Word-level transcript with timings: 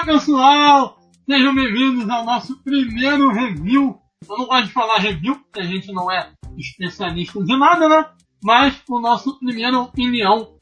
Fala 0.00 0.12
pessoal, 0.14 0.98
sejam 1.28 1.54
bem-vindos 1.54 2.08
ao 2.08 2.24
nosso 2.24 2.56
primeiro 2.62 3.30
review. 3.32 3.98
Eu 4.26 4.38
não 4.38 4.46
gosto 4.46 4.66
de 4.68 4.72
falar 4.72 4.96
review, 4.96 5.36
porque 5.36 5.60
a 5.60 5.64
gente 5.64 5.92
não 5.92 6.10
é 6.10 6.32
especialista 6.56 7.44
de 7.44 7.54
nada, 7.54 7.86
né? 7.86 8.06
Mas 8.42 8.80
o 8.88 8.98
nosso 8.98 9.38
primeira 9.38 9.78
opinião 9.78 10.56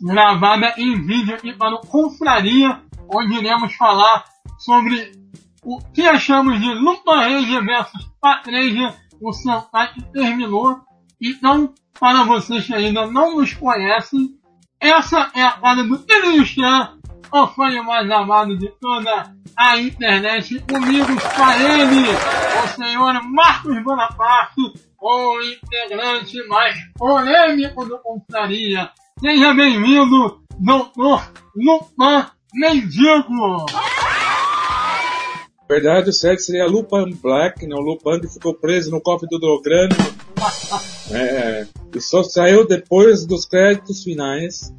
gravada 0.00 0.74
em 0.78 0.94
vídeo 1.04 1.34
aqui 1.34 1.52
para 1.54 1.74
o 1.74 1.80
Confraria, 1.80 2.80
onde 3.12 3.38
iremos 3.38 3.74
falar 3.74 4.24
sobre 4.58 5.10
o 5.64 5.80
que 5.92 6.02
achamos 6.02 6.60
de 6.60 6.72
Lupa 6.74 7.16
Ranger 7.16 7.64
versus 7.64 8.08
Patreja, 8.20 8.94
o 9.20 9.32
Sentai 9.32 9.92
que 9.92 10.02
terminou. 10.12 10.78
Então, 11.20 11.74
para 11.98 12.22
vocês 12.22 12.64
que 12.64 12.74
ainda 12.74 13.08
não 13.10 13.38
nos 13.38 13.52
conhecem, 13.54 14.38
essa 14.80 15.32
é 15.34 15.42
a 15.42 15.52
cara 15.52 15.82
do 15.82 15.98
Christian, 15.98 16.97
o 17.30 17.46
fã 17.48 17.82
mais 17.82 18.10
amado 18.10 18.56
de 18.56 18.68
toda 18.80 19.32
a 19.56 19.78
internet. 19.78 20.60
Comigo 20.60 21.12
está 21.12 21.56
ele, 21.58 22.08
o 22.64 22.68
senhor 22.68 23.22
Marcos 23.24 23.82
Bonaparte, 23.82 24.72
o 25.00 25.42
integrante 25.42 26.46
mais 26.48 26.76
polêmico 26.96 27.84
do 27.84 27.98
Confraria. 27.98 28.90
Seja 29.20 29.52
bem-vindo, 29.54 30.40
doutor 30.58 31.30
Lupan 31.56 32.30
Mendigo! 32.54 33.66
Verdade, 35.68 36.08
o 36.08 36.12
certo 36.14 36.40
seria 36.40 36.66
Lupin 36.66 37.14
Black, 37.22 37.66
né? 37.66 37.74
O 37.74 37.80
Lupin 37.80 38.20
que 38.20 38.32
ficou 38.32 38.54
preso 38.54 38.90
no 38.90 39.02
cofre 39.02 39.28
do 39.28 39.38
Dograno. 39.38 39.94
é, 41.12 41.66
e 41.94 42.00
só 42.00 42.22
saiu 42.22 42.66
depois 42.66 43.26
dos 43.26 43.44
créditos 43.44 44.02
finais. 44.02 44.72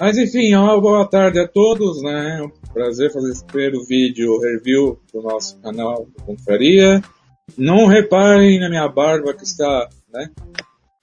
Mas 0.00 0.16
enfim, 0.16 0.54
uma 0.54 0.80
boa 0.80 1.04
tarde 1.08 1.40
a 1.40 1.48
todos, 1.48 2.00
né? 2.02 2.40
Um 2.42 2.72
prazer 2.72 3.12
fazer 3.12 3.32
esse 3.32 3.44
primeiro 3.44 3.84
vídeo 3.84 4.38
review 4.38 5.00
do 5.12 5.20
nosso 5.20 5.58
canal 5.60 6.06
do 6.06 6.22
Confraria. 6.24 7.02
Não 7.56 7.86
reparem 7.86 8.60
na 8.60 8.68
minha 8.68 8.88
barba 8.88 9.34
que 9.34 9.42
está, 9.42 9.88
né? 10.12 10.30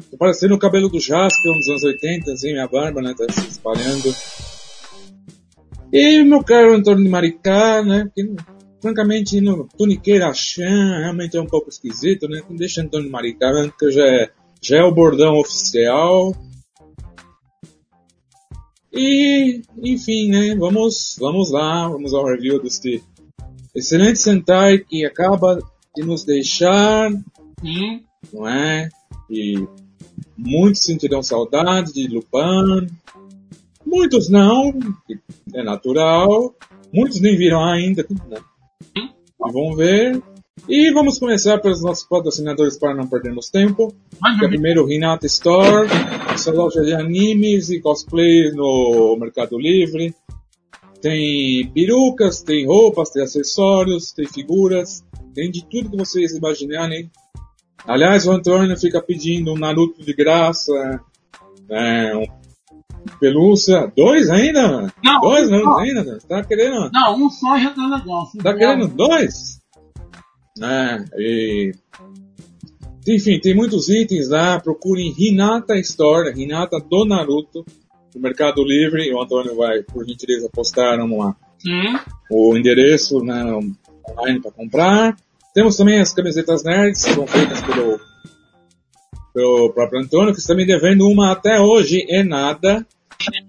Tô 0.10 0.18
parecendo 0.18 0.56
o 0.56 0.60
cabelo 0.60 0.88
do 0.88 1.00
Jasper 1.00 1.52
nos 1.52 1.68
anos 1.68 1.84
80, 1.84 2.32
assim, 2.32 2.54
minha 2.54 2.68
barba, 2.68 3.02
né? 3.02 3.14
Tá 3.18 3.26
se 3.34 3.50
espalhando. 3.50 4.16
E 5.92 6.24
meu 6.24 6.42
caro 6.42 6.74
Antônio 6.74 7.04
de 7.04 7.10
Maricá, 7.10 7.84
né? 7.84 8.10
Que, 8.16 8.34
francamente, 8.82 9.42
no 9.42 9.68
Tuniqueira 9.78 10.34
Chan 10.34 11.00
realmente 11.00 11.36
é 11.36 11.42
um 11.42 11.48
pouco 11.48 11.68
esquisito, 11.68 12.30
né? 12.30 12.40
Então 12.42 12.56
deixa 12.56 12.82
Antônio 12.82 13.08
de 13.08 13.12
Maricá, 13.12 13.52
que 13.78 13.92
já 13.92 14.08
é, 14.08 14.30
já 14.62 14.78
é 14.78 14.84
o 14.84 14.94
bordão 14.94 15.38
oficial. 15.38 16.34
E, 18.96 19.62
enfim, 19.84 20.30
né? 20.30 20.56
Vamos, 20.56 21.18
vamos 21.20 21.52
lá, 21.52 21.88
vamos 21.90 22.14
ao 22.14 22.26
review 22.26 22.62
deste 22.62 23.04
excelente 23.76 24.20
Sentai 24.20 24.78
que 24.78 25.06
acaba 25.06 25.60
de 25.94 26.06
nos 26.06 26.24
deixar, 26.24 27.12
Sim. 27.62 28.04
não 28.32 28.48
é? 28.48 28.88
E 29.30 29.68
muitos 30.38 30.84
sentirão 30.84 31.22
saudade 31.22 31.92
de 31.92 32.08
Lupin, 32.08 32.88
muitos 33.86 34.30
não, 34.30 34.74
é 35.54 35.62
natural, 35.62 36.56
muitos 36.94 37.20
nem 37.20 37.36
viram 37.36 37.64
ainda, 37.66 38.06
né? 38.30 38.38
E 38.96 39.52
vão 39.52 39.76
ver. 39.76 40.22
E 40.70 40.90
vamos 40.94 41.20
começar 41.20 41.60
pelos 41.60 41.84
nossos 41.84 42.06
patrocinadores 42.08 42.78
para 42.78 42.96
não 42.96 43.06
perdermos 43.08 43.50
tempo. 43.50 43.94
Que 44.40 44.46
é 44.46 44.48
primeiro 44.48 44.86
o 44.86 44.92
Hinata 44.92 45.26
Store, 45.28 45.88
essa 46.34 46.52
loja 46.52 46.82
de 46.82 46.94
animes 46.94 47.70
e 47.70 47.82
cosplay 47.82 48.52
no 48.54 49.18
Mercado 49.20 49.60
Livre. 49.60 50.16
Tem 51.02 51.70
perucas, 51.74 52.42
tem 52.42 52.66
roupas, 52.66 53.10
tem 53.12 53.22
acessórios, 53.22 54.12
tem 54.14 54.26
figuras, 54.28 55.04
tem 55.36 55.52
de 55.52 55.64
tudo 55.70 55.90
que 55.92 55.98
vocês 55.98 56.34
imaginarem. 56.34 57.12
Aliás, 57.86 58.26
o 58.26 58.32
Antônio 58.32 58.76
fica 58.80 59.02
pedindo 59.02 59.52
um 59.54 59.58
Naruto 59.58 60.02
de 60.04 60.14
graça, 60.14 60.72
é, 61.70 62.16
um 62.16 62.26
pelúcia. 63.20 63.92
Dois 63.96 64.30
ainda? 64.32 64.92
Não, 65.04 65.20
Dois 65.20 65.52
um 65.52 65.76
ainda? 65.78 66.18
Tá 66.28 66.44
querendo? 66.44 66.90
Não, 66.92 67.18
um 67.18 67.30
só 67.30 67.60
já 67.60 67.70
tá 67.72 67.86
legal. 67.88 68.26
se 68.28 68.38
Tá 68.40 68.54
vier- 68.54 68.58
querendo 68.76 68.88
dois? 68.96 69.60
É, 70.62 71.06
e... 71.18 71.74
Enfim, 73.08 73.40
tem 73.40 73.56
muitos 73.56 73.88
itens 73.90 74.30
lá. 74.30 74.60
Procurem 74.60 75.14
Hinata 75.18 75.78
Store, 75.80 76.34
Hinata 76.36 76.80
do 76.80 77.06
Naruto, 77.06 77.64
no 78.14 78.22
Mercado 78.22 78.64
Livre. 78.64 79.14
O 79.14 79.22
Antônio 79.22 79.56
vai, 79.56 79.84
por 79.84 80.06
gentileza, 80.06 80.50
postar 80.52 81.00
uma, 81.00 81.36
Sim. 81.60 82.00
o 82.32 82.58
endereço 82.58 83.20
né, 83.20 83.44
online 84.10 84.42
para 84.42 84.52
comprar. 84.52 85.16
Temos 85.54 85.78
também 85.78 86.00
as 86.00 86.14
camisetas 86.14 86.64
nerds, 86.64 87.04
que 87.06 87.14
são 87.14 87.28
feitas 87.28 87.62
pelo, 87.62 88.00
pelo 89.34 89.72
próprio 89.72 90.02
Antônio, 90.02 90.34
que 90.34 90.40
está 90.40 90.56
me 90.56 90.66
devendo 90.66 91.08
uma 91.08 91.32
até 91.32 91.60
hoje 91.60 92.06
e 92.10 92.24
nada. 92.24 92.86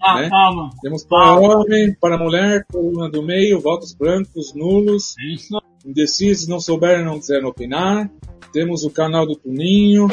Ah, 0.00 0.21
Né? 0.21 0.31
calma. 0.31 0.71
Temos 0.81 1.05
para 1.05 1.34
homem, 1.34 1.94
para 2.00 2.17
mulher, 2.17 2.65
coluna 2.71 3.11
do 3.11 3.23
meio, 3.23 3.61
votos 3.61 3.94
brancos, 3.94 4.55
nulos, 4.55 5.15
Isso. 5.34 5.59
Indecisos, 5.87 6.49
não 6.49 6.61
souberam, 6.61 7.05
não 7.05 7.19
quiseram 7.19 7.49
opinar. 7.49 8.11
Temos 8.53 8.85
o 8.85 8.91
canal 8.91 9.27
do 9.27 9.37
Tuninho, 9.37 10.09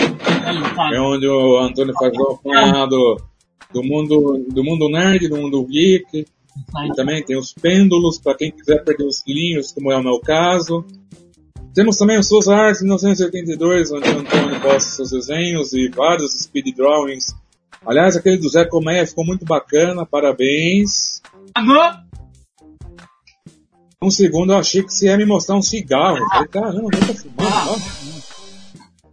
é 0.93 0.99
onde 0.99 1.27
o 1.27 1.59
Antônio 1.59 1.93
faz 1.93 2.13
o 2.17 2.31
apanhado 2.33 3.17
do 3.73 3.83
mundo, 3.83 4.45
do 4.49 4.63
mundo 4.63 4.89
nerd, 4.89 5.27
do 5.27 5.37
mundo 5.37 5.65
geek. 5.65 6.25
E 6.85 6.95
também 6.95 7.23
tem 7.23 7.35
os 7.35 7.51
pêndulos, 7.51 8.19
para 8.19 8.35
quem 8.35 8.51
quiser 8.51 8.83
perder 8.83 9.05
os 9.05 9.21
quilinhos, 9.21 9.71
como 9.71 9.91
é 9.91 9.97
o 9.97 10.03
meu 10.03 10.19
caso. 10.19 10.85
Temos 11.73 11.97
também 11.97 12.19
o 12.19 12.23
Souza 12.23 12.55
Arts 12.55 12.81
1982, 12.81 13.91
onde 13.91 14.07
o 14.09 14.19
Antônio 14.19 14.61
posta 14.61 14.91
seus 14.91 15.09
desenhos 15.09 15.73
e 15.73 15.89
vários 15.89 16.33
speed 16.33 16.75
drawings. 16.75 17.35
Aliás, 17.85 18.15
aquele 18.15 18.37
do 18.37 18.47
Zé 18.47 18.65
Colmeia 18.65 19.07
ficou 19.07 19.25
muito 19.25 19.43
bacana, 19.43 20.05
parabéns. 20.05 21.21
Um 24.03 24.11
segundo 24.11 24.51
eu 24.51 24.57
achei 24.57 24.83
que 24.83 24.93
você 24.93 25.07
ia 25.07 25.17
me 25.17 25.25
mostrar 25.25 25.55
um 25.55 25.61
cigarro. 25.61 26.17
Eu 26.17 26.27
falei, 26.27 26.47
caramba, 26.49 26.89
eu 26.93 27.07
tô 27.07 27.13
fumando, 27.13 27.69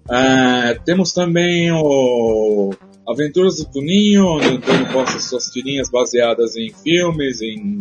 ó. 0.09 0.15
É, 0.15 0.75
temos 0.85 1.13
também 1.13 1.71
o 1.71 2.75
Aventuras 3.09 3.59
do 3.59 3.67
Tuninho, 3.67 4.27
onde 4.27 4.49
o 4.49 4.57
Antônio 4.57 4.93
posta 4.93 5.21
suas 5.21 5.45
tirinhas 5.45 5.89
baseadas 5.89 6.57
em 6.57 6.73
filmes, 6.83 7.41
em 7.41 7.79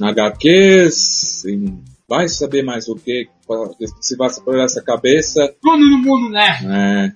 HQs, 0.00 1.44
em 1.46 1.82
vai 2.08 2.28
saber 2.28 2.64
mais 2.64 2.88
o 2.88 2.96
que, 2.96 3.28
se 4.00 4.16
vai 4.16 4.28
por 4.44 4.58
essa 4.58 4.82
cabeça. 4.82 5.54
Tudo 5.62 5.78
no 5.78 5.98
mundo 5.98 6.30
nerd. 6.30 6.66
É. 6.66 7.12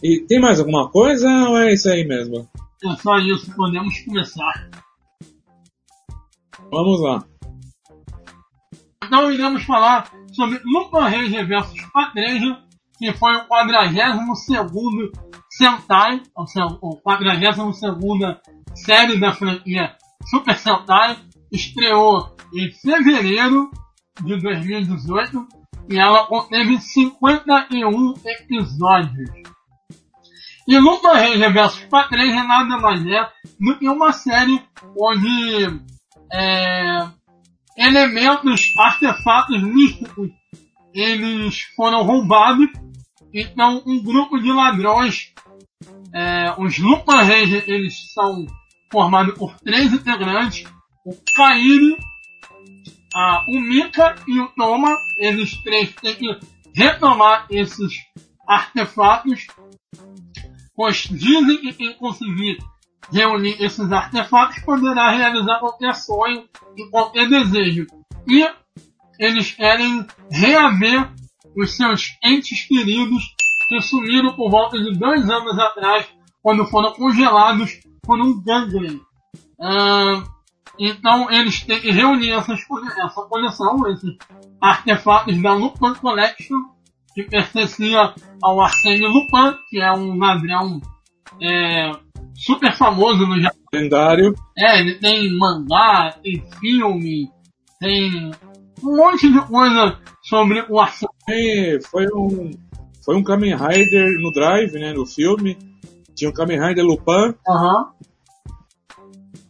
E 0.00 0.20
tem 0.26 0.40
mais 0.40 0.60
alguma 0.60 0.88
coisa 0.90 1.28
ou 1.48 1.58
é 1.58 1.72
isso 1.72 1.88
aí 1.88 2.04
mesmo? 2.04 2.48
É 2.84 2.96
só 2.96 3.18
isso. 3.18 3.52
Podemos 3.54 3.98
começar. 4.00 4.70
Vamos 6.70 7.00
lá. 7.00 7.24
Então 9.14 9.30
iremos 9.30 9.62
falar 9.62 10.10
sobre 10.32 10.60
Lupin 10.64 10.98
Ranger 10.98 11.46
vs 11.46 11.86
Patreja, 11.92 12.58
que 12.98 13.12
foi 13.12 13.36
o 13.36 13.44
42 13.44 15.12
Sentai, 15.50 16.20
ou 16.34 16.44
seja, 16.48 16.66
o 16.82 16.96
42 16.96 17.56
série 18.74 19.20
da 19.20 19.32
franquia 19.32 19.94
Super 20.28 20.58
Sentai, 20.58 21.16
estreou 21.52 22.34
em 22.52 22.72
fevereiro 22.72 23.70
de 24.20 24.36
2018 24.36 25.46
e 25.90 25.96
ela 25.96 26.26
conteve 26.26 26.80
51 26.80 28.14
episódios. 28.24 29.30
E 30.66 30.76
Lupin 30.76 31.06
Ranger 31.06 31.52
vs 31.52 31.84
Patreja 31.84 32.42
nada 32.42 32.78
mais 32.78 33.06
é 33.06 33.30
do 33.60 33.78
que 33.78 33.88
uma 33.88 34.12
série 34.12 34.60
onde 34.98 35.80
é, 36.32 37.06
elementos, 37.76 38.72
artefatos 38.78 39.62
místicos, 39.62 40.30
eles 40.92 41.62
foram 41.76 42.02
roubados. 42.02 42.68
Então, 43.32 43.82
um 43.84 44.02
grupo 44.02 44.38
de 44.38 44.52
ladrões, 44.52 45.32
é, 46.12 46.54
os 46.56 46.78
Lupin 46.78 47.16
Ranger, 47.16 47.64
eles 47.66 48.12
são 48.12 48.46
formados 48.92 49.36
por 49.36 49.56
três 49.58 49.92
integrantes: 49.92 50.70
o 51.04 51.12
Kairi, 51.34 51.96
a, 53.14 53.44
o 53.48 53.60
Mika 53.60 54.14
e 54.28 54.38
o 54.40 54.48
Toma. 54.48 54.96
Eles 55.18 55.56
três 55.62 55.92
têm 55.94 56.14
que 56.14 56.38
retomar 56.74 57.46
esses 57.50 57.94
artefatos, 58.46 59.46
pois 60.76 61.08
dizem 61.10 61.58
que 61.58 61.72
quem 61.72 61.92
conseguir 61.94 62.58
reunir 63.12 63.62
esses 63.62 63.90
artefatos 63.90 64.58
poderá 64.60 65.10
realizar 65.10 65.58
qualquer 65.60 65.94
sonho 65.94 66.44
e 66.76 66.88
qualquer 66.90 67.28
desejo. 67.28 67.86
E 68.28 68.48
eles 69.18 69.52
querem 69.52 70.06
reaver 70.30 71.10
os 71.56 71.76
seus 71.76 72.16
entes 72.22 72.66
queridos 72.66 73.22
que 73.68 73.80
sumiram 73.80 74.34
por 74.34 74.50
volta 74.50 74.78
de 74.78 74.92
dois 74.98 75.28
anos 75.30 75.58
atrás, 75.58 76.06
quando 76.42 76.66
foram 76.66 76.92
congelados 76.92 77.80
por 78.02 78.20
um 78.20 78.42
gangrene. 78.42 79.00
Ah, 79.60 80.22
Então 80.78 81.30
eles 81.30 81.62
têm 81.62 81.80
que 81.80 81.90
reunir 81.90 82.30
essas, 82.30 82.60
essa 82.60 83.22
coleção, 83.22 83.86
esses 83.88 84.16
artefatos 84.60 85.40
da 85.40 85.54
Lupin 85.54 85.94
Collection, 85.94 86.58
que 87.14 87.22
pertencia 87.22 88.12
ao 88.42 88.60
Arsène 88.60 89.06
Lupin, 89.06 89.56
que 89.70 89.80
é 89.80 89.92
um 89.92 90.18
ladrão 90.18 90.80
é, 91.40 91.92
super 92.34 92.74
famoso 92.76 93.26
no 93.26 93.40
Japão. 93.40 93.60
Lendário. 93.72 94.34
É, 94.56 94.80
ele 94.80 94.94
tem 94.98 95.36
mangá, 95.36 96.12
tem 96.22 96.44
filme, 96.60 97.30
tem 97.80 98.30
um 98.82 98.96
monte 98.96 99.32
de 99.32 99.40
coisa 99.46 99.98
sobre 100.22 100.64
o 100.68 100.78
Arsène. 100.78 101.10
É, 101.28 101.80
foi 101.80 102.06
um 102.14 102.50
foi 103.04 103.16
um 103.16 103.22
Kamen 103.22 103.54
Rider 103.54 104.18
no 104.18 104.32
Drive, 104.32 104.72
né, 104.72 104.92
no 104.94 105.04
filme. 105.04 105.58
Tinha 106.14 106.30
um 106.30 106.32
Kamen 106.32 106.58
Rider 106.58 106.84
Lupin. 106.84 107.34
Aham. 107.46 107.92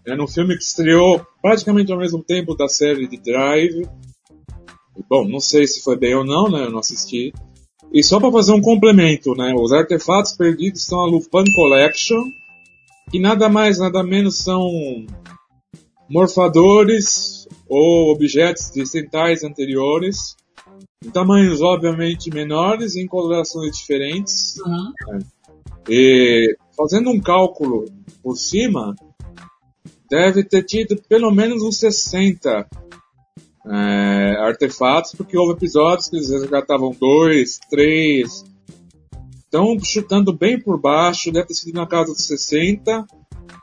É 0.06 0.20
um 0.20 0.26
filme 0.26 0.56
que 0.56 0.62
estreou 0.62 1.25
praticamente 1.40 1.92
ao 1.92 1.98
mesmo 1.98 2.22
tempo 2.22 2.54
da 2.54 2.69
série 2.69 3.06
de 3.06 3.16
Drive. 3.16 3.88
Bom, 5.08 5.26
não 5.28 5.40
sei 5.40 5.66
se 5.66 5.82
foi 5.82 5.96
bem 5.96 6.14
ou 6.14 6.25
não, 6.25 6.50
né? 6.50 6.64
Eu 6.64 6.70
não 6.70 6.81
assisti. 6.81 7.32
E 7.92 8.02
só 8.02 8.19
para 8.19 8.32
fazer 8.32 8.52
um 8.52 8.60
complemento, 8.60 9.34
né? 9.34 9.54
Os 9.56 9.72
artefatos 9.72 10.32
perdidos 10.32 10.82
estão 10.82 11.00
a 11.00 11.06
Lupin 11.06 11.44
Collection, 11.54 12.22
que 13.11 13.19
nada 13.19 13.49
mais, 13.49 13.79
nada 13.79 14.03
menos 14.03 14.39
são 14.39 14.71
morfadores 16.09 17.49
ou 17.69 18.12
objetos 18.12 18.71
de 18.71 18.87
centais 18.87 19.43
anteriores, 19.43 20.37
em 21.05 21.11
tamanhos 21.11 21.61
obviamente 21.61 22.31
menores 22.31 22.97
em 22.97 23.06
colorações 23.06 23.77
diferentes. 23.77 24.56
Uhum. 24.59 24.93
E 25.89 26.56
fazendo 26.77 27.11
um 27.11 27.21
cálculo 27.21 27.85
por 28.23 28.37
cima, 28.37 28.95
deve 30.11 30.45
ter 30.45 30.62
tido 30.62 31.01
pelo 31.09 31.31
menos 31.31 31.62
uns 31.62 31.79
60 31.79 32.67
é, 33.67 34.37
artefatos, 34.41 35.12
porque 35.15 35.37
houve 35.37 35.55
episódios 35.55 36.09
que 36.09 36.17
eles 36.17 36.31
resgatavam 36.31 36.95
dois, 36.99 37.59
três. 37.71 38.45
Então, 39.55 39.79
chutando 39.85 40.33
bem 40.33 40.59
por 40.59 40.81
baixo, 40.81 41.31
deve 41.31 41.47
ter 41.47 41.55
sido 41.55 41.77
na 41.77 41.87
casa 41.87 42.12
dos 42.12 42.27
60 42.27 43.06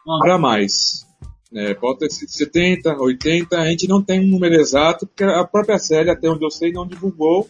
Uhum. 0.07 0.19
para 0.19 0.37
mais. 0.37 1.05
É, 1.53 1.73
pode 1.73 1.99
ter 1.99 2.09
sido 2.09 2.29
70, 2.29 2.95
80, 2.97 3.57
a 3.59 3.69
gente 3.69 3.89
não 3.89 4.01
tem 4.01 4.21
um 4.21 4.27
número 4.29 4.55
exato, 4.55 5.05
porque 5.05 5.25
a 5.25 5.43
própria 5.43 5.77
série, 5.77 6.09
até 6.09 6.29
onde 6.29 6.45
eu 6.45 6.49
sei, 6.49 6.71
não 6.71 6.87
divulgou. 6.87 7.49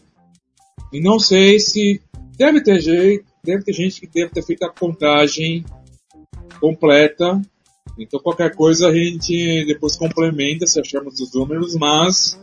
E 0.92 1.00
não 1.00 1.20
sei 1.20 1.60
se 1.60 2.02
deve 2.36 2.64
ter 2.64 2.82
jeito, 2.82 3.26
deve 3.44 3.64
ter 3.64 3.74
gente 3.74 4.02
que 4.02 4.08
deve 4.08 4.32
ter 4.32 4.42
feito 4.42 4.64
a 4.64 4.70
contagem 4.70 5.64
completa. 6.60 7.40
Então 7.96 8.20
qualquer 8.20 8.56
coisa 8.56 8.88
a 8.88 8.92
gente 8.94 9.66
depois 9.68 9.96
complementa 9.96 10.66
se 10.66 10.80
acharmos 10.80 11.20
os 11.20 11.32
números, 11.36 11.76
mas 11.76 12.40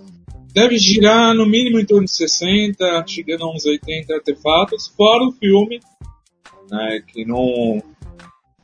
deve 0.58 0.76
girar 0.76 1.34
no 1.34 1.46
mínimo 1.46 1.78
em 1.78 1.86
torno 1.86 2.04
de 2.04 2.10
60, 2.10 3.04
chegando 3.06 3.44
a 3.44 3.54
uns 3.54 3.64
80 3.64 4.12
artefatos, 4.12 4.88
fora 4.88 5.22
o 5.24 5.32
filme, 5.32 5.78
né, 6.68 7.00
que 7.06 7.24
não, 7.24 7.80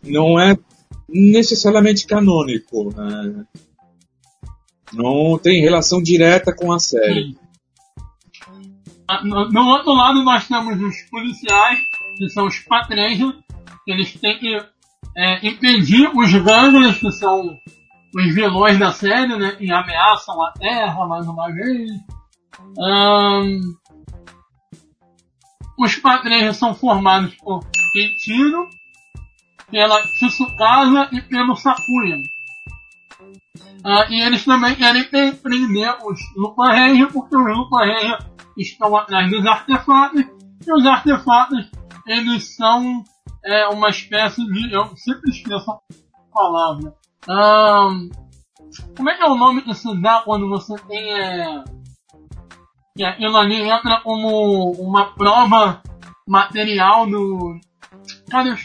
não 0.02 0.40
é 0.40 0.56
necessariamente 1.08 2.04
canônico, 2.04 2.92
né? 2.96 3.46
não 4.92 5.38
tem 5.38 5.60
relação 5.60 6.02
direta 6.02 6.52
com 6.52 6.72
a 6.72 6.80
série. 6.80 7.36
Ah, 9.06 9.24
No, 9.24 9.48
no 9.50 9.68
outro 9.68 9.92
lado 9.92 10.24
nós 10.24 10.48
temos 10.48 10.80
os 10.80 11.02
policiais, 11.10 11.78
que 12.18 12.28
são 12.30 12.46
os 12.46 12.58
patrões, 12.58 13.20
eles 13.86 14.12
têm 14.14 14.38
que 14.38 14.56
é, 15.16 15.46
impedir 15.46 16.10
os 16.12 16.32
gânglios, 16.32 16.98
que 16.98 17.12
são 17.12 17.56
os 18.14 18.34
vilões 18.34 18.78
da 18.78 18.92
série, 18.92 19.36
né? 19.36 19.56
E 19.60 19.70
ameaçam 19.72 20.42
a 20.42 20.52
Terra 20.52 21.06
mais 21.06 21.26
uma 21.26 21.46
vez. 21.52 21.90
Ahn, 22.78 23.60
os 25.78 25.96
patrões 25.96 26.56
são 26.56 26.74
formados 26.74 27.34
por 27.36 27.64
Keiichiro, 27.92 28.68
pela 29.70 30.00
Tsukasa 30.02 31.08
e 31.12 31.20
pelo 31.22 31.56
Sakuya. 31.56 32.18
Ah, 33.84 34.06
e 34.08 34.22
eles 34.22 34.44
também 34.44 34.74
querem 34.76 35.04
pre- 35.04 35.32
prender 35.32 35.94
os 36.04 36.20
Ranger, 36.58 37.12
porque 37.12 37.36
os 37.36 37.70
Ranger 37.70 38.18
estão 38.56 38.96
atrás 38.96 39.28
dos 39.30 39.44
artefatos, 39.44 40.24
e 40.66 40.72
os 40.72 40.86
artefatos, 40.86 41.70
eles 42.06 42.56
são 42.56 43.04
é, 43.44 43.66
uma 43.68 43.90
espécie 43.90 44.42
de... 44.46 44.72
eu 44.72 44.96
sempre 44.96 45.30
esqueço 45.30 45.70
a 45.70 45.78
palavra. 46.32 46.94
Ahn, 47.28 48.10
como 48.96 49.10
é 49.10 49.16
que 49.16 49.22
é 49.22 49.26
o 49.26 49.36
nome 49.36 49.62
que 49.62 49.74
se 49.74 50.00
dá 50.00 50.22
quando 50.24 50.48
você 50.48 50.74
tem... 50.88 51.12
É, 51.12 51.64
que 52.96 53.04
aquilo 53.04 53.36
ali 53.36 53.60
entra 53.60 54.00
como 54.02 54.72
uma 54.72 55.14
prova 55.14 55.82
material 56.26 57.06
do... 57.06 57.58
Cadê 58.30 58.50
o 58.50 58.56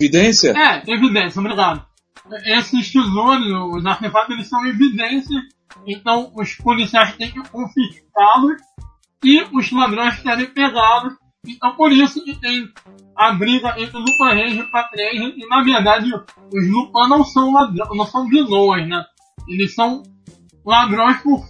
Evidência? 0.00 0.52
é, 0.56 0.82
evidência, 0.86 1.40
obrigado. 1.40 1.84
Esses 2.44 2.92
tesouros, 2.92 3.76
os 3.76 3.86
artefatos, 3.86 4.30
eles 4.30 4.48
são 4.48 4.66
evidência, 4.66 5.40
então 5.86 6.32
os 6.34 6.54
policiais 6.56 7.16
têm 7.16 7.30
que 7.30 7.48
confiscá-los 7.48 8.60
e 9.24 9.42
os 9.52 9.70
ladrões 9.72 10.18
querem 10.20 10.46
pegá-los. 10.46 11.14
Então 11.46 11.74
por 11.76 11.92
isso 11.92 12.22
que 12.24 12.34
tem 12.40 12.68
a 13.16 13.32
briga 13.32 13.74
entre 13.78 13.96
Lupin 13.96 14.24
Ranger 14.24 14.64
e 14.64 14.70
Patrões, 14.70 15.34
e 15.36 15.46
na 15.48 15.62
verdade 15.62 16.12
os 16.12 16.70
Lupin 16.70 17.08
não 17.08 17.24
são 17.24 17.52
ladrões, 17.52 17.88
não 17.96 18.06
são 18.06 18.26
vilões, 18.28 18.88
né? 18.88 19.04
Eles 19.48 19.74
são 19.74 20.02
ladrões 20.64 21.20
por 21.22 21.44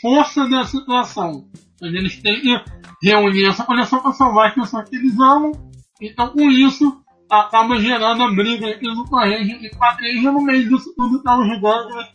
força 0.00 0.48
da 0.48 0.64
situação. 0.64 1.48
Mas 1.80 1.94
eles 1.94 2.20
têm 2.20 2.40
que 2.40 2.64
reunir 3.02 3.46
essa 3.46 3.64
coleção 3.64 4.00
para 4.00 4.12
salvar 4.12 4.48
as 4.48 4.54
pessoas 4.54 4.88
que 4.88 4.96
eles 4.96 5.18
amam. 5.18 5.52
Então 6.00 6.28
com 6.28 6.50
isso 6.50 7.00
acaba 7.30 7.80
gerando 7.80 8.22
a 8.22 8.30
briga 8.30 8.68
entre 8.68 8.88
Lupin 8.88 9.16
Ranger 9.16 9.64
e 9.64 9.76
Patrícia. 9.76 10.32
No 10.32 10.42
meio 10.42 10.68
disso 10.68 10.92
tudo 10.96 11.22
tá 11.22 11.38
o 11.38 11.44
Gigante, 11.44 12.12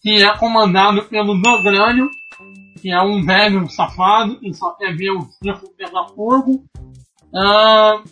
que 0.00 0.22
é 0.22 0.36
comandado 0.36 1.04
pelo 1.04 1.40
Dogrânio, 1.40 2.10
que 2.82 2.90
é 2.90 3.00
um 3.00 3.24
velho 3.24 3.70
safado, 3.70 4.40
que 4.40 4.52
só 4.52 4.72
quer 4.72 4.96
ver 4.96 5.12
o 5.12 5.22
circo 5.40 5.72
pegar 5.76 6.08
fogo. 6.08 6.64
Ah, 7.32 8.02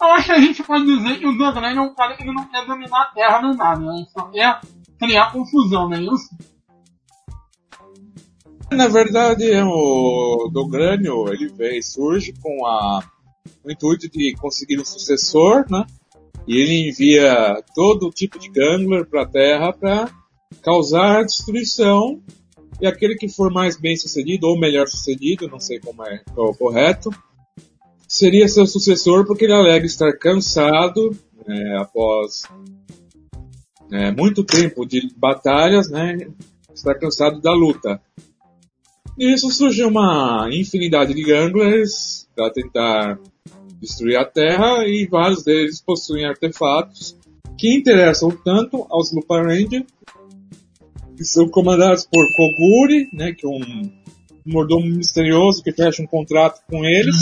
eu 0.00 0.06
acho 0.12 0.26
que 0.26 0.32
a 0.32 0.40
gente 0.40 0.62
pode 0.62 0.86
dizer 0.86 1.18
que 1.18 1.26
o 1.26 1.36
Dogrânio 1.36 1.80
é 1.80 1.82
um 1.82 1.94
cara 1.94 2.16
que 2.16 2.24
não 2.24 2.48
quer 2.48 2.66
dominar 2.66 3.02
a 3.02 3.14
Terra 3.14 3.42
nem 3.42 3.54
nada, 3.54 3.80
né? 3.80 3.96
ele 3.96 4.06
só 4.06 4.24
quer 4.30 4.60
criar 4.98 5.30
confusão, 5.30 5.90
não 5.90 5.96
é 5.96 6.02
isso? 6.02 6.30
Na 8.72 8.88
verdade, 8.88 9.44
o 9.62 10.48
Dogrânio, 10.50 11.26
ele 11.30 11.82
surge 11.82 12.32
com 12.40 12.66
a, 12.66 13.04
o 13.62 13.70
intuito 13.70 14.08
de 14.10 14.34
conseguir 14.40 14.80
um 14.80 14.84
sucessor, 14.86 15.66
né? 15.70 15.84
E 16.46 16.56
ele 16.56 16.88
envia 16.88 17.62
todo 17.74 18.10
tipo 18.10 18.38
de 18.38 18.48
Gangler 18.48 19.06
para 19.06 19.22
a 19.22 19.28
Terra 19.28 19.72
para 19.72 20.10
causar 20.62 21.24
destruição. 21.24 22.22
E 22.80 22.86
aquele 22.86 23.16
que 23.16 23.28
for 23.28 23.52
mais 23.52 23.76
bem 23.76 23.96
sucedido, 23.96 24.46
ou 24.46 24.58
melhor 24.58 24.86
sucedido, 24.88 25.48
não 25.48 25.58
sei 25.58 25.80
como 25.80 26.04
é 26.04 26.22
o 26.36 26.54
correto, 26.54 27.10
seria 28.06 28.48
seu 28.48 28.66
sucessor 28.66 29.26
porque 29.26 29.44
ele 29.44 29.52
alega 29.52 29.84
estar 29.84 30.12
cansado 30.16 31.10
né, 31.46 31.76
após 31.78 32.42
né, 33.90 34.10
muito 34.12 34.44
tempo 34.44 34.86
de 34.86 35.12
batalhas, 35.16 35.90
né? 35.90 36.28
Estar 36.72 36.94
cansado 36.94 37.40
da 37.40 37.52
luta. 37.52 38.00
Nisso 39.16 39.50
surge 39.50 39.84
uma 39.84 40.48
infinidade 40.52 41.12
de 41.12 41.24
Ganglers 41.24 42.28
para 42.36 42.50
tentar 42.50 43.18
destruir 43.80 44.16
a 44.16 44.24
Terra 44.24 44.86
e 44.86 45.06
vários 45.06 45.42
deles 45.42 45.80
possuem 45.80 46.24
artefatos 46.24 47.16
que 47.58 47.74
interessam 47.74 48.30
tanto 48.30 48.86
aos 48.88 49.12
Lupin 49.12 49.42
Ranger, 49.42 49.84
que 51.18 51.24
são 51.24 51.48
comandados 51.48 52.06
por 52.06 52.24
Koguri, 52.36 53.08
né, 53.12 53.32
que 53.32 53.44
é 53.44 53.48
um 53.48 53.90
mordomo 54.46 54.86
misterioso 54.86 55.64
que 55.64 55.72
fecha 55.72 56.00
um 56.00 56.06
contrato 56.06 56.62
com 56.70 56.84
eles, 56.84 57.16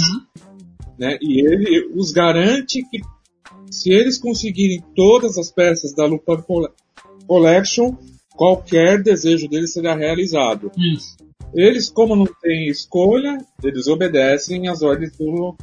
né, 0.98 1.16
e 1.22 1.40
ele 1.40 1.90
os 1.96 2.12
garante 2.12 2.82
que 2.90 3.00
se 3.70 3.90
eles 3.90 4.18
conseguirem 4.18 4.84
todas 4.94 5.38
as 5.38 5.50
peças 5.50 5.94
da 5.94 6.04
Lupin 6.04 6.42
Colle- 6.42 6.68
Collection, 7.26 7.96
qualquer 8.36 9.02
desejo 9.02 9.48
deles 9.48 9.72
será 9.72 9.96
realizado. 9.96 10.70
Isso. 10.76 11.16
Eles, 11.54 11.88
como 11.88 12.14
não 12.14 12.26
têm 12.42 12.68
escolha, 12.68 13.38
eles 13.64 13.86
obedecem 13.86 14.68
às 14.68 14.82
ordens 14.82 15.16
do, 15.16 15.56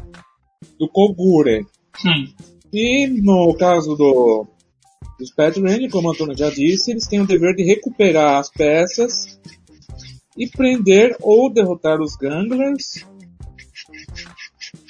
do 0.80 0.90
Kogure. 0.90 1.68
Sim. 1.96 2.34
E 2.74 3.08
no 3.22 3.54
caso 3.54 3.96
do, 3.96 4.48
Pet 5.36 5.60
Ranger, 5.60 5.89
como 5.89 6.08
o 6.08 6.12
Antônio 6.12 6.38
já 6.38 6.50
disse, 6.50 6.91
eles 6.91 7.08
têm 7.08 7.22
o 7.22 7.27
dever 7.27 7.55
de 7.55 7.63
recuperar 7.63 8.39
as 8.39 8.50
peças 8.50 9.39
e 10.38 10.48
prender 10.48 11.15
ou 11.22 11.51
derrotar 11.51 12.01
os 12.01 12.15
Ganglers. 12.15 13.05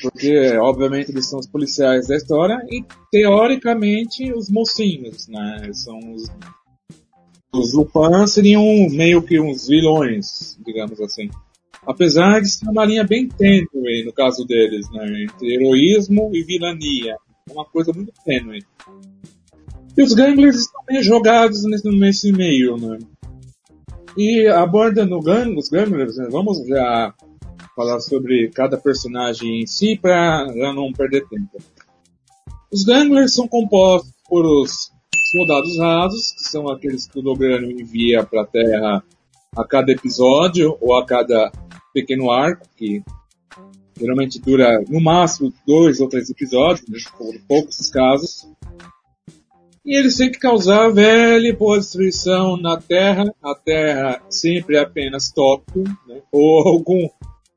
Porque, 0.02 0.58
obviamente, 0.58 1.12
eles 1.12 1.28
são 1.30 1.40
os 1.40 1.48
policiais 1.48 2.08
da 2.08 2.16
história 2.16 2.62
e, 2.70 2.84
teoricamente, 3.12 4.34
os 4.34 4.50
mocinhos, 4.50 5.28
né? 5.28 5.70
São 5.74 5.98
os, 6.14 6.30
os 7.54 7.74
Lupin 7.74 8.28
seriam 8.28 8.64
meio 8.90 9.22
que 9.22 9.40
uns 9.40 9.68
vilões, 9.68 10.58
digamos 10.66 11.00
assim. 11.02 11.30
Apesar 11.86 12.42
de 12.42 12.50
ser 12.50 12.68
uma 12.70 12.86
linha 12.86 13.04
bem 13.04 13.28
tênue 13.28 14.06
no 14.06 14.14
caso 14.14 14.46
deles, 14.46 14.90
né? 14.92 15.24
Entre 15.24 15.54
heroísmo 15.54 16.32
e 16.34 16.44
vilania. 16.44 17.18
Uma 17.50 17.66
coisa 17.66 17.92
muito 17.94 18.14
tênue. 18.26 18.64
E 19.96 20.02
os 20.02 20.14
Ganglers 20.14 20.56
estão 20.56 20.82
meio 20.90 21.04
jogados 21.04 21.64
nesse, 21.66 21.90
nesse 21.90 22.32
meio, 22.32 22.78
né? 22.78 22.98
E 24.18 24.48
abordando 24.48 25.20
gang, 25.22 25.58
os 25.58 25.70
Ganglers, 25.70 26.18
né? 26.18 26.28
vamos 26.30 26.66
já 26.68 27.14
falar 27.76 28.00
sobre 28.00 28.50
cada 28.50 28.78
personagem 28.78 29.62
em 29.62 29.68
si 29.68 29.98
para 29.98 30.46
não 30.74 30.92
perder 30.92 31.28
tempo. 31.28 31.58
Os 32.72 32.84
Ganglers 32.84 33.34
são 33.34 33.48
compostos 33.48 34.14
por 34.28 34.46
os 34.46 34.92
soldados 35.32 35.78
rasos, 35.80 36.32
que 36.34 36.44
são 36.44 36.70
aqueles 36.70 37.08
que 37.08 37.20
o 37.20 37.22
Lograno 37.22 37.70
envia 37.70 38.24
para 38.24 38.44
a 38.44 38.46
Terra 38.46 39.04
a 39.56 39.64
cada 39.64 39.92
episódio 39.92 40.78
ou 40.82 40.96
a 40.96 41.06
cada 41.06 41.52
pequeno 41.94 42.32
arco, 42.32 42.68
que 42.76 43.04
geralmente 44.00 44.40
dura 44.40 44.84
no 44.90 45.00
máximo 45.00 45.54
dois 45.66 46.00
ou 46.00 46.10
três 46.10 46.30
episódios, 46.30 46.88
né, 46.88 46.98
poucos 47.48 47.90
casos. 47.90 48.48
E 49.86 49.98
eles 49.98 50.16
têm 50.16 50.32
que 50.32 50.40
causar 50.40 50.90
velha 50.90 51.48
e 51.48 51.52
boa 51.52 51.78
destruição 51.78 52.56
na 52.56 52.80
Terra. 52.80 53.34
A 53.44 53.54
Terra 53.54 54.22
sempre 54.30 54.78
é 54.78 54.80
apenas 54.80 55.32
Tóquio, 55.32 55.84
né, 56.08 56.22
ou 56.32 56.68
algum 56.68 57.10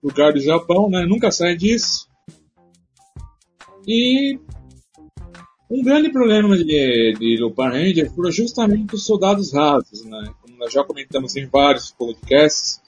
lugar 0.02 0.32
do 0.32 0.40
Japão, 0.40 0.90
né, 0.90 1.04
nunca 1.06 1.30
sai 1.30 1.56
disso. 1.56 2.08
E 3.86 4.38
um 5.70 5.82
grande 5.82 6.10
problema 6.10 6.56
de, 6.56 7.14
de 7.18 7.36
Lupin 7.40 7.68
Ranger 7.68 8.12
foram 8.12 8.30
justamente 8.30 8.94
os 8.94 9.04
soldados 9.04 9.52
rasos, 9.52 10.04
né? 10.04 10.32
Como 10.40 10.56
nós 10.58 10.72
já 10.72 10.82
comentamos 10.84 11.36
em 11.36 11.46
vários 11.46 11.92
podcasts, 11.92 12.80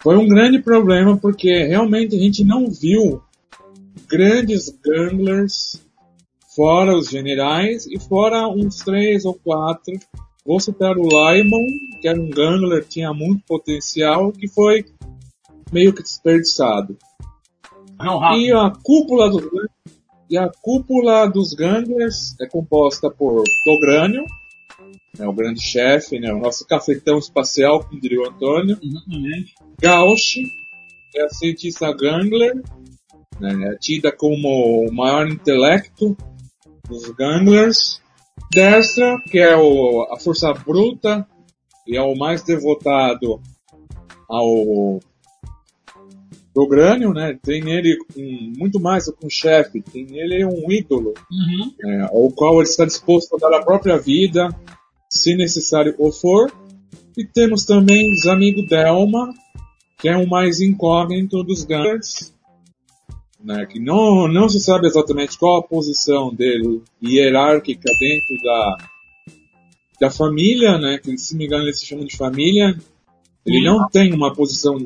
foi 0.00 0.16
um 0.16 0.28
grande 0.28 0.60
problema 0.60 1.16
porque 1.16 1.64
realmente 1.64 2.14
a 2.14 2.18
gente 2.18 2.44
não 2.44 2.70
viu 2.70 3.20
grandes 4.08 4.68
ganglers 4.84 5.80
fora 6.56 6.96
os 6.96 7.10
generais 7.10 7.86
e 7.86 8.00
fora 8.00 8.48
uns 8.48 8.78
três 8.78 9.26
ou 9.26 9.34
quatro. 9.34 9.92
Vou 10.44 10.58
citar 10.58 10.96
o 10.96 11.02
Lyman, 11.02 11.66
que 12.00 12.08
era 12.08 12.18
um 12.18 12.30
gangler, 12.30 12.84
tinha 12.86 13.12
muito 13.12 13.44
potencial, 13.46 14.32
que 14.32 14.48
foi 14.48 14.86
meio 15.70 15.92
que 15.92 16.02
desperdiçado. 16.02 16.96
e 18.36 18.50
a 18.52 18.72
cúpula 18.82 19.28
dos 19.28 19.44
e 20.28 20.36
a 20.36 20.50
cúpula 20.60 21.28
dos 21.28 21.52
Ganglers 21.52 22.34
é 22.40 22.48
composta 22.48 23.08
por 23.08 23.44
Dogrânio, 23.64 24.24
né, 25.16 25.26
o 25.26 25.32
grande 25.32 25.60
chefe, 25.60 26.18
né, 26.18 26.32
o 26.32 26.40
nosso 26.40 26.66
cafetão 26.66 27.18
espacial, 27.18 27.84
como 27.84 28.00
diria 28.00 28.20
o 28.20 28.28
Antônio. 28.28 28.76
Exatamente. 28.82 29.54
Gauch, 29.80 30.42
é 31.14 31.22
a 31.22 31.28
cientista 31.28 31.92
Gangler, 31.92 32.60
né, 33.38 33.76
tida 33.80 34.10
como 34.10 34.88
o 34.88 34.92
maior 34.92 35.28
intelecto 35.28 36.16
dos 36.88 37.08
Ganglers. 37.10 38.00
Destra, 38.52 39.16
que 39.30 39.38
é 39.38 39.56
o, 39.56 40.06
a 40.12 40.20
força 40.20 40.52
bruta 40.52 41.26
e 41.86 41.96
é 41.96 42.02
o 42.02 42.14
mais 42.14 42.42
devotado 42.42 43.40
ao 44.28 45.00
do 46.56 46.66
Grânio, 46.66 47.12
né? 47.12 47.38
Tem 47.42 47.62
nele 47.62 47.98
um, 48.16 48.52
muito 48.56 48.80
mais 48.80 49.04
do 49.04 49.12
que 49.12 49.26
um 49.26 49.30
chefe, 49.30 49.82
tem 49.82 50.06
nele 50.06 50.42
um 50.46 50.72
ídolo, 50.72 51.12
uhum. 51.30 51.74
é, 51.84 52.00
ao 52.04 52.30
qual 52.30 52.54
ele 52.54 52.62
está 52.62 52.86
disposto 52.86 53.36
a 53.36 53.38
dar 53.38 53.58
a 53.58 53.62
própria 53.62 53.98
vida, 53.98 54.48
se 55.10 55.36
necessário 55.36 55.94
ou 55.98 56.10
for. 56.10 56.50
E 57.14 57.26
temos 57.26 57.66
também 57.66 58.10
os 58.10 58.26
amigos 58.26 58.66
Delma, 58.68 59.34
que 59.98 60.08
é 60.08 60.16
o 60.16 60.26
mais 60.26 60.58
incógnito 60.60 61.42
dos 61.42 61.62
Gunners, 61.62 62.34
né? 63.42 63.66
Que 63.66 63.78
não, 63.78 64.28
não 64.28 64.48
se 64.48 64.60
sabe 64.60 64.86
exatamente 64.86 65.38
qual 65.38 65.58
a 65.58 65.66
posição 65.66 66.34
dele 66.34 66.82
hierárquica 67.02 67.90
dentro 67.98 68.36
da, 68.42 68.76
da 70.00 70.10
família, 70.10 70.78
né? 70.78 70.98
Que 70.98 71.16
se 71.18 71.36
me 71.36 71.46
engano 71.46 71.64
eles 71.64 71.78
se 71.78 71.86
chamam 71.86 72.04
de 72.04 72.16
família. 72.16 72.76
Ele 73.44 73.64
não 73.64 73.88
tem 73.88 74.12
uma 74.12 74.34
posição 74.34 74.76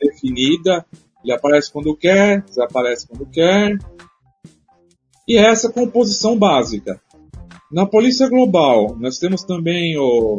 definida, 0.00 0.86
ele 1.24 1.32
aparece 1.32 1.72
quando 1.72 1.96
quer, 1.96 2.42
desaparece 2.42 3.08
quando 3.08 3.26
quer. 3.26 3.76
E 5.26 5.36
é 5.36 5.50
essa 5.50 5.72
composição 5.72 6.38
básica. 6.38 7.00
Na 7.72 7.84
Polícia 7.84 8.28
Global, 8.28 8.96
nós 8.96 9.18
temos 9.18 9.42
também 9.42 9.98
o 9.98 10.38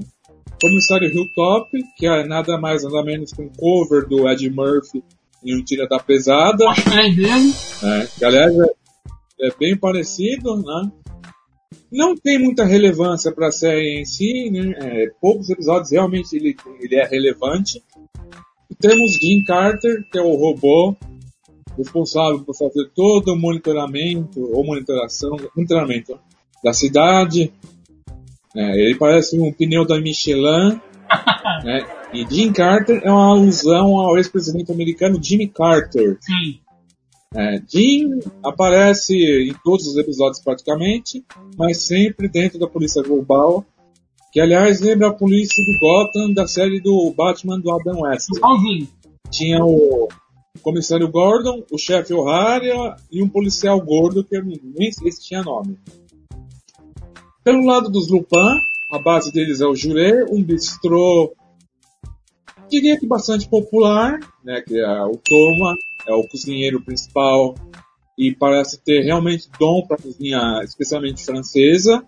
Comissário 0.62 1.10
Hilltop, 1.10 1.70
que 1.98 2.08
é 2.08 2.26
nada 2.26 2.58
mais 2.58 2.84
nada 2.84 3.04
menos 3.04 3.34
que 3.34 3.42
um 3.42 3.50
cover 3.50 4.08
do 4.08 4.30
Ed 4.30 4.50
Murphy 4.50 5.04
em 5.44 5.56
Um 5.56 5.64
Tira 5.64 5.88
da 5.88 6.00
Pesada. 6.00 6.66
É 6.66 7.10
dele. 7.10 7.54
É, 7.84 8.08
que 8.18 8.26
aliás 8.26 8.54
é, 8.60 9.48
é 9.48 9.52
bem 9.60 9.78
parecido, 9.78 10.56
né? 10.58 10.92
Não 11.92 12.16
tem 12.16 12.38
muita 12.38 12.66
relevância 12.66 13.32
para 13.32 13.48
a 13.48 13.52
série 13.52 14.02
em 14.02 14.06
si, 14.06 14.50
né? 14.52 14.74
É, 14.78 15.08
poucos 15.22 15.50
episódios 15.50 15.92
realmente 15.92 16.36
ele, 16.36 16.56
ele 16.82 16.96
é 16.96 17.06
relevante. 17.06 17.82
Temos 18.80 19.14
Jim 19.14 19.44
Carter, 19.44 20.06
que 20.12 20.18
é 20.18 20.22
o 20.22 20.36
robô 20.36 20.96
responsável 21.78 22.44
por 22.44 22.56
fazer 22.56 22.90
todo 22.96 23.34
o 23.34 23.40
monitoramento 23.40 24.42
ou 24.42 24.66
monitoração, 24.66 25.38
monitoramento 25.56 26.20
da 26.64 26.74
cidade. 26.74 27.54
É, 28.56 28.80
ele 28.82 28.96
parece 28.96 29.40
um 29.40 29.54
pneu 29.54 29.86
da 29.86 30.00
Michelin. 30.00 30.82
né? 31.64 31.86
E 32.14 32.26
Jim 32.30 32.52
Carter 32.54 33.02
é 33.04 33.12
uma 33.12 33.32
alusão 33.32 34.00
ao 34.00 34.18
ex-presidente 34.18 34.72
americano 34.72 35.22
Jimmy 35.22 35.48
Carter. 35.48 36.18
Sim. 36.22 36.60
É, 37.36 37.62
Jim 37.68 38.20
aparece 38.44 39.16
em 39.16 39.54
todos 39.64 39.86
os 39.86 39.98
episódios 39.98 40.42
praticamente, 40.42 41.26
mas 41.58 41.82
sempre 41.82 42.30
dentro 42.30 42.58
da 42.58 42.68
Polícia 42.68 43.04
Global 43.04 43.66
que 44.38 44.42
aliás 44.42 44.82
lembra 44.82 45.08
a 45.08 45.14
polícia 45.14 45.64
de 45.64 45.78
Gotham 45.80 46.32
da 46.32 46.48
série 46.48 46.80
do 46.80 47.12
Batman 47.18 47.60
do 47.60 47.72
Adam 47.72 48.02
West. 48.02 48.28
Tinha 49.32 49.64
o 49.66 50.08
comissário 50.62 51.10
Gordon, 51.10 51.64
o 51.72 51.78
chefe 51.80 52.14
O'Hara 52.14 52.98
e 53.12 53.24
um 53.24 53.28
policial 53.28 53.82
gordo 53.82 54.24
que 54.24 54.38
eu 54.38 54.46
nem 54.46 54.92
sei 54.92 55.12
se 55.12 55.24
tinha 55.24 55.42
nome. 55.42 55.80
Pelo 57.44 57.66
lado 57.66 57.90
dos 57.90 58.10
Lupin, 58.10 58.60
a 58.92 59.00
base 59.00 59.32
deles 59.32 59.62
é 59.62 59.66
o 59.66 59.76
Juré, 59.76 60.26
um 60.30 60.44
bistrô 60.44 61.36
diria 62.70 63.00
que 63.00 63.08
bastante 63.08 63.48
popular, 63.48 64.20
né, 64.44 64.62
que 64.62 64.78
é 64.78 65.02
o 65.04 65.18
Toma, 65.18 65.76
é 66.08 66.14
o 66.14 66.28
cozinheiro 66.28 66.82
principal 66.82 67.56
e 68.18 68.34
parece 68.34 68.82
ter 68.84 69.04
realmente 69.04 69.50
dom 69.60 69.86
para 69.86 69.98
cozinhar, 69.98 70.64
especialmente 70.64 71.24
francesa. 71.24 72.04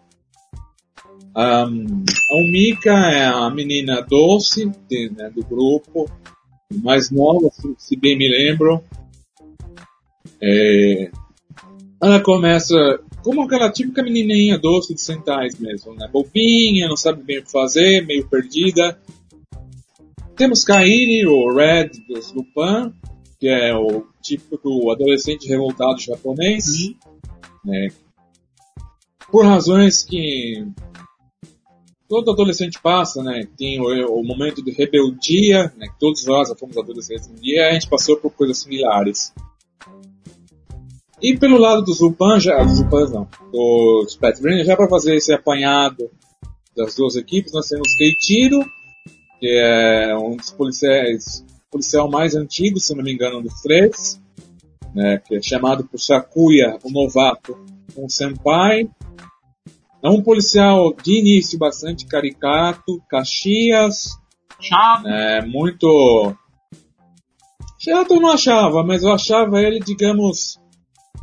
Um, 1.35 2.03
a 2.31 2.35
Umika 2.35 2.91
é 2.91 3.25
a 3.25 3.49
menina 3.49 4.01
doce 4.01 4.69
de, 4.89 5.09
né, 5.11 5.29
do 5.29 5.43
grupo, 5.43 6.09
mais 6.83 7.11
nova, 7.11 7.49
se 7.77 7.95
bem 7.95 8.17
me 8.17 8.27
lembro. 8.27 8.83
É, 10.41 11.11
ela 12.01 12.19
começa 12.21 12.99
como 13.23 13.43
aquela 13.43 13.71
típica 13.71 14.01
menininha 14.03 14.57
doce 14.57 14.93
de 14.93 15.01
centais 15.01 15.57
mesmo, 15.59 15.93
né? 15.95 16.07
Bobinha, 16.11 16.87
não 16.87 16.97
sabe 16.97 17.23
bem 17.23 17.39
o 17.39 17.43
que 17.43 17.51
fazer, 17.51 18.05
meio 18.05 18.27
perdida. 18.27 18.99
Temos 20.35 20.63
Kairi, 20.63 21.25
o 21.27 21.53
Red 21.53 21.91
dos 22.07 22.31
Lupin, 22.31 22.93
que 23.39 23.47
é 23.47 23.75
o 23.75 24.05
típico 24.21 24.89
adolescente 24.91 25.47
revoltado 25.47 25.99
japonês. 25.99 26.65
Uhum. 26.65 26.95
Né? 27.65 27.89
Por 29.31 29.45
razões 29.45 30.03
que 30.03 30.65
todo 32.07 32.31
adolescente 32.31 32.79
passa, 32.81 33.21
né? 33.21 33.47
Tem 33.57 33.79
o, 33.79 34.19
o 34.19 34.23
momento 34.23 34.63
de 34.63 34.71
rebeldia, 34.71 35.71
né? 35.77 35.87
Todos 35.99 36.25
nós 36.25 36.51
fomos 36.59 36.75
adolescentes 36.75 37.27
um 37.27 37.35
dia, 37.35 37.67
a 37.67 37.73
gente 37.73 37.87
passou 37.87 38.17
por 38.17 38.31
coisas 38.31 38.57
similares. 38.57 39.31
E 41.21 41.37
pelo 41.37 41.57
lado 41.57 41.83
dos 41.83 41.99
Lupin, 41.99 42.39
já, 42.39 42.63
dos 42.63 42.79
Lupin 42.79 43.13
não, 43.13 43.27
dos 43.51 44.15
Pet 44.15 44.39
já 44.63 44.75
para 44.75 44.87
fazer 44.87 45.15
esse 45.15 45.33
apanhado 45.33 46.09
das 46.75 46.95
duas 46.95 47.15
equipes, 47.15 47.51
nós 47.51 47.67
temos 47.67 47.93
Keitiro, 47.95 48.63
que 49.39 49.47
é 49.47 50.15
um 50.17 50.37
dos 50.37 50.51
policiais, 50.51 51.45
policial 51.69 52.09
mais 52.09 52.35
antigo, 52.35 52.79
se 52.79 52.95
não 52.95 53.03
me 53.03 53.13
engano, 53.13 53.41
dos 53.41 53.61
três, 53.61 54.21
né? 54.95 55.21
Que 55.25 55.35
é 55.35 55.41
chamado 55.41 55.85
por 55.85 55.99
Sakuya, 55.99 56.77
o 56.83 56.89
novato, 56.89 57.57
um 57.97 58.07
senpai, 58.07 58.89
é 60.01 60.09
um 60.09 60.23
policial 60.23 60.93
de 60.93 61.19
início 61.19 61.59
bastante 61.59 62.05
caricato, 62.05 63.01
Caxias. 63.09 64.17
Chato. 64.59 65.07
É, 65.07 65.45
muito. 65.45 66.35
Chato 67.77 68.13
eu 68.13 68.21
não 68.21 68.31
achava, 68.31 68.83
mas 68.83 69.03
eu 69.03 69.11
achava 69.11 69.61
ele, 69.61 69.79
digamos, 69.79 70.57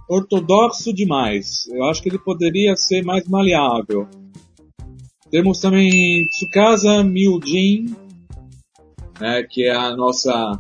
ortodoxo 0.09 0.93
demais. 0.93 1.67
Eu 1.69 1.85
acho 1.85 2.03
que 2.03 2.09
ele 2.09 2.19
poderia 2.19 2.77
ser 2.77 3.05
mais 3.05 3.27
maleável. 3.29 4.09
Temos 5.31 5.59
também 5.59 6.27
Tsukasa 6.29 7.03
Miujin, 7.03 7.97
né, 9.21 9.43
que 9.43 9.65
é 9.65 9.75
a 9.75 9.97
nossa 9.97 10.59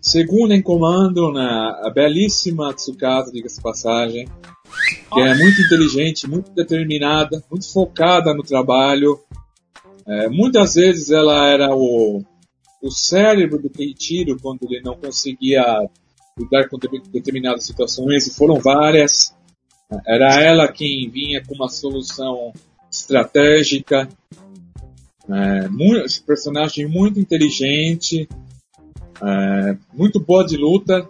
segunda 0.00 0.54
em 0.54 0.62
comando, 0.62 1.32
né, 1.32 1.48
a 1.82 1.90
belíssima 1.90 2.74
Tsukasa, 2.74 3.32
diga-se 3.32 3.60
passagem, 3.62 4.28
que 5.12 5.20
é 5.20 5.34
muito 5.34 5.60
inteligente, 5.62 6.28
muito 6.28 6.50
determinada, 6.52 7.42
muito 7.50 7.72
focada 7.72 8.34
no 8.34 8.42
trabalho. 8.42 9.18
É, 10.06 10.28
muitas 10.28 10.74
vezes 10.74 11.10
ela 11.10 11.48
era 11.48 11.74
o, 11.74 12.22
o 12.82 12.90
cérebro 12.90 13.60
do 13.60 13.70
Keiichiro 13.70 14.38
quando 14.40 14.64
ele 14.64 14.82
não 14.82 14.96
conseguia 14.96 15.88
lidar 16.38 16.68
com 16.68 16.78
determinadas 17.12 17.64
situações, 17.64 18.26
e 18.26 18.34
foram 18.34 18.60
várias. 18.60 19.34
Era 20.06 20.40
ela 20.42 20.68
quem 20.68 21.08
vinha 21.10 21.42
com 21.44 21.54
uma 21.54 21.68
solução 21.68 22.52
estratégica. 22.90 24.08
É, 25.28 25.68
muito, 25.68 26.24
personagem 26.24 26.86
muito 26.86 27.20
inteligente, 27.20 28.28
é, 29.22 29.76
muito 29.92 30.20
boa 30.20 30.44
de 30.44 30.56
luta. 30.56 31.08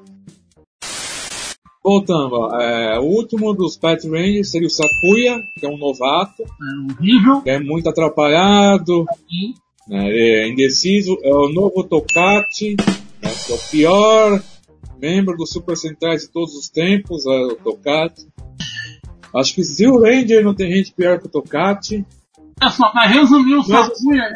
Voltando, 1.83 2.55
é, 2.61 2.99
o 2.99 3.05
último 3.05 3.55
dos 3.55 3.77
Pet 3.77 4.07
Rangers 4.09 4.51
seria 4.51 4.67
o 4.67 4.71
Sakuya, 4.71 5.41
que 5.59 5.65
é 5.65 5.69
um 5.69 5.79
novato. 5.79 6.43
É 6.43 6.93
horrível. 6.93 7.41
Que 7.43 7.51
é 7.51 7.61
muito 7.61 7.89
atrapalhado. 7.89 9.07
Né, 9.87 10.11
é 10.11 10.49
indeciso. 10.49 11.17
É 11.23 11.33
o 11.33 11.49
novo 11.49 11.85
Tokati, 11.85 12.77
né, 13.23 13.31
que 13.47 13.53
é 13.53 13.55
o 13.55 13.59
pior 13.71 14.43
membro 14.99 15.37
do 15.37 15.47
Super 15.47 15.77
Sentai 15.77 16.17
de 16.17 16.29
todos 16.29 16.55
os 16.55 16.69
tempos, 16.69 17.27
é 17.27 17.31
o 17.31 17.57
Tokati. 17.57 18.29
Acho 19.35 19.55
que 19.55 19.87
o 19.87 20.03
Ranger 20.03 20.43
não 20.43 20.55
tem 20.55 20.73
gente 20.73 20.93
pior 20.93 21.19
que 21.19 21.27
o 21.27 21.31
Tokati. 21.31 22.05
É 22.61 22.69
só, 22.71 22.89
pra 22.91 23.07
resumir 23.07 23.55
o 23.55 23.63
Sakuya, 23.63 24.33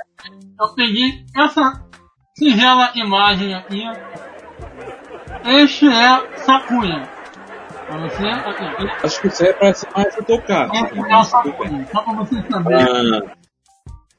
eu 0.61 0.69
peguei 0.75 1.25
essa 1.37 1.83
singela 2.37 2.92
imagem 2.95 3.54
aqui. 3.54 3.83
Este 5.45 5.88
é 5.88 6.37
Sakuya. 6.38 7.09
Pra 7.87 8.09
você, 8.09 8.26
aqui. 8.26 9.07
Acho 9.07 9.21
que 9.21 9.28
isso 9.28 9.45
aí 9.45 9.52
parece 9.54 9.87
mais 9.95 10.16
o 10.16 10.25
Tokati. 10.25 10.76
É, 10.76 11.12
é 11.12 11.16
o 11.16 11.25
Sakuya, 11.25 11.88
só 11.90 12.02
pra 12.02 12.12
vocês 12.14 12.45
saberem. 12.49 12.87
Ah, 12.87 13.37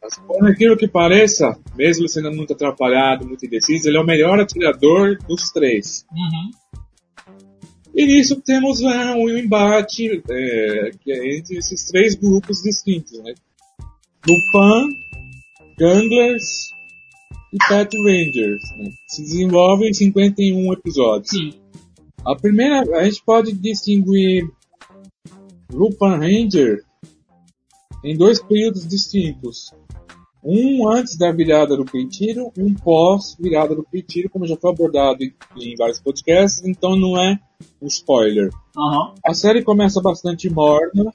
mas 0.03 0.19
por 0.19 0.45
aquilo 0.45 0.75
que 0.75 0.87
pareça, 0.87 1.57
mesmo 1.77 2.09
sendo 2.09 2.29
muito 2.31 2.51
atrapalhado, 2.51 3.25
muito 3.25 3.45
indeciso, 3.45 3.87
ele 3.87 3.97
é 3.97 4.01
o 4.01 4.05
melhor 4.05 4.37
atirador 4.37 5.17
dos 5.25 5.49
três. 5.51 6.05
Uhum. 6.11 6.51
E 7.95 8.05
nisso 8.05 8.41
temos 8.41 8.81
é, 8.81 9.13
um 9.13 9.29
embate 9.29 10.21
é, 10.29 10.91
é 11.07 11.37
entre 11.37 11.57
esses 11.57 11.85
três 11.85 12.15
grupos 12.15 12.61
distintos, 12.61 13.17
né? 13.19 13.33
Lupin, 14.27 14.89
Ganglers 15.77 16.69
e 17.53 17.57
Pet 17.69 17.95
Rangers. 17.97 18.63
Né? 18.77 18.89
Se 19.07 19.21
desenvolve 19.21 19.87
em 19.87 19.93
51 19.93 20.73
episódios. 20.73 21.29
Sim. 21.29 21.53
A 22.25 22.35
primeira, 22.35 22.81
a 22.97 23.03
gente 23.03 23.23
pode 23.23 23.53
distinguir 23.53 24.49
Lupin 25.71 26.17
Ranger 26.17 26.83
em 28.03 28.17
dois 28.17 28.41
períodos 28.41 28.87
distintos. 28.87 29.71
Um 30.43 30.89
antes 30.89 31.17
da 31.17 31.31
virada 31.31 31.77
do 31.77 31.85
Peitiro 31.85 32.51
um 32.57 32.73
pós 32.73 33.35
virada 33.39 33.73
do 33.73 33.83
Peitiro, 33.83 34.29
como 34.29 34.45
já 34.45 34.57
foi 34.57 34.71
abordado 34.71 35.23
em, 35.23 35.33
em 35.57 35.75
vários 35.75 36.01
podcasts, 36.01 36.61
então 36.65 36.95
não 36.97 37.17
é 37.17 37.39
um 37.81 37.87
spoiler. 37.87 38.49
Uhum. 38.75 39.13
A 39.25 39.33
série 39.33 39.63
começa 39.63 40.01
bastante 40.01 40.49
morna. 40.49 41.11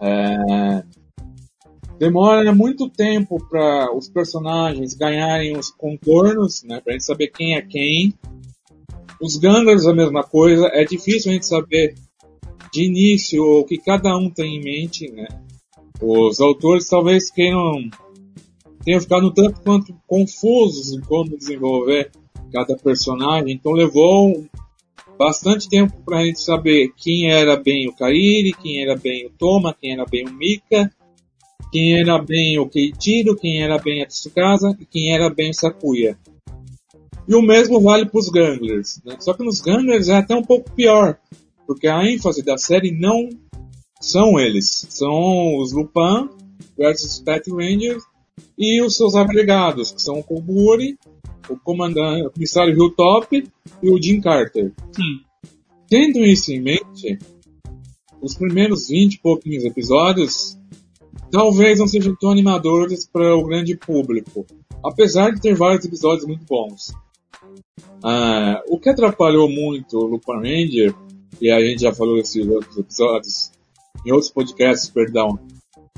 É... 0.00 0.84
Demora 1.98 2.54
muito 2.54 2.88
tempo 2.88 3.38
para 3.48 3.94
os 3.96 4.08
personagens 4.08 4.94
ganharem 4.94 5.56
os 5.56 5.70
contornos, 5.70 6.62
né, 6.64 6.80
para 6.80 6.94
gente 6.94 7.04
saber 7.04 7.28
quem 7.28 7.54
é 7.56 7.62
quem. 7.62 8.14
Os 9.20 9.36
Ganglers 9.36 9.86
a 9.86 9.94
mesma 9.94 10.24
coisa. 10.24 10.66
É 10.72 10.84
difícil 10.84 11.30
a 11.30 11.34
gente 11.34 11.46
saber 11.46 11.94
de 12.72 12.84
início 12.84 13.42
o 13.44 13.64
que 13.64 13.78
cada 13.78 14.16
um 14.16 14.30
tem 14.30 14.56
em 14.56 14.64
mente, 14.64 15.10
né? 15.12 15.28
Os 16.00 16.40
autores 16.40 16.88
talvez 16.88 17.30
queiram 17.30 17.88
tenham 18.84 19.00
ficado 19.00 19.26
um 19.26 19.30
tanto 19.30 19.60
quanto 19.60 19.94
confusos 20.06 20.92
em 20.92 21.00
como 21.00 21.36
desenvolver 21.36 22.10
cada 22.52 22.76
personagem, 22.76 23.54
então 23.54 23.72
levou 23.72 24.44
bastante 25.18 25.68
tempo 25.68 25.94
para 26.04 26.18
a 26.18 26.24
gente 26.24 26.40
saber 26.40 26.92
quem 26.96 27.30
era 27.30 27.56
bem 27.56 27.88
o 27.88 27.94
Kairi, 27.94 28.52
quem 28.60 28.82
era 28.82 28.96
bem 28.96 29.26
o 29.26 29.30
Toma, 29.30 29.74
quem 29.74 29.92
era 29.92 30.04
bem 30.04 30.26
o 30.26 30.32
Mika, 30.32 30.92
quem 31.70 31.98
era 31.98 32.18
bem 32.18 32.58
o 32.58 32.68
Keiichiro, 32.68 33.36
quem 33.36 33.62
era 33.62 33.78
bem 33.78 34.02
a 34.02 34.06
Tsukasa 34.06 34.76
e 34.78 34.84
quem 34.84 35.14
era 35.14 35.30
bem 35.30 35.50
o 35.50 35.54
Sakuya. 35.54 36.18
E 37.26 37.34
o 37.34 37.40
mesmo 37.40 37.80
vale 37.80 38.04
para 38.04 38.18
os 38.18 38.28
Ganglers. 38.28 39.00
Né? 39.04 39.16
Só 39.20 39.32
que 39.32 39.44
nos 39.44 39.60
Ganglers 39.60 40.08
é 40.08 40.16
até 40.16 40.34
um 40.34 40.42
pouco 40.42 40.70
pior, 40.72 41.18
porque 41.66 41.86
a 41.86 42.04
ênfase 42.04 42.42
da 42.42 42.58
série 42.58 42.90
não 42.90 43.30
são 44.00 44.38
eles, 44.38 44.86
são 44.90 45.56
os 45.56 45.72
Lupin 45.72 46.28
versus 46.76 47.20
Pet 47.20 47.48
Rangers 47.50 48.02
e 48.56 48.82
os 48.82 48.96
seus 48.96 49.14
agregados, 49.14 49.90
que 49.90 50.00
são 50.00 50.18
o 50.18 50.24
Koguri, 50.24 50.98
o 51.48 51.56
comandante, 51.56 52.26
o 52.26 52.30
comissário 52.30 52.74
Hilltop 52.74 53.44
e 53.82 53.90
o 53.90 54.00
Jim 54.00 54.20
Carter. 54.20 54.72
Sim. 54.92 55.20
Tendo 55.88 56.24
isso 56.24 56.52
em 56.52 56.60
mente, 56.60 57.18
os 58.20 58.34
primeiros 58.34 58.88
20 58.88 59.14
e 59.14 59.18
pouquinhos 59.20 59.64
episódios 59.64 60.58
talvez 61.30 61.78
não 61.78 61.88
sejam 61.88 62.14
tão 62.14 62.30
animadores 62.30 63.06
para 63.06 63.34
o 63.34 63.44
grande 63.44 63.74
público, 63.74 64.46
apesar 64.84 65.30
de 65.30 65.40
ter 65.40 65.54
vários 65.54 65.84
episódios 65.84 66.26
muito 66.26 66.44
bons. 66.44 66.92
Ah, 68.04 68.62
o 68.68 68.78
que 68.78 68.90
atrapalhou 68.90 69.48
muito 69.48 69.98
o 69.98 70.06
Lupin 70.06 70.34
Ranger, 70.34 70.94
e 71.40 71.50
a 71.50 71.60
gente 71.60 71.82
já 71.82 71.92
falou 71.92 72.16
desses 72.16 72.46
outros 72.46 72.76
episódios, 72.76 73.50
em 74.04 74.12
outros 74.12 74.30
podcasts, 74.30 74.90
perdão, 74.90 75.38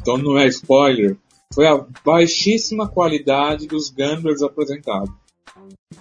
então 0.01 0.17
não 0.17 0.39
é 0.39 0.47
spoiler, 0.47 1.17
foi 1.55 1.67
a 1.67 1.87
baixíssima 2.05 2.89
qualidade 2.89 3.67
dos 3.67 3.91
gamblers 3.91 4.43
apresentados. 4.43 5.15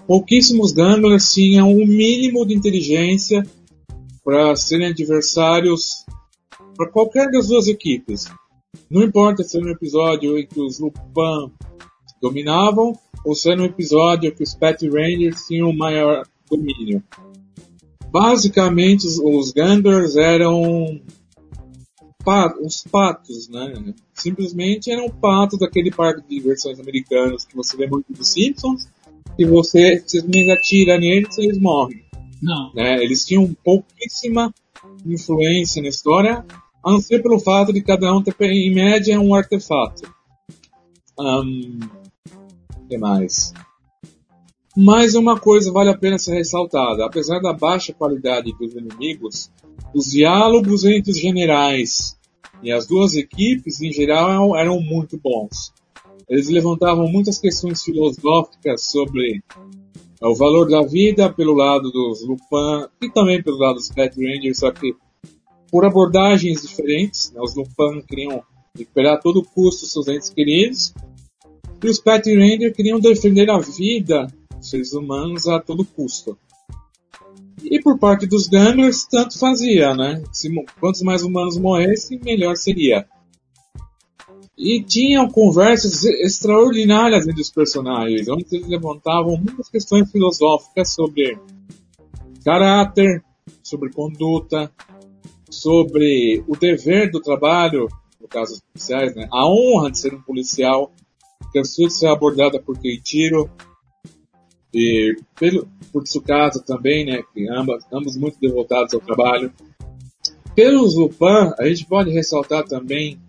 Pouquíssimos 0.07 0.73
gamblers 0.73 1.31
tinham 1.31 1.71
o 1.71 1.83
um 1.83 1.85
mínimo 1.85 2.45
de 2.45 2.55
inteligência 2.55 3.45
para 4.23 4.55
serem 4.55 4.87
adversários 4.87 6.05
para 6.75 6.89
qualquer 6.89 7.29
das 7.31 7.47
duas 7.47 7.67
equipes. 7.67 8.25
Não 8.89 9.03
importa 9.03 9.43
se 9.43 9.57
era 9.57 9.65
um 9.65 9.69
episódio 9.69 10.37
em 10.37 10.47
que 10.47 10.59
os 10.59 10.79
Lupin 10.79 11.51
dominavam 12.21 12.97
ou 13.23 13.35
se 13.35 13.51
era 13.51 13.61
um 13.61 13.65
episódio 13.65 14.33
que 14.33 14.43
os 14.43 14.55
Pet 14.55 14.87
Rangers 14.89 15.45
tinham 15.45 15.69
o 15.69 15.77
maior 15.77 16.25
domínio. 16.49 17.03
Basicamente, 18.09 19.07
os, 19.07 19.19
os 19.19 19.51
Gamblers 19.51 20.15
eram 20.15 21.01
os 22.61 22.83
patos, 22.83 23.49
né? 23.49 23.93
Simplesmente 24.13 24.91
eram 24.91 25.09
patos 25.09 25.59
daquele 25.59 25.91
parque 25.91 26.21
de 26.21 26.35
diversões 26.39 26.79
americanos 26.79 27.45
que 27.45 27.55
você 27.55 27.75
vê 27.75 27.87
muito 27.87 28.11
dos 28.13 28.29
Simpsons, 28.29 28.87
que 29.35 29.45
você 29.45 30.03
simplesmente 30.05 30.51
atira 30.51 30.97
neles 30.97 31.37
e 31.37 31.45
eles 31.45 31.59
morrem. 31.59 32.03
Não. 32.41 32.73
Né? 32.73 33.03
Eles 33.03 33.25
tinham 33.25 33.53
pouquíssima 33.63 34.53
influência 35.05 35.81
na 35.81 35.87
história, 35.87 36.45
a 36.83 36.91
não 36.91 36.99
ser 36.99 37.21
pelo 37.21 37.39
fato 37.39 37.71
de 37.71 37.81
cada 37.81 38.13
um 38.13 38.21
ter, 38.21 38.35
em 38.41 38.73
média, 38.73 39.19
um 39.19 39.33
artefato. 39.33 40.03
Um, 41.17 41.79
que 42.89 42.97
mais? 42.97 43.53
Mais 44.75 45.13
uma 45.13 45.39
coisa 45.39 45.71
vale 45.71 45.91
a 45.91 45.97
pena 45.97 46.17
ser 46.17 46.33
ressaltada. 46.33 47.05
Apesar 47.05 47.39
da 47.39 47.53
baixa 47.53 47.93
qualidade 47.93 48.51
dos 48.57 48.73
inimigos, 48.73 49.51
os 49.93 50.05
diálogos 50.05 50.83
entre 50.83 51.11
os 51.11 51.19
generais 51.19 52.17
e 52.63 52.71
as 52.71 52.87
duas 52.87 53.13
equipes, 53.13 53.81
em 53.81 53.91
geral, 53.91 54.57
eram 54.57 54.81
muito 54.81 55.15
bons. 55.15 55.71
Eles 56.27 56.49
levantavam 56.49 57.07
muitas 57.07 57.37
questões 57.37 57.83
filosóficas 57.83 58.85
sobre 58.85 59.43
o 60.19 60.33
valor 60.33 60.67
da 60.67 60.81
vida 60.81 61.31
pelo 61.31 61.53
lado 61.53 61.91
dos 61.91 62.25
Lupin 62.25 62.87
e 62.99 63.11
também 63.11 63.43
pelo 63.43 63.59
lado 63.59 63.75
dos 63.75 63.89
Pet 63.89 64.15
Rangers, 64.15 64.57
só 64.57 64.71
que 64.71 64.95
por 65.69 65.85
abordagens 65.85 66.63
diferentes. 66.63 67.31
Né? 67.31 67.39
Os 67.39 67.55
Lupin 67.55 68.01
queriam 68.07 68.41
recuperar 68.75 69.17
a 69.17 69.21
todo 69.21 69.43
custo 69.43 69.85
seus 69.85 70.07
entes 70.07 70.31
queridos 70.31 70.95
e 71.83 71.87
os 71.87 71.99
Pet 71.99 72.27
Rangers 72.33 72.75
queriam 72.75 72.99
defender 72.99 73.51
a 73.51 73.59
vida 73.59 74.27
seres 74.63 74.93
humanos 74.93 75.47
a 75.47 75.59
todo 75.59 75.85
custo. 75.85 76.37
E 77.63 77.81
por 77.81 77.97
parte 77.97 78.25
dos 78.25 78.47
Gamblers, 78.47 79.05
tanto 79.05 79.37
fazia, 79.39 79.93
né? 79.93 80.23
Se, 80.31 80.49
quantos 80.79 81.01
mais 81.01 81.23
humanos 81.23 81.57
morressem, 81.57 82.19
melhor 82.23 82.55
seria. 82.57 83.07
E 84.57 84.83
tinham 84.83 85.29
conversas 85.29 86.03
extraordinárias 86.03 87.27
entre 87.27 87.41
os 87.41 87.49
personagens, 87.49 88.27
onde 88.27 88.45
eles 88.51 88.67
levantavam 88.67 89.37
muitas 89.37 89.69
questões 89.69 90.11
filosóficas 90.11 90.93
sobre 90.93 91.37
caráter, 92.43 93.23
sobre 93.63 93.91
conduta, 93.91 94.71
sobre 95.49 96.43
o 96.47 96.55
dever 96.55 97.09
do 97.11 97.21
trabalho 97.21 97.87
no 98.23 98.27
caso 98.29 98.53
dos 98.53 98.61
policiais, 98.61 99.13
né? 99.15 99.27
A 99.31 99.45
honra 99.45 99.91
de 99.91 99.99
ser 99.99 100.13
um 100.13 100.21
policial, 100.21 100.91
cansou 101.53 101.87
de 101.87 101.93
ser 101.93 102.07
abordada 102.07 102.59
por 102.59 102.79
Keitiro 102.79 103.49
e 104.73 105.15
pelo, 105.39 105.67
por 105.91 106.03
Tsukasa 106.03 106.63
também, 106.65 107.05
né? 107.05 107.21
Que 107.33 107.47
ambas, 107.49 107.83
ambos 107.91 108.17
muito 108.17 108.39
devotados 108.39 108.93
ao 108.93 108.99
trabalho. 108.99 109.53
Pelos 110.55 110.95
Lupin, 110.95 111.51
a 111.57 111.67
gente 111.67 111.85
pode 111.85 112.11
ressaltar 112.11 112.63
também 112.63 113.19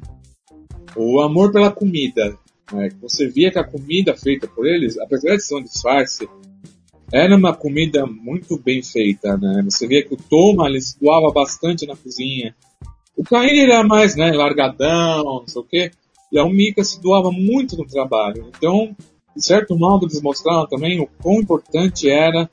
o 0.97 1.21
amor 1.21 1.53
pela 1.53 1.71
comida. 1.71 2.37
Né? 2.73 2.91
Você 3.03 3.29
via 3.29 3.51
que 3.51 3.59
a 3.59 3.65
comida 3.65 4.17
feita 4.17 4.47
por 4.47 4.67
eles, 4.67 4.99
apesar 4.99 5.37
de 5.37 5.43
ser 5.43 5.57
um 5.57 5.63
disfarce, 5.63 6.29
era 7.13 7.37
uma 7.37 7.55
comida 7.55 8.07
muito 8.07 8.59
bem 8.59 8.83
feita, 8.83 9.37
né? 9.37 9.63
Você 9.65 9.87
via 9.87 10.03
que 10.03 10.15
o 10.15 10.17
Toma 10.17 10.69
ele 10.69 10.79
doava 11.01 11.31
bastante 11.33 11.87
na 11.87 11.95
cozinha. 11.95 12.55
O 13.17 13.23
Caim 13.23 13.59
era 13.59 13.85
mais, 13.85 14.17
né, 14.17 14.33
largadão, 14.33 15.23
não 15.25 15.47
sei 15.47 15.63
o 15.63 15.65
quê. 15.65 15.91
E 16.33 16.39
a 16.39 16.45
Mika 16.49 16.83
se 16.83 17.01
doava 17.01 17.31
muito 17.31 17.77
no 17.77 17.87
trabalho. 17.87 18.51
Então, 18.57 18.97
de 19.37 19.45
certo 19.45 19.77
modo, 19.77 20.07
eles 20.07 20.23
mostraram 20.23 20.67
também 20.67 21.01
o 21.01 21.09
quão 21.21 21.41
importante 21.41 22.09
era 22.09 22.49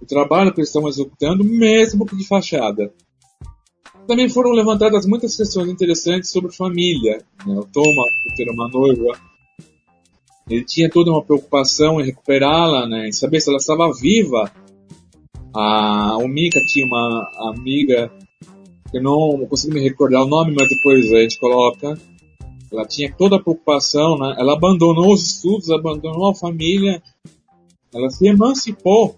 o 0.00 0.06
trabalho 0.06 0.52
que 0.52 0.60
eles 0.60 0.68
estão 0.68 0.88
executando, 0.88 1.44
mesmo 1.44 2.06
que 2.06 2.16
de 2.16 2.26
fachada. 2.26 2.92
Também 4.06 4.28
foram 4.28 4.50
levantadas 4.50 5.06
muitas 5.06 5.36
questões 5.36 5.68
interessantes 5.68 6.30
sobre 6.30 6.52
família. 6.52 7.24
Né? 7.46 7.54
O 7.54 7.64
Toma, 7.64 8.04
por 8.24 8.34
ter 8.36 8.50
uma 8.50 8.68
noiva, 8.68 9.18
ele 10.48 10.64
tinha 10.64 10.90
toda 10.90 11.10
uma 11.10 11.22
preocupação 11.22 12.00
em 12.00 12.04
recuperá-la, 12.04 12.86
né? 12.88 13.08
em 13.08 13.12
saber 13.12 13.40
se 13.40 13.48
ela 13.48 13.58
estava 13.58 13.92
viva. 13.92 14.50
A 15.54 16.18
Mika 16.28 16.58
tinha 16.66 16.86
uma 16.86 17.50
amiga, 17.50 18.10
que 18.90 18.98
eu 18.98 19.02
não 19.02 19.46
consigo 19.46 19.74
me 19.74 19.80
recordar 19.80 20.22
o 20.22 20.28
nome, 20.28 20.54
mas 20.58 20.68
depois 20.68 21.12
a 21.12 21.20
gente 21.20 21.38
coloca. 21.38 21.96
Ela 22.72 22.86
tinha 22.86 23.14
toda 23.14 23.36
a 23.36 23.42
preocupação, 23.42 24.16
né? 24.16 24.34
ela 24.38 24.54
abandonou 24.54 25.12
os 25.12 25.22
estudos, 25.22 25.70
abandonou 25.70 26.30
a 26.30 26.34
família, 26.34 27.02
ela 27.94 28.08
se 28.08 28.26
emancipou 28.26 29.16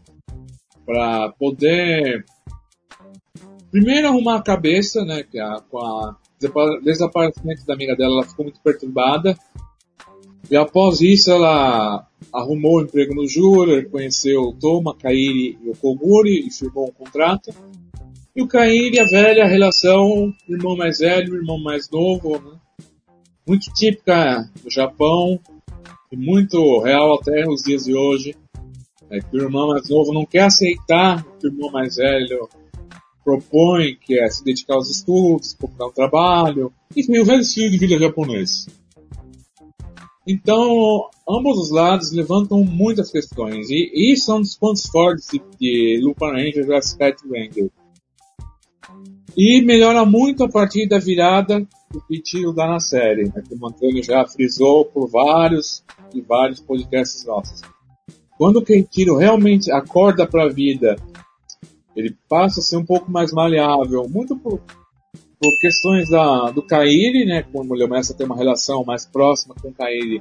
para 0.84 1.30
poder 1.38 2.24
primeiro 3.70 4.08
arrumar 4.08 4.36
a 4.36 4.42
cabeça, 4.42 5.04
né, 5.04 5.24
com 5.70 5.78
a 5.78 6.16
desaparecimento 6.82 7.64
da 7.66 7.74
amiga 7.74 7.96
dela, 7.96 8.14
ela 8.14 8.24
ficou 8.24 8.44
muito 8.44 8.60
perturbada. 8.60 9.36
E 10.50 10.56
após 10.56 11.00
isso, 11.00 11.30
ela 11.30 12.06
arrumou 12.32 12.78
um 12.78 12.82
emprego 12.82 13.14
no 13.14 13.26
Jura, 13.26 13.84
conheceu 13.86 14.42
o 14.42 14.52
Toma, 14.52 14.94
Kairi 14.94 15.58
e 15.62 15.70
o 15.70 15.76
Koguri 15.76 16.46
e 16.46 16.52
firmou 16.52 16.88
um 16.88 16.92
contrato. 16.92 17.50
E 18.36 18.42
o 18.42 18.46
Kairi, 18.46 18.98
a 19.00 19.04
velha 19.04 19.46
relação, 19.46 20.32
irmão 20.48 20.76
mais 20.76 20.98
velho, 20.98 21.36
irmão 21.36 21.58
mais 21.58 21.88
novo, 21.90 22.38
né? 22.38 22.58
Muito 23.46 23.72
típica 23.72 24.50
do 24.62 24.70
Japão 24.70 25.38
e 26.11 26.16
muito 26.16 26.80
real 26.80 27.14
até 27.14 27.44
os 27.48 27.62
dias 27.62 27.85
de 27.85 27.94
hoje. 27.94 28.35
É 29.11 29.20
que 29.20 29.37
o 29.37 29.42
irmão 29.42 29.68
mais 29.68 29.88
novo 29.88 30.12
não 30.12 30.24
quer 30.24 30.44
aceitar 30.44 31.22
que 31.38 31.46
o 31.46 31.50
irmão 31.50 31.70
mais 31.70 31.96
velho 31.96 32.48
propõe, 33.24 33.96
que 33.96 34.18
é 34.18 34.28
se 34.28 34.44
dedicar 34.44 34.74
aos 34.74 34.90
estudos, 34.90 35.54
procurar 35.54 35.87
um 35.87 35.92
trabalho, 35.92 36.72
enfim, 36.94 37.18
o 37.18 37.24
velho 37.24 37.40
estilo 37.40 37.70
de 37.70 37.78
vida 37.78 37.98
japonês. 37.98 38.66
Então, 40.26 41.11
ambos 41.28 41.59
os 41.59 41.70
lados 41.70 42.12
levantam 42.12 42.64
muitas 42.64 43.11
questões, 43.11 43.68
e 43.70 44.12
isso 44.12 44.33
é 44.33 44.35
um 44.35 44.40
dos 44.40 44.57
pontos 44.57 44.87
fortes 44.87 45.28
de, 45.30 45.42
de 45.59 46.00
Lupin 46.02 46.33
Ranger 46.33 46.66
vs 46.66 46.87
Sky 46.87 47.14
Ranger. 47.30 47.70
E 49.37 49.62
melhora 49.62 50.04
muito 50.04 50.44
a 50.44 50.48
partir 50.48 50.88
da 50.88 50.98
virada 50.98 51.66
que 52.00 52.46
o 52.46 52.52
dá 52.52 52.66
na 52.66 52.80
série, 52.80 53.24
né, 53.24 53.42
que 53.46 53.54
o 53.54 53.66
Antônio 53.66 54.02
já 54.02 54.26
frisou 54.26 54.85
por 54.85 55.09
vários 55.09 55.85
e 56.14 56.20
vários 56.20 56.61
podcasts 56.61 57.24
nossos. 57.24 57.62
Quando 58.37 58.57
o 58.57 58.64
Keiichiro 58.64 59.16
realmente 59.16 59.70
acorda 59.70 60.26
para 60.26 60.44
a 60.44 60.48
vida 60.48 60.96
ele 61.96 62.16
passa 62.28 62.61
a 62.61 62.62
ser 62.62 62.76
um 62.76 62.85
pouco 62.85 63.11
mais 63.11 63.33
maleável, 63.33 64.09
muito 64.09 64.37
por, 64.37 64.61
por 65.40 65.61
questões 65.61 66.09
da, 66.11 66.50
do 66.50 66.62
Kairi, 66.62 67.24
né, 67.24 67.42
como 67.42 67.74
ele 67.74 67.87
começa 67.87 68.12
a 68.12 68.16
ter 68.16 68.24
uma 68.24 68.37
relação 68.37 68.85
mais 68.85 69.07
próxima 69.07 69.54
com 69.61 69.68
o 69.68 69.74
Kairi, 69.74 70.20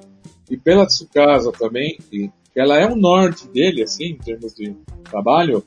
e 0.49 0.57
pela 0.57 0.85
Tsukasa 0.85 1.51
também, 1.51 1.97
que, 2.09 2.31
que 2.53 2.59
ela 2.59 2.77
é 2.77 2.85
o 2.85 2.95
norte 2.95 3.47
dele, 3.47 3.83
assim, 3.83 4.05
em 4.05 4.17
termos 4.17 4.53
de 4.53 4.75
trabalho, 5.09 5.63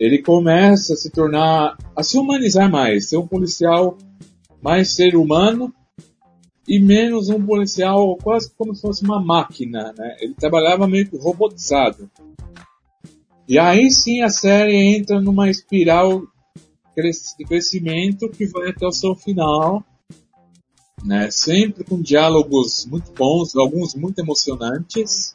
ele 0.00 0.22
começa 0.22 0.94
a 0.94 0.96
se 0.96 1.10
tornar, 1.10 1.76
a 1.94 2.02
se 2.02 2.18
humanizar 2.18 2.70
mais, 2.70 3.08
ser 3.08 3.18
um 3.18 3.26
policial 3.26 3.96
mais 4.62 4.94
ser 4.94 5.16
humano 5.16 5.74
e 6.66 6.78
menos 6.78 7.28
um 7.28 7.44
policial 7.44 8.16
quase 8.22 8.50
como 8.56 8.74
se 8.74 8.80
fosse 8.80 9.04
uma 9.04 9.20
máquina, 9.20 9.92
né? 9.98 10.16
Ele 10.20 10.34
trabalhava 10.34 10.86
meio 10.86 11.08
que 11.08 11.16
robotizado. 11.16 12.08
E 13.48 13.58
aí 13.58 13.90
sim 13.90 14.22
a 14.22 14.28
série 14.28 14.76
entra 14.76 15.20
numa 15.20 15.50
espiral 15.50 16.22
de 16.96 17.44
crescimento 17.44 18.28
que 18.28 18.46
vai 18.46 18.70
até 18.70 18.86
o 18.86 18.92
seu 18.92 19.16
final, 19.16 19.84
né? 21.04 21.30
Sempre 21.30 21.82
com 21.82 22.00
diálogos 22.00 22.86
muito 22.86 23.10
bons, 23.12 23.56
alguns 23.56 23.94
muito 23.94 24.20
emocionantes. 24.20 25.34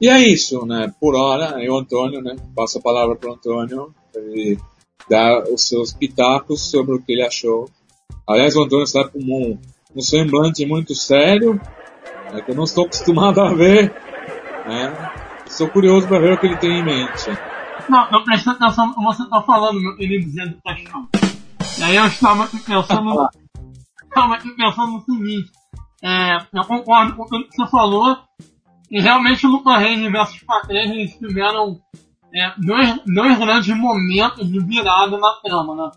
E 0.00 0.08
é 0.08 0.18
isso, 0.18 0.66
né? 0.66 0.92
Por 1.00 1.14
hora, 1.14 1.62
eu, 1.62 1.76
Antônio, 1.76 2.20
né? 2.20 2.34
Passo 2.56 2.78
a 2.78 2.82
palavra 2.82 3.14
para 3.14 3.30
o 3.30 3.34
Antônio 3.34 3.94
para 4.12 4.22
ele 4.22 4.58
dar 5.12 5.42
os 5.42 5.68
seus 5.68 5.92
pitacos 5.92 6.70
sobre 6.70 6.94
o 6.94 7.02
que 7.02 7.12
ele 7.12 7.22
achou. 7.22 7.68
Aliás, 8.26 8.56
o 8.56 8.62
Antônio 8.62 8.84
está 8.84 9.06
com 9.06 9.18
um, 9.18 9.58
um 9.94 10.00
semblante 10.00 10.64
muito 10.64 10.94
sério, 10.94 11.60
né? 12.32 12.40
que 12.40 12.50
eu 12.50 12.54
não 12.54 12.64
estou 12.64 12.86
acostumado 12.86 13.38
a 13.42 13.52
ver, 13.52 13.92
né? 14.66 15.12
Sou 15.46 15.68
curioso 15.68 16.08
para 16.08 16.18
ver 16.18 16.32
o 16.32 16.38
que 16.38 16.46
ele 16.46 16.56
tem 16.56 16.78
em 16.78 16.82
mente. 16.82 17.28
Não, 17.90 18.10
eu 18.10 18.24
prestei 18.24 18.54
atenção 18.54 18.86
no 18.86 18.94
que 18.94 19.02
você 19.02 19.22
está 19.22 19.42
falando, 19.42 19.82
meu 19.82 19.94
querido 19.96 20.30
Zé 20.30 20.46
do 20.46 20.56
Paixão. 20.62 21.06
E 21.78 21.82
aí 21.82 21.96
eu 21.96 22.06
estava 22.06 22.46
pensando, 22.46 23.28
estava 24.04 24.38
pensando 24.38 24.92
no 24.92 25.04
seguinte, 25.04 25.50
é, 26.02 26.38
eu 26.54 26.64
concordo 26.64 27.16
com 27.16 27.26
tudo 27.26 27.48
que 27.48 27.56
você 27.56 27.70
falou, 27.70 28.16
e 28.90 28.98
realmente 28.98 29.46
o 29.46 29.50
Luca 29.50 29.76
Reis 29.76 30.00
versus 30.10 30.42
Patrícia 30.42 30.94
eles 30.94 31.18
tiveram 31.18 31.78
é, 32.34 32.52
dois, 32.58 33.00
dois 33.06 33.38
grandes 33.38 33.76
momentos 33.76 34.50
de 34.50 34.58
virada 34.60 35.18
na 35.18 35.32
trama, 35.42 35.74
né? 35.74 35.90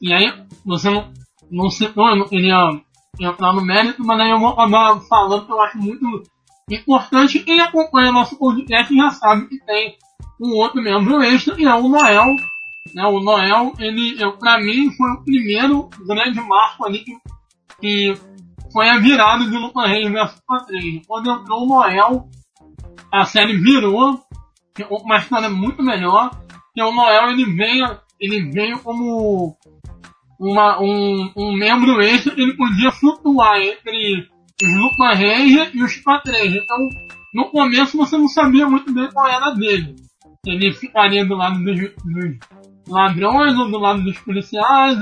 E 0.00 0.12
aí, 0.12 0.32
você 0.64 0.90
não, 0.90 1.12
não 1.50 1.70
citou, 1.70 2.08
eu 2.08 2.16
não 2.16 2.28
queria 2.28 2.56
entrar 3.20 3.52
no 3.52 3.64
mérito, 3.64 4.04
mas 4.04 4.20
aí 4.20 4.30
eu 4.30 4.38
vou 4.38 4.50
acabar 4.50 5.00
falando 5.08 5.46
que 5.46 5.52
eu 5.52 5.60
acho 5.62 5.78
muito 5.78 6.22
importante, 6.70 7.40
quem 7.40 7.60
acompanha 7.60 8.12
nosso 8.12 8.38
podcast 8.38 8.94
já 8.94 9.10
sabe 9.10 9.48
que 9.48 9.58
tem 9.64 9.96
um 10.40 10.54
outro 10.54 10.82
membro 10.82 11.20
extra, 11.22 11.56
que 11.56 11.64
é 11.64 11.74
o 11.74 11.88
Noel. 11.88 12.36
Né, 12.94 13.04
o 13.04 13.20
Noel, 13.20 13.72
ele, 13.78 14.16
eu, 14.22 14.38
pra 14.38 14.58
mim, 14.58 14.90
foi 14.92 15.10
o 15.12 15.24
primeiro 15.24 15.90
grande 16.06 16.40
marco 16.40 16.86
ali 16.86 17.00
que, 17.00 17.16
que 17.80 18.14
foi 18.72 18.88
a 18.88 18.98
virada 18.98 19.44
de 19.44 19.56
Lucan 19.56 19.86
Reis 19.86 20.10
vs 20.10 20.40
Patrícia. 20.46 21.02
Quando 21.06 21.30
entrou 21.30 21.64
o 21.64 21.66
Noel, 21.66 22.28
a 23.12 23.24
série 23.24 23.58
virou, 23.58 24.20
uma 24.84 25.18
história 25.18 25.48
muito 25.48 25.82
melhor, 25.82 26.30
e 26.74 26.82
o 26.82 26.92
Noel 26.92 27.30
ele 27.30 27.44
veio, 27.54 27.98
ele 28.20 28.50
veio 28.50 28.78
como 28.80 29.56
uma, 30.38 30.80
um, 30.80 31.32
um 31.36 31.52
membro 31.56 32.00
extra 32.00 32.34
que 32.34 32.40
ele 32.40 32.56
podia 32.56 32.90
flutuar 32.92 33.60
entre 33.60 34.28
os 34.62 34.74
Lupa 34.76 35.14
Ranger 35.14 35.70
e 35.74 35.82
os 35.82 35.96
Patreja. 35.98 36.60
Então, 36.62 36.88
no 37.34 37.50
começo 37.50 37.96
você 37.96 38.16
não 38.16 38.28
sabia 38.28 38.68
muito 38.68 38.92
bem 38.92 39.10
qual 39.12 39.26
era 39.26 39.50
dele. 39.50 39.96
Ele 40.46 40.72
ficaria 40.72 41.24
do 41.24 41.34
lado 41.34 41.62
dos, 41.62 41.78
dos 41.78 42.38
ladrões 42.88 43.58
ou 43.58 43.70
do 43.70 43.78
lado 43.78 44.02
dos 44.02 44.18
policiais. 44.18 44.98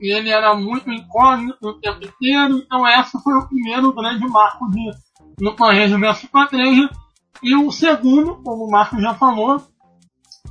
E 0.00 0.12
ele 0.12 0.28
era 0.28 0.54
muito 0.54 0.90
incógnito 0.90 1.56
o 1.62 1.80
tempo 1.80 2.04
inteiro. 2.04 2.58
Então, 2.58 2.86
esse 2.86 3.22
foi 3.22 3.34
o 3.34 3.48
primeiro 3.48 3.92
grande 3.92 4.26
marco 4.28 4.68
de 4.70 4.90
Lupa 5.40 5.72
Ranger 5.72 5.98
versus 5.98 6.28
Patreja. 6.28 6.90
E 7.44 7.54
o 7.54 7.70
segundo, 7.70 8.36
como 8.42 8.64
o 8.64 8.70
Marco 8.70 9.00
já 9.00 9.14
falou, 9.14 9.62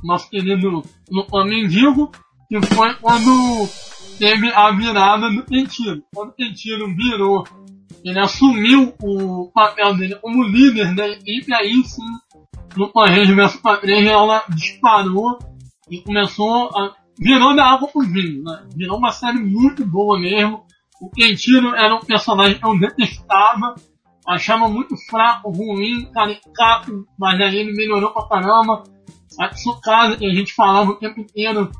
nosso 0.02 0.30
querido 0.30 0.82
Lupa 1.10 1.44
Mendigo, 1.44 2.10
que 2.48 2.60
foi 2.74 2.94
quando 2.94 3.68
teve 4.18 4.52
a 4.52 4.70
virada 4.70 5.28
do 5.28 5.44
Quintino. 5.44 6.02
Quando 6.14 6.30
o 6.30 6.34
Quintino 6.34 6.94
virou 6.94 7.44
ele 8.04 8.20
assumiu 8.20 8.94
o 9.02 9.50
papel 9.52 9.96
dele 9.96 10.14
como 10.16 10.44
líder 10.44 10.94
da 10.94 11.08
equipe, 11.08 11.54
aí 11.54 11.82
sim, 11.84 12.02
no 12.76 12.90
Correio 12.90 13.34
vs 13.34 13.56
Patreja, 13.56 14.10
ela 14.10 14.44
disparou 14.50 15.38
e 15.90 16.02
começou 16.02 16.68
a. 16.76 16.94
virou 17.18 17.56
da 17.56 17.64
água 17.64 17.88
pro 17.88 18.02
vinho, 18.02 18.42
né? 18.42 18.66
Virou 18.76 18.98
uma 18.98 19.10
série 19.10 19.38
muito 19.38 19.86
boa 19.86 20.20
mesmo. 20.20 20.66
O 21.00 21.08
Quentino 21.08 21.74
era 21.74 21.94
um 21.94 22.00
personagem 22.00 22.58
que 22.58 22.66
eu 22.66 22.78
detestava, 22.78 23.74
achava 24.26 24.68
muito 24.68 24.96
fraco, 25.08 25.50
ruim, 25.50 26.10
caricato, 26.12 27.06
mas 27.18 27.40
aí 27.40 27.56
ele 27.56 27.72
melhorou 27.72 28.10
pra 28.12 28.28
caramba. 28.28 28.84
A 29.38 29.48
Tsukasa, 29.48 30.16
que 30.16 30.26
a 30.26 30.34
gente 30.34 30.54
falava 30.54 30.92
o 30.92 30.96
tempo 30.96 31.20
inteiro, 31.20 31.70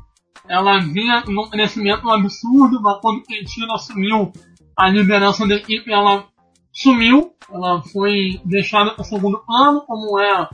ela 0.47 0.79
vinha 0.79 1.23
num 1.27 1.49
crescimento 1.49 2.09
absurdo, 2.09 2.81
mas 2.81 2.99
quando 2.99 3.23
Quintino 3.23 3.73
assumiu 3.73 4.31
a 4.77 4.89
liderança 4.89 5.47
da 5.47 5.55
equipe, 5.55 5.91
ela 5.91 6.25
sumiu, 6.73 7.33
ela 7.49 7.81
foi 7.83 8.41
deixada 8.43 8.91
para 8.91 9.03
segundo 9.05 9.39
plano, 9.45 9.81
como 9.85 10.19
é, 10.19 10.49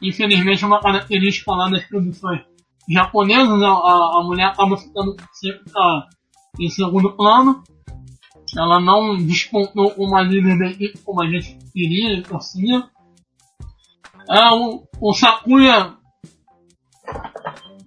infelizmente, 0.00 0.64
uma 0.64 0.80
característica 0.80 1.50
lá 1.52 1.70
das 1.70 1.84
produções 1.84 2.42
japonesas, 2.88 3.62
a, 3.62 3.68
a 3.68 4.22
mulher 4.24 4.46
acaba 4.46 4.76
ficando 4.76 5.16
sempre 5.32 5.70
pra, 5.72 6.08
em 6.58 6.68
segundo 6.68 7.12
plano. 7.16 7.62
Ela 8.56 8.80
não 8.80 9.16
despontou 9.16 9.90
como 9.92 10.16
a 10.16 10.22
líder 10.22 10.58
da 10.58 10.66
equipe 10.66 10.98
como 10.98 11.22
a 11.22 11.26
gente 11.26 11.58
queria 11.72 12.18
e 12.18 12.22
torcia. 12.22 12.84
É, 14.28 14.48
o, 14.52 14.86
o 15.00 15.14
Sakuya. 15.14 15.94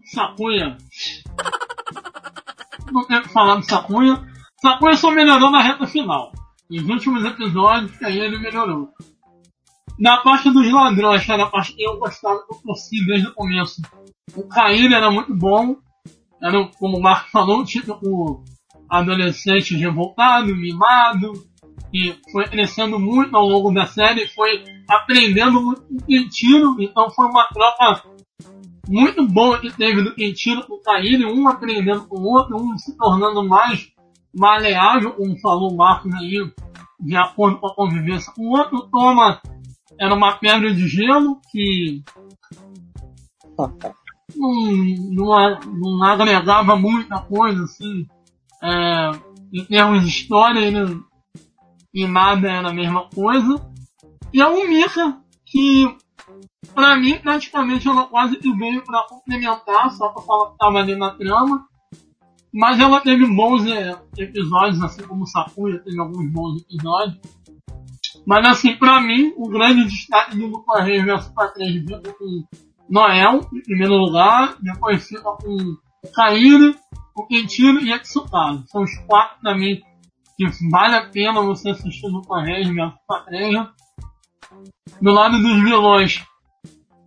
Sakuya. 0.06 0.78
Não 2.92 3.06
tenho 3.06 3.22
que 3.22 3.30
falar 3.30 3.56
do 3.56 3.66
Sakuya. 3.66 4.22
Sakuya 4.60 4.98
só 4.98 5.12
melhorou 5.12 5.52
na 5.52 5.62
reta 5.62 5.86
final. 5.86 6.32
Nos 6.70 6.84
últimos 6.90 7.24
episódios, 7.24 8.02
aí 8.02 8.20
ele 8.20 8.40
melhorou. 8.40 8.90
Na 10.00 10.18
parte 10.18 10.50
dos 10.50 10.70
ladrões, 10.72 11.24
que 11.24 11.32
era 11.32 11.44
a 11.44 11.50
parte 11.50 11.74
que 11.74 11.84
eu 11.84 11.98
gostava, 12.00 12.44
eu 12.50 12.58
torci 12.64 13.06
desde 13.06 13.28
o 13.28 13.34
começo. 13.34 13.82
O 14.36 14.48
Caíra 14.48 14.98
era 14.98 15.12
muito 15.12 15.34
bom. 15.34 15.76
Era, 16.42 16.68
como 16.80 16.98
o 16.98 17.02
Marco 17.02 17.30
falou, 17.30 17.64
tipo 17.64 18.44
adolescente 18.90 19.76
revoltado, 19.76 20.56
mimado, 20.56 21.34
que 21.92 22.16
foi 22.32 22.46
crescendo 22.46 23.00
muito 23.00 23.36
ao 23.36 23.48
longo 23.48 23.72
da 23.72 23.86
série, 23.86 24.28
foi 24.30 24.64
aprendendo 24.90 25.62
muito 25.62 25.82
com 25.82 25.96
o 25.96 26.06
Quintino, 26.06 26.76
então 26.80 27.10
foi 27.10 27.26
uma 27.28 27.46
troca 27.48 28.04
muito 28.88 29.26
boa 29.28 29.60
que 29.60 29.72
teve 29.72 30.04
do 30.04 30.14
Quintino 30.14 30.66
com 30.66 30.76
o 30.76 30.82
Caíra, 30.82 31.28
um 31.28 31.48
aprendendo 31.48 32.06
com 32.08 32.20
o 32.20 32.26
outro, 32.26 32.58
um 32.58 32.78
se 32.78 32.96
tornando 32.98 33.48
mais 33.48 33.92
maleável, 34.34 35.14
como 35.14 35.40
falou 35.40 35.72
o 35.72 35.78
Marcos 35.78 36.14
aí, 36.14 36.52
de 37.00 37.16
acordo 37.16 37.60
com 37.60 37.68
a 37.68 37.76
convivência. 37.76 38.32
O 38.38 38.58
outro 38.58 38.88
toma 38.92 39.42
era 40.00 40.14
uma 40.14 40.34
pedra 40.38 40.74
de 40.74 40.88
gelo 40.88 41.40
que 41.50 42.04
não, 44.36 44.54
não, 45.12 45.60
não 45.74 46.04
agregava 46.04 46.76
muita 46.76 47.22
coisa, 47.22 47.64
assim, 47.64 48.06
é, 48.64 49.12
em 49.54 49.66
termos 49.66 50.04
de 50.04 50.10
história, 50.10 50.60
ele 50.60 51.02
e 51.94 52.06
nada 52.06 52.52
era 52.52 52.70
a 52.70 52.74
mesma 52.74 53.10
coisa. 53.10 53.56
E 54.34 54.42
a 54.42 54.50
Umika, 54.50 55.18
que 55.46 55.96
pra 56.74 56.98
mim 56.98 57.18
praticamente 57.20 57.88
ela 57.88 58.06
quase 58.06 58.36
que 58.36 58.52
veio 58.52 58.84
pra 58.84 59.06
complementar, 59.08 59.90
só 59.92 60.10
pra 60.10 60.22
falar 60.24 60.52
que 60.52 60.58
tava 60.58 60.80
ali 60.80 60.96
na 60.96 61.12
trama. 61.12 61.66
Mas 62.54 62.80
ela 62.80 63.02
teve 63.02 63.26
bons 63.26 63.66
é, 63.66 63.98
episódios, 64.18 64.82
assim 64.82 65.04
como 65.04 65.28
Sakuya 65.28 65.80
teve 65.80 66.00
alguns 66.00 66.32
bons 66.32 66.62
episódios. 66.64 67.20
Mas 68.26 68.46
assim, 68.48 68.76
pra 68.76 69.02
mim, 69.02 69.34
o 69.38 69.48
grande 69.50 69.86
destaque 69.86 70.38
do 70.38 70.48
Lupa 70.48 70.82
Reis 70.82 71.04
vs 71.04 71.30
Patrícia 71.30 71.82
fica 71.82 72.14
com 72.14 72.44
Noel, 72.90 73.42
em 73.54 73.62
primeiro 73.62 73.94
lugar, 73.96 74.58
depois 74.62 75.06
fica 75.06 75.22
com 75.22 75.78
Kairi, 76.14 76.76
o 77.16 77.26
Quintino 77.26 77.80
e 77.80 77.92
Exutado. 77.92 78.66
São 78.68 78.84
os 78.84 78.96
quatro 79.08 79.56
mim 79.56 79.82
que 80.38 80.46
vale 80.70 80.96
a 80.96 81.10
pena 81.10 81.42
você 81.42 81.70
assistir 81.70 82.10
no 82.10 82.22
Reis 82.42 82.68
vs 82.68 82.94
Patrícia. 83.08 83.70
Do 85.02 85.12
lado 85.12 85.42
dos 85.42 85.64
vilões, 85.64 86.24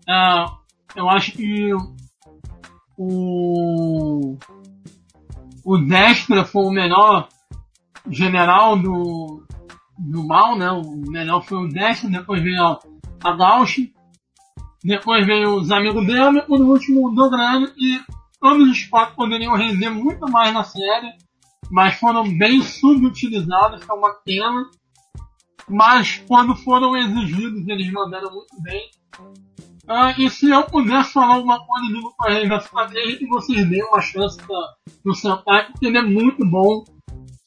é, 0.08 0.44
eu 0.96 1.08
acho 1.08 1.32
que 1.32 1.72
o 2.96 4.36
o 5.64 5.76
Destra 5.76 6.46
foi 6.46 6.64
o 6.64 6.70
melhor 6.70 7.28
general 8.08 8.78
do, 8.78 9.44
do 9.98 10.26
mal, 10.26 10.56
né? 10.56 10.70
O 10.70 11.10
melhor 11.10 11.44
foi 11.44 11.58
o 11.58 11.68
Destra, 11.68 12.08
depois 12.08 12.42
veio 12.42 12.62
a, 12.62 12.78
a 13.22 13.32
Gauch, 13.32 13.92
depois 14.82 15.26
veio 15.26 15.56
os 15.56 15.70
amigos 15.70 16.06
dela, 16.06 16.38
e 16.38 16.42
por 16.42 16.60
último 16.60 17.08
o 17.08 17.14
Dograno, 17.14 17.70
e 17.76 18.00
todos 18.40 18.68
os 18.68 18.84
quatro 18.84 19.16
poderiam 19.16 19.54
render 19.54 19.90
muito 19.90 20.30
mais 20.30 20.52
na 20.52 20.64
série, 20.64 21.12
mas 21.70 21.98
foram 21.98 22.24
bem 22.36 22.62
subutilizados, 22.62 23.84
que 23.84 23.90
é 23.90 23.94
uma 23.94 24.12
pena. 24.24 24.70
Mas 25.68 26.22
quando 26.26 26.56
foram 26.56 26.96
exigidos, 26.96 27.66
eles 27.68 27.92
mandaram 27.92 28.30
muito 28.32 28.62
bem. 28.62 28.90
Uh, 29.88 30.20
e 30.20 30.30
se 30.30 30.50
eu 30.50 30.64
pudesse 30.64 31.12
falar 31.12 31.36
alguma 31.36 31.64
coisa 31.64 31.86
de 31.86 31.94
Lupa 31.94 32.28
Reis 32.28 32.48
da 32.48 32.60
quadrilha, 32.60 33.16
que 33.16 33.26
vocês 33.26 33.66
deem 33.68 33.82
uma 33.84 34.00
chance 34.00 34.36
pra, 34.36 34.74
pro 35.02 35.14
Sentai, 35.14 35.66
porque 35.66 35.86
ele 35.86 35.98
é 35.98 36.02
muito 36.02 36.44
bom. 36.46 36.84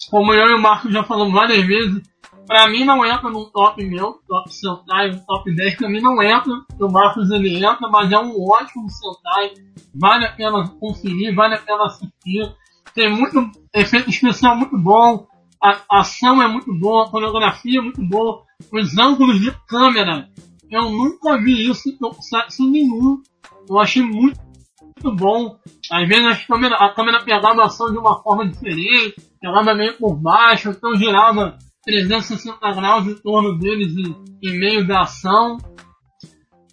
Como 0.09 0.33
eu 0.33 0.49
e 0.49 0.55
o 0.55 0.61
Marco 0.61 0.91
já 0.91 1.03
falamos 1.03 1.33
várias 1.33 1.63
vezes, 1.65 2.01
pra 2.45 2.69
mim 2.69 2.85
não 2.85 3.05
entra 3.05 3.29
no 3.29 3.45
top 3.51 3.83
meu, 3.85 4.19
top 4.27 4.53
Sentai, 4.53 5.11
top 5.27 5.55
10, 5.55 5.75
pra 5.75 5.89
mim 5.89 6.01
não 6.01 6.21
entra. 6.21 6.53
O 6.79 6.91
Marcos 6.91 7.29
ele 7.31 7.57
entra, 7.57 7.87
mas 7.89 8.11
é 8.11 8.19
um 8.19 8.33
ótimo 8.49 8.89
Sentai. 8.89 9.53
Vale 9.93 10.25
a 10.25 10.31
pena 10.31 10.67
conferir, 10.79 11.35
vale 11.35 11.55
a 11.55 11.59
pena 11.59 11.85
assistir. 11.85 12.55
Tem 12.93 13.09
muito 13.09 13.49
efeito 13.73 14.09
especial 14.09 14.55
muito 14.55 14.77
bom, 14.77 15.25
a 15.61 15.99
ação 15.99 16.41
é 16.41 16.47
muito 16.47 16.73
boa, 16.73 17.05
a 17.05 17.09
coreografia 17.09 17.79
é 17.79 17.81
muito 17.81 18.01
boa, 18.01 18.43
os 18.73 18.97
ângulos 18.97 19.39
de 19.39 19.51
câmera 19.67 20.27
eu 20.71 20.89
nunca 20.89 21.37
vi 21.37 21.69
isso 21.69 21.89
em 21.89 21.97
tokusatsu 21.97 22.69
nenhum. 22.69 23.21
Eu 23.69 23.77
achei 23.77 24.01
muito, 24.01 24.39
muito 24.81 25.15
bom. 25.15 25.57
Às 25.91 26.07
vezes 26.07 26.25
a 26.25 26.47
câmera, 26.47 26.75
a 26.75 26.93
câmera 26.93 27.23
pegava 27.25 27.61
a 27.61 27.65
ação 27.65 27.91
de 27.91 27.97
uma 27.97 28.23
forma 28.23 28.47
diferente, 28.47 29.15
pegava 29.41 29.75
meio 29.75 29.97
por 29.97 30.15
baixo, 30.15 30.69
então 30.69 30.95
girava 30.95 31.59
360 31.83 32.57
graus 32.73 33.07
em 33.07 33.15
torno 33.15 33.57
deles 33.57 33.95
em, 33.95 34.15
em 34.43 34.59
meio 34.59 34.87
da 34.87 35.01
ação. 35.01 35.57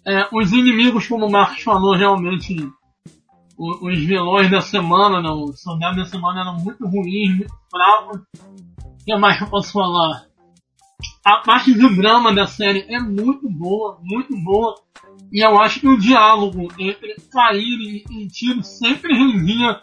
É, 0.07 0.27
os 0.31 0.51
inimigos, 0.51 1.07
como 1.07 1.27
o 1.27 1.31
Marcos 1.31 1.61
falou, 1.61 1.95
realmente 1.95 2.55
os, 3.57 3.99
vilões 3.99 4.49
da 4.49 4.61
semana, 4.61 5.21
não, 5.21 5.43
os 5.43 5.61
soldados 5.61 5.97
da 5.97 6.05
semana 6.05 6.41
eram 6.41 6.55
muito 6.55 6.85
ruins, 6.87 7.37
muito 7.37 7.53
fracos. 7.69 8.21
O 8.21 9.05
que 9.05 9.17
mais 9.17 9.39
eu 9.41 9.47
posso 9.47 9.73
falar? 9.73 10.29
a 11.23 11.37
parte 11.37 11.73
do 11.73 11.95
drama 11.95 12.33
da 12.33 12.47
série 12.47 12.85
é 12.89 12.99
muito 12.99 13.49
boa, 13.49 13.99
muito 14.01 14.35
boa. 14.41 14.75
E 15.31 15.45
eu 15.45 15.59
acho 15.61 15.79
que 15.79 15.87
o 15.87 15.97
diálogo 15.97 16.67
entre 16.79 17.15
Kairi 17.31 18.03
e 18.09 18.27
Tiro 18.27 18.63
sempre 18.63 19.13
rendia 19.13 19.79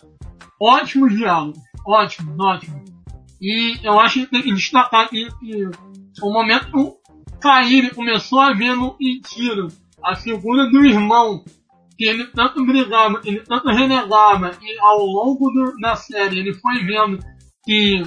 ótimos 0.60 1.14
diálogos. 1.14 1.60
Ótimos, 1.86 2.34
ótimos. 2.40 2.95
E 3.40 3.79
eu 3.83 3.99
acho 4.01 4.20
que 4.20 4.27
tem 4.27 4.42
que 4.42 4.55
destacar 4.55 5.09
que, 5.09 5.29
que 5.38 5.70
o 6.22 6.33
momento 6.33 6.96
Kairi 7.40 7.94
começou 7.94 8.40
a 8.40 8.53
ver 8.53 8.75
no 8.75 8.96
Tiro 9.25 9.68
a 10.03 10.14
figura 10.14 10.70
do 10.70 10.85
irmão, 10.85 11.44
que 11.96 12.05
ele 12.05 12.27
tanto 12.27 12.64
brigava, 12.64 13.20
ele 13.25 13.40
tanto 13.40 13.68
renegava, 13.68 14.53
e 14.62 14.79
ao 14.81 15.05
longo 15.05 15.51
do, 15.51 15.77
da 15.81 15.96
série 15.96 16.38
ele 16.38 16.55
foi 16.55 16.85
vendo 16.85 17.18
que 17.64 18.03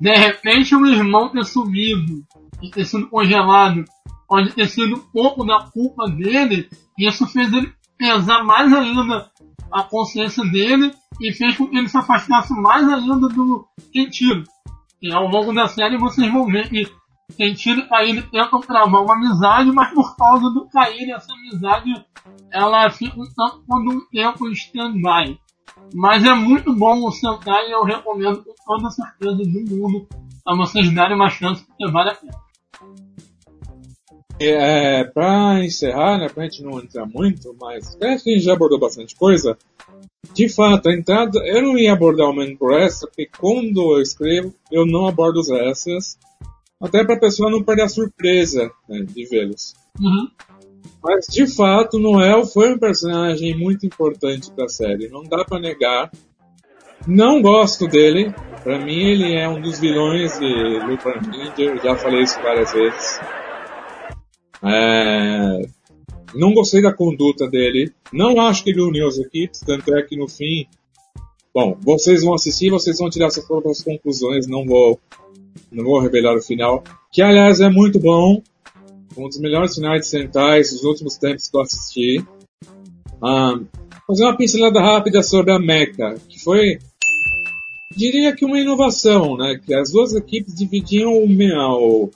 de 0.00 0.14
repente 0.14 0.74
o 0.74 0.86
irmão 0.86 1.28
ter 1.28 1.44
sumido 1.44 2.24
e 2.62 2.70
ter 2.70 2.84
sido 2.84 3.08
congelado 3.08 3.84
pode 4.26 4.52
ter 4.54 4.68
sido 4.68 4.96
um 4.96 5.10
pouco 5.12 5.44
da 5.44 5.64
culpa 5.72 6.08
dele, 6.08 6.68
e 6.98 7.08
isso 7.08 7.26
fez 7.26 7.52
ele 7.52 7.72
pesar 7.98 8.44
mais 8.44 8.72
ainda 8.72 9.29
a 9.72 9.82
consciência 9.82 10.44
dele 10.44 10.92
e 11.20 11.32
fez 11.32 11.56
com 11.56 11.66
que 11.66 11.76
ele 11.76 11.88
se 11.88 11.96
afastasse 11.96 12.52
mais 12.54 12.88
ainda 12.88 13.28
do 13.28 13.66
Quintino. 13.92 14.44
E 15.02 15.12
ao 15.12 15.26
longo 15.28 15.52
da 15.52 15.66
série 15.66 15.98
vocês 15.98 16.30
vão 16.32 16.46
ver 16.46 16.68
que 16.68 16.90
Quintino 17.36 17.82
e 17.82 17.88
Caíne 17.88 18.22
tentam 18.22 18.60
travar 18.60 19.02
uma 19.02 19.14
amizade, 19.14 19.70
mas 19.72 19.92
por 19.94 20.16
causa 20.16 20.50
do 20.50 20.68
Caíne 20.68 21.12
essa 21.12 21.32
amizade 21.32 22.04
ela 22.52 22.90
fica 22.90 23.18
um 23.18 23.24
tanto 23.34 23.64
por 23.66 23.80
um 23.80 24.00
tempo 24.10 24.48
em 24.48 24.52
stand-by. 24.52 25.38
Mas 25.94 26.24
é 26.24 26.34
muito 26.34 26.74
bom 26.74 27.06
o 27.06 27.10
Sentai 27.10 27.68
e 27.68 27.72
eu 27.72 27.84
recomendo 27.84 28.44
com 28.44 28.54
toda 28.64 28.90
certeza 28.90 29.36
do 29.36 29.76
mundo 29.76 30.06
a 30.46 30.56
vocês 30.56 30.92
darem 30.92 31.16
uma 31.16 31.28
chance 31.28 31.64
porque 31.64 31.90
vale 31.90 32.10
a 32.10 32.14
pena. 32.14 32.49
É, 34.42 35.04
para 35.04 35.62
encerrar, 35.62 36.16
né, 36.16 36.28
pra 36.30 36.44
gente 36.44 36.62
não 36.62 36.78
entrar 36.78 37.04
muito, 37.04 37.54
mas 37.60 37.88
acho 38.00 38.24
que 38.24 38.30
a 38.30 38.32
gente 38.32 38.40
já 38.40 38.54
abordou 38.54 38.78
bastante 38.78 39.14
coisa. 39.14 39.56
De 40.32 40.48
fato, 40.48 40.88
a 40.88 40.94
entrada, 40.94 41.38
eu 41.46 41.60
não 41.60 41.76
ia 41.76 41.92
abordar 41.92 42.30
o 42.30 42.32
Man 42.32 42.56
porque 42.56 43.28
quando 43.38 43.96
eu 43.96 44.00
escrevo, 44.00 44.54
eu 44.72 44.86
não 44.86 45.06
abordo 45.06 45.40
os 45.40 45.50
extras, 45.50 46.18
até 46.80 47.04
para 47.04 47.16
a 47.16 47.20
pessoa 47.20 47.50
não 47.50 47.62
perder 47.62 47.82
a 47.82 47.88
surpresa 47.88 48.70
né, 48.88 49.04
de 49.06 49.26
vê-los. 49.26 49.74
Uhum. 50.00 50.28
Mas 51.02 51.26
de 51.26 51.46
fato, 51.46 51.98
Noel 51.98 52.46
foi 52.46 52.72
um 52.72 52.78
personagem 52.78 53.58
muito 53.58 53.84
importante 53.84 54.50
da 54.52 54.68
série, 54.68 55.08
não 55.08 55.22
dá 55.22 55.44
para 55.44 55.60
negar. 55.60 56.10
Não 57.06 57.40
gosto 57.42 57.86
dele, 57.86 58.34
para 58.62 58.78
mim 58.78 59.00
ele 59.00 59.34
é 59.34 59.48
um 59.48 59.60
dos 59.60 59.80
vilões 59.80 60.38
de 60.38 60.80
Lupin 60.86 61.30
Ninja, 61.30 61.76
já 61.82 61.96
falei 61.96 62.22
isso 62.22 62.40
várias 62.42 62.72
vezes. 62.72 63.20
É... 64.64 65.62
Não 66.34 66.54
gostei 66.54 66.80
da 66.80 66.92
conduta 66.92 67.48
dele, 67.48 67.92
não 68.12 68.40
acho 68.40 68.62
que 68.62 68.70
ele 68.70 68.80
uniu 68.80 69.08
as 69.08 69.18
equipes, 69.18 69.60
tanto 69.60 69.92
é 69.94 70.02
que 70.02 70.16
no 70.16 70.28
fim 70.28 70.66
Bom, 71.52 71.76
vocês 71.80 72.22
vão 72.22 72.34
assistir, 72.34 72.70
vocês 72.70 72.98
vão 72.98 73.10
tirar 73.10 73.28
suas 73.30 73.44
próprias 73.44 73.82
conclusões, 73.82 74.46
não 74.46 74.64
vou, 74.64 75.00
não 75.70 75.84
vou 75.84 76.00
revelar 76.00 76.36
o 76.36 76.42
final. 76.42 76.84
Que 77.10 77.22
aliás 77.22 77.60
é 77.60 77.68
muito 77.68 77.98
bom, 77.98 78.40
um 79.16 79.28
dos 79.28 79.40
melhores 79.40 79.74
finais 79.74 80.02
de 80.02 80.08
Sentais 80.08 80.70
dos 80.70 80.84
últimos 80.84 81.16
tempos 81.16 81.48
que 81.48 81.56
eu 81.56 81.60
assisti. 81.60 82.24
Ah, 83.20 83.58
fazer 84.06 84.24
uma 84.24 84.36
pincelada 84.36 84.80
rápida 84.80 85.24
sobre 85.24 85.52
a 85.52 85.58
Mecha, 85.58 86.14
que 86.28 86.38
foi, 86.38 86.78
diria 87.96 88.34
que 88.34 88.44
uma 88.44 88.60
inovação, 88.60 89.36
né? 89.36 89.60
Que 89.64 89.74
as 89.74 89.90
duas 89.90 90.14
equipes 90.14 90.54
dividiam 90.54 91.12
o, 91.12 92.10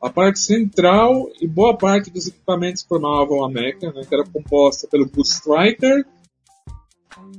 a 0.00 0.08
parte 0.10 0.38
central 0.38 1.28
e 1.40 1.46
boa 1.48 1.76
parte 1.76 2.10
dos 2.10 2.26
equipamentos 2.28 2.82
formavam 2.84 3.44
a 3.44 3.50
Mecha, 3.50 3.90
né? 3.92 4.02
Que 4.08 4.14
era 4.14 4.24
composta 4.24 4.86
pelo 4.88 5.06
Boost 5.06 5.34
Striker 5.34 6.04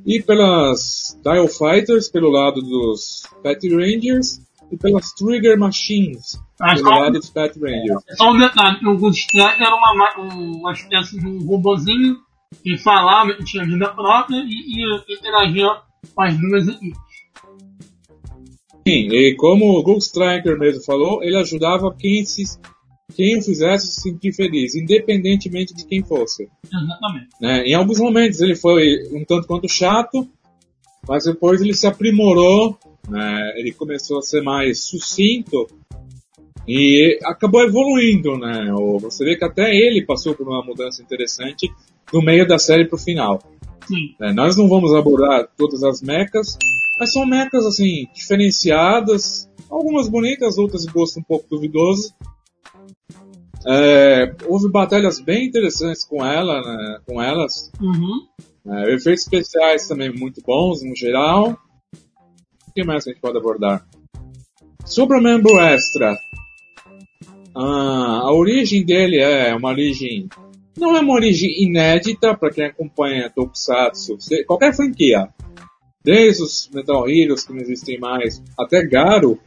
e 0.05 0.21
pelas 0.21 1.17
Dial 1.23 1.47
Fighters 1.47 2.09
pelo 2.09 2.29
lado 2.29 2.61
dos 2.61 3.23
Pet 3.41 3.67
Rangers 3.69 4.41
e 4.71 4.77
pelas 4.77 5.11
Trigger 5.13 5.57
Machines 5.57 6.39
Ah, 6.59 6.75
pelo 6.75 6.87
só- 6.89 6.99
lado 6.99 7.13
dos 7.13 7.29
Pet 7.29 7.57
Rangers. 7.59 8.03
Só 8.17 8.31
um 8.31 8.37
detalhe, 8.37 8.85
o 8.85 8.97
Good 8.97 9.17
Strike 9.17 9.61
era 9.63 9.75
uma, 9.75 9.95
ma- 9.95 10.15
uma 10.33 10.71
espécie 10.73 11.17
de 11.19 11.25
um 11.27 11.45
robozinho 11.45 12.17
que 12.63 12.77
falava, 12.77 13.33
que 13.35 13.43
tinha 13.45 13.63
vida 13.65 13.89
própria 13.93 14.37
e, 14.37 14.83
e 15.07 15.13
interagia 15.17 15.67
com 16.13 16.21
as 16.23 16.37
duas 16.37 16.67
equipes. 16.67 16.99
Sim, 18.87 19.09
e 19.11 19.35
como 19.35 19.77
o 19.77 19.83
Ghost 19.83 20.07
Striker 20.07 20.57
mesmo 20.57 20.83
falou, 20.83 21.23
ele 21.23 21.37
ajudava 21.37 21.93
quem 21.97 22.25
se 22.25 22.43
quem 23.15 23.39
o 23.39 23.41
fizesse 23.41 23.87
se 23.87 24.01
sentir 24.01 24.33
feliz, 24.33 24.75
independentemente 24.75 25.73
de 25.73 25.85
quem 25.85 26.03
fosse. 26.03 26.47
Exatamente. 26.71 27.27
né? 27.41 27.63
Em 27.65 27.73
alguns 27.73 27.99
momentos 27.99 28.39
ele 28.39 28.55
foi 28.55 29.09
um 29.11 29.25
tanto 29.25 29.47
quanto 29.47 29.67
chato, 29.67 30.27
mas 31.07 31.25
depois 31.25 31.61
ele 31.61 31.73
se 31.73 31.87
aprimorou, 31.87 32.77
né? 33.09 33.53
ele 33.57 33.71
começou 33.71 34.19
a 34.19 34.21
ser 34.21 34.41
mais 34.41 34.83
sucinto 34.85 35.67
e 36.67 37.19
acabou 37.23 37.63
evoluindo. 37.63 38.37
Né? 38.37 38.71
Você 39.01 39.25
vê 39.25 39.35
que 39.35 39.45
até 39.45 39.75
ele 39.75 40.05
passou 40.05 40.35
por 40.35 40.47
uma 40.47 40.63
mudança 40.63 41.01
interessante 41.01 41.67
do 42.11 42.21
meio 42.21 42.47
da 42.47 42.59
série 42.59 42.85
para 42.85 42.95
o 42.95 42.99
final. 42.99 43.41
Sim. 43.87 44.13
né? 44.19 44.31
Nós 44.33 44.55
não 44.55 44.67
vamos 44.69 44.93
abordar 44.93 45.49
todas 45.57 45.83
as 45.83 46.01
mechas, 46.01 46.57
mas 46.99 47.13
são 47.13 47.25
mechas 47.25 47.65
assim, 47.65 48.07
diferenciadas, 48.13 49.49
algumas 49.69 50.09
bonitas, 50.09 50.57
outras 50.57 50.83
de 50.83 50.91
gosto 50.91 51.19
um 51.19 51.23
pouco 51.23 51.47
duvidoso. 51.49 52.13
É, 53.65 54.35
houve 54.45 54.69
batalhas 54.69 55.19
bem 55.19 55.45
interessantes 55.45 56.03
com 56.03 56.25
ela, 56.25 56.61
né, 56.61 56.99
com 57.05 57.21
elas. 57.21 57.71
Uhum. 57.79 58.27
É, 58.67 58.93
efeitos 58.93 59.23
especiais 59.23 59.87
também 59.87 60.11
muito 60.11 60.41
bons 60.45 60.83
no 60.83 60.95
geral. 60.95 61.57
O 62.67 62.73
que 62.73 62.83
mais 62.83 63.07
a 63.07 63.11
gente 63.11 63.21
pode 63.21 63.37
abordar? 63.37 63.85
Sobre 64.85 65.17
o 65.17 65.21
membro 65.21 65.59
extra. 65.59 66.17
Ah, 67.55 68.21
a 68.23 68.33
origem 68.33 68.85
dele 68.85 69.17
é 69.17 69.55
uma 69.55 69.69
origem. 69.69 70.27
Não 70.77 70.95
é 70.95 70.99
uma 71.01 71.13
origem 71.13 71.63
inédita 71.63 72.35
para 72.35 72.51
quem 72.51 72.65
acompanha 72.65 73.29
Tokusatsu, 73.29 74.17
qualquer 74.47 74.73
franquia. 74.73 75.29
Desde 76.09 76.41
os 76.41 76.67
Metal 76.73 77.07
Heroes 77.07 77.43
que 77.43 77.53
não 77.53 77.61
existem 77.61 77.99
mais, 77.99 78.41
até 78.57 78.83
Garo, 78.83 79.39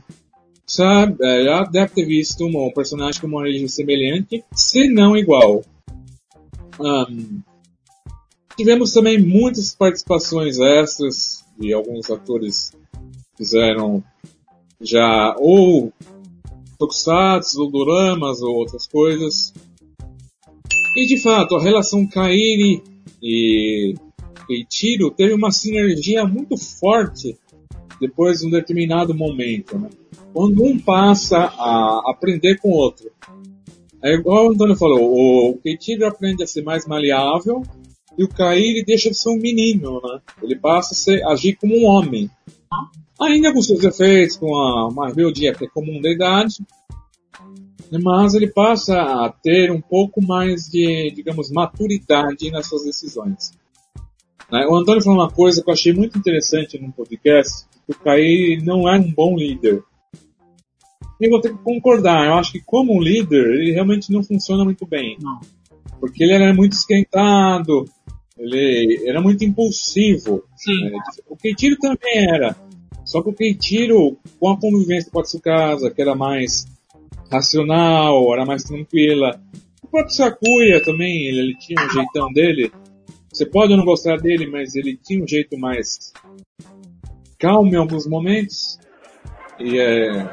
sabe, 0.65 1.17
é, 1.21 1.43
já 1.43 1.65
deve 1.65 1.93
ter 1.93 2.05
visto 2.07 2.47
um 2.47 2.71
personagem 2.73 3.21
com 3.21 3.27
uma 3.27 3.41
origem 3.41 3.67
semelhante, 3.67 4.45
se 4.55 4.89
não 4.89 5.17
igual. 5.17 5.65
Ahn, 6.81 7.43
Tivemos 8.57 8.93
também 8.93 9.21
muitas 9.21 9.75
participações 9.75 10.61
extras 10.61 11.45
de 11.59 11.73
alguns 11.73 12.09
atores 12.09 12.73
fizeram 13.37 14.05
já 14.81 15.35
ou 15.37 15.93
tokusatsu, 16.79 17.61
ou 17.61 17.71
doramas 17.73 18.41
ou 18.41 18.55
outras 18.55 18.87
coisas. 18.87 19.53
E 20.97 21.07
de 21.07 21.21
fato, 21.21 21.57
a 21.57 21.61
relação 21.61 22.07
Kairi 22.07 22.85
e 23.21 23.97
Keiichiro 24.53 25.11
teve 25.11 25.33
uma 25.33 25.51
sinergia 25.51 26.27
muito 26.27 26.57
forte 26.59 27.39
depois 27.99 28.41
de 28.41 28.47
um 28.47 28.51
determinado 28.51 29.15
momento. 29.15 29.79
Né? 29.79 29.89
Quando 30.33 30.63
um 30.63 30.79
passa 30.79 31.39
a 31.39 32.03
aprender 32.11 32.59
com 32.59 32.69
o 32.69 32.77
outro. 32.77 33.11
É 34.03 34.13
igual 34.15 34.47
o 34.47 34.51
Antônio 34.51 34.77
falou, 34.77 35.51
o 35.51 35.59
Keiichiro 35.59 36.07
aprende 36.07 36.43
a 36.43 36.47
ser 36.47 36.63
mais 36.63 36.87
maleável 36.87 37.63
e 38.19 38.25
o 38.25 38.29
Kairi 38.29 38.85
deixa 38.85 39.09
de 39.09 39.17
ser 39.17 39.31
um 39.31 39.39
menino, 39.39 40.01
né? 40.03 40.21
Ele 40.43 40.57
passa 40.57 40.93
a 40.93 40.97
ser, 40.97 41.25
agir 41.27 41.57
como 41.57 41.75
um 41.75 41.87
homem. 41.87 42.29
Ainda 43.19 43.53
com 43.53 43.63
seus 43.63 43.83
efeitos, 43.85 44.37
com 44.37 44.55
a, 44.55 44.89
uma 44.89 45.09
rebeldia 45.09 45.55
que 45.55 45.65
é 45.65 45.69
comum 45.69 46.01
da 46.01 46.11
idade, 46.11 46.57
mas 48.03 48.35
ele 48.35 48.49
passa 48.49 49.01
a 49.01 49.31
ter 49.31 49.71
um 49.71 49.81
pouco 49.81 50.21
mais 50.21 50.69
de, 50.69 51.11
digamos, 51.15 51.51
maturidade 51.51 52.51
nas 52.51 52.67
suas 52.67 52.85
decisões. 52.85 53.53
Né? 54.53 54.67
O 54.67 54.77
Antônio 54.77 55.03
falou 55.03 55.21
uma 55.21 55.31
coisa 55.31 55.63
que 55.63 55.71
eu 55.71 55.73
achei 55.73 55.95
muito 55.95 56.19
interessante 56.19 56.79
no 56.79 56.93
podcast, 56.93 57.65
que 57.87 57.93
o 57.93 57.99
Kairi 57.99 58.63
não 58.63 58.87
é 58.87 58.99
um 58.99 59.11
bom 59.11 59.35
líder. 59.35 59.83
E 61.19 61.25
eu 61.25 61.31
vou 61.31 61.41
ter 61.41 61.53
que 61.53 61.63
concordar, 61.63 62.27
eu 62.27 62.35
acho 62.35 62.53
que 62.53 62.61
como 62.61 63.01
líder, 63.01 63.47
ele 63.55 63.73
realmente 63.73 64.13
não 64.13 64.23
funciona 64.23 64.65
muito 64.65 64.85
bem 64.85 65.17
Não. 65.21 65.41
porque 66.01 66.25
ele 66.25 66.33
era 66.33 66.53
muito 66.53 66.73
esquentado, 66.73 67.89
ele 68.37 69.03
era 69.07 69.21
muito 69.21 69.43
impulsivo. 69.45 70.45
Sim. 70.57 70.91
né? 70.91 70.99
O 71.29 71.37
Keitiro 71.37 71.79
também 71.79 72.29
era. 72.29 72.55
Só 73.05 73.23
que 73.23 73.31
o 73.31 73.33
Keitiro, 73.33 74.19
com 74.39 74.51
a 74.51 74.61
convivência 74.61 75.11
com 75.11 75.21
a 75.21 75.23
Tsukasa, 75.23 75.91
que 75.91 76.03
era 76.03 76.15
mais 76.15 76.67
racional, 77.31 78.33
era 78.35 78.45
mais 78.45 78.65
tranquila. 78.65 79.41
O 79.83 79.87
próprio 79.89 80.15
Sakuya 80.15 80.83
também, 80.83 81.29
ele, 81.29 81.41
ele 81.41 81.57
tinha 81.59 81.85
um 81.85 81.91
jeitão 81.91 82.33
dele. 82.33 82.71
Você 83.33 83.47
pode 83.47 83.75
não 83.77 83.85
gostar 83.85 84.19
dele, 84.19 84.47
mas 84.47 84.75
ele 84.75 84.97
tinha 84.97 85.23
um 85.25 85.27
jeito 85.27 85.59
mais 85.59 86.13
calmo 87.39 87.73
em 87.73 87.77
alguns 87.77 88.07
momentos. 88.07 88.79
E 89.59 89.79
é. 89.79 90.25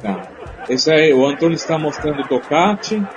Tá. 0.00 0.64
Esse 0.68 0.90
aí, 0.90 1.12
o 1.12 1.26
Antônio 1.26 1.54
está 1.54 1.78
mostrando 1.78 2.20
o 2.20 2.28
Tocati. 2.28 2.96
Né, 2.96 3.08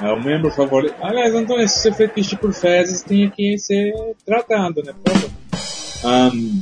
é- 0.00 0.06
é 0.06 0.12
o 0.12 0.22
membro 0.22 0.50
favorito. 0.50 0.94
Aliás, 1.00 1.34
Antônio, 1.34 1.68
se 1.68 1.78
você 1.78 1.92
fetiche 1.92 2.36
por 2.36 2.52
fezes, 2.52 3.02
tem 3.02 3.30
que 3.30 3.56
ser 3.58 3.92
tratado, 4.26 4.82
né? 4.82 4.92
Ahn, 6.02 6.60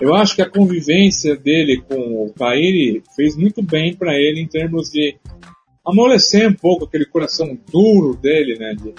eu 0.00 0.14
acho 0.14 0.34
que 0.34 0.42
a 0.42 0.50
convivência 0.50 1.36
dele 1.36 1.82
com 1.88 2.24
o 2.24 2.32
Kairi 2.36 3.02
fez 3.14 3.36
muito 3.36 3.62
bem 3.62 3.94
para 3.94 4.14
ele 4.14 4.40
em 4.40 4.46
termos 4.46 4.90
de 4.90 5.16
amolecer 5.86 6.48
um 6.48 6.54
pouco 6.54 6.84
aquele 6.84 7.06
coração 7.06 7.56
duro 7.70 8.14
dele, 8.16 8.58
né? 8.58 8.74
De, 8.74 8.94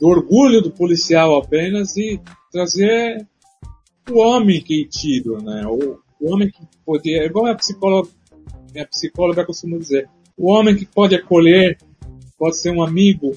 do 0.00 0.08
orgulho 0.08 0.60
do 0.60 0.70
policial 0.70 1.36
apenas 1.36 1.96
e 1.96 2.20
trazer 2.50 3.26
o 4.10 4.18
homem 4.18 4.62
que 4.62 4.86
tiro, 4.86 5.42
né? 5.42 5.66
O, 5.66 5.98
o 6.20 6.32
homem 6.32 6.50
que 6.50 6.60
podia, 6.84 7.22
é 7.22 7.26
igual 7.26 7.46
a 7.46 7.54
psicóloga, 7.54 8.10
a 8.78 8.84
psicóloga 8.86 9.44
costuma 9.44 9.78
dizer, 9.78 10.08
o 10.36 10.50
homem 10.50 10.76
que 10.76 10.86
pode 10.86 11.14
acolher, 11.14 11.78
pode 12.38 12.56
ser 12.56 12.70
um 12.70 12.82
amigo, 12.82 13.36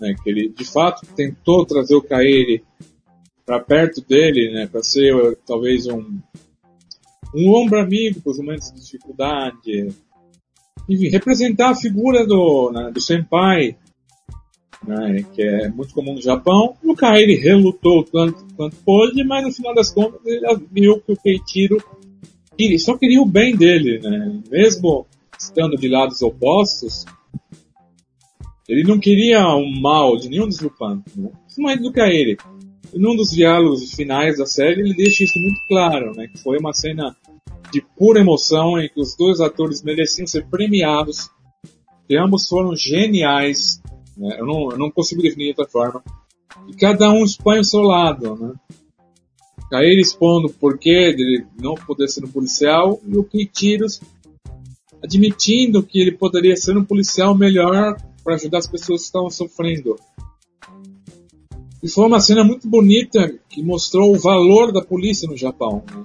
né? 0.00 0.14
Que 0.22 0.30
ele 0.30 0.48
de 0.48 0.64
fato 0.64 1.06
tentou 1.14 1.66
trazer 1.66 1.94
o 1.94 2.02
Kairi 2.02 2.64
para 3.44 3.60
perto 3.60 4.00
dele, 4.00 4.52
né? 4.52 4.66
Para 4.66 4.82
ser 4.82 5.36
talvez 5.46 5.86
um 5.86 6.20
um 7.34 7.54
ombro 7.54 7.78
amigo 7.78 8.20
para 8.20 8.32
os 8.32 8.38
momentos 8.38 8.72
de 8.72 8.80
dificuldade, 8.80 9.88
enfim, 10.88 11.08
representar 11.08 11.70
a 11.70 11.76
figura 11.76 12.26
do 12.26 12.72
né, 12.72 12.90
do 12.92 13.00
senpai, 13.00 13.76
né, 14.86 15.24
que 15.34 15.42
é 15.42 15.68
muito 15.68 15.94
comum 15.94 16.14
no 16.14 16.22
Japão. 16.22 16.76
O 16.82 16.94
Kairi 16.94 17.34
relutou 17.34 18.04
tanto 18.04 18.44
quanto 18.56 18.76
pôde, 18.76 19.24
mas 19.24 19.44
no 19.44 19.52
final 19.52 19.74
das 19.74 19.90
contas 19.90 20.20
ele 20.24 20.46
viu 20.70 21.00
que 21.00 21.12
o 21.12 21.16
Keiichiro 21.16 21.82
ele 22.58 22.78
só 22.78 22.96
queria 22.96 23.20
o 23.22 23.26
bem 23.26 23.56
dele, 23.56 23.98
né? 24.00 24.40
Mesmo 24.50 25.06
estando 25.38 25.76
de 25.76 25.88
lados 25.88 26.20
opostos, 26.20 27.06
ele 28.68 28.84
não 28.84 28.98
queria 28.98 29.46
o 29.48 29.68
mal 29.80 30.16
de 30.16 30.28
nenhum 30.28 30.46
dos 30.46 30.60
Lupin, 30.60 31.02
né? 31.16 31.30
principalmente 31.44 31.82
do 31.82 31.92
Kairi. 31.92 32.36
E 32.92 32.98
num 32.98 33.16
dos 33.16 33.30
diálogos 33.30 33.92
finais 33.94 34.38
da 34.38 34.46
série 34.46 34.80
ele 34.80 34.94
deixa 34.94 35.24
isso 35.24 35.38
muito 35.40 35.60
claro, 35.66 36.14
né? 36.14 36.28
Que 36.28 36.38
foi 36.38 36.58
uma 36.58 36.72
cena 36.72 37.16
de 37.72 37.80
pura 37.96 38.20
emoção 38.20 38.78
em 38.78 38.88
que 38.88 39.00
os 39.00 39.16
dois 39.16 39.40
atores 39.40 39.82
mereciam 39.82 40.26
ser 40.26 40.46
premiados. 40.46 41.30
E 42.08 42.16
ambos 42.16 42.48
foram 42.48 42.74
geniais. 42.76 43.80
Né? 44.20 44.36
Eu, 44.38 44.46
não, 44.46 44.70
eu 44.70 44.78
não 44.78 44.90
consigo 44.90 45.22
definir 45.22 45.44
de 45.44 45.60
outra 45.60 45.66
forma. 45.66 46.04
E 46.68 46.76
cada 46.76 47.10
um 47.10 47.24
expõe 47.24 47.58
o 47.58 47.64
seu 47.64 47.80
lado, 47.80 48.36
né? 48.36 48.52
Kairi 49.70 50.00
expondo 50.00 50.48
o 50.48 50.52
porquê 50.52 51.14
dele 51.14 51.46
não 51.58 51.74
poder 51.74 52.08
ser 52.08 52.24
um 52.24 52.30
policial 52.30 53.00
e 53.06 53.16
o 53.16 53.22
Keiichiros 53.22 54.00
admitindo 55.02 55.82
que 55.82 56.00
ele 56.00 56.12
poderia 56.12 56.56
ser 56.56 56.76
um 56.76 56.84
policial 56.84 57.36
melhor 57.36 57.96
para 58.22 58.34
ajudar 58.34 58.58
as 58.58 58.66
pessoas 58.66 59.02
que 59.02 59.06
estavam 59.06 59.30
sofrendo. 59.30 59.96
E 61.82 61.88
foi 61.88 62.06
uma 62.06 62.20
cena 62.20 62.44
muito 62.44 62.68
bonita 62.68 63.32
que 63.48 63.62
mostrou 63.62 64.12
o 64.12 64.18
valor 64.18 64.72
da 64.72 64.82
polícia 64.82 65.28
no 65.28 65.36
Japão. 65.36 65.82
Né? 65.90 66.04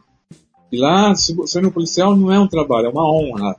E 0.72 0.78
lá, 0.78 1.14
sendo 1.16 1.72
policial 1.72 2.16
não 2.16 2.32
é 2.32 2.40
um 2.40 2.48
trabalho, 2.48 2.88
é 2.88 2.90
uma 2.90 3.12
honra. 3.12 3.56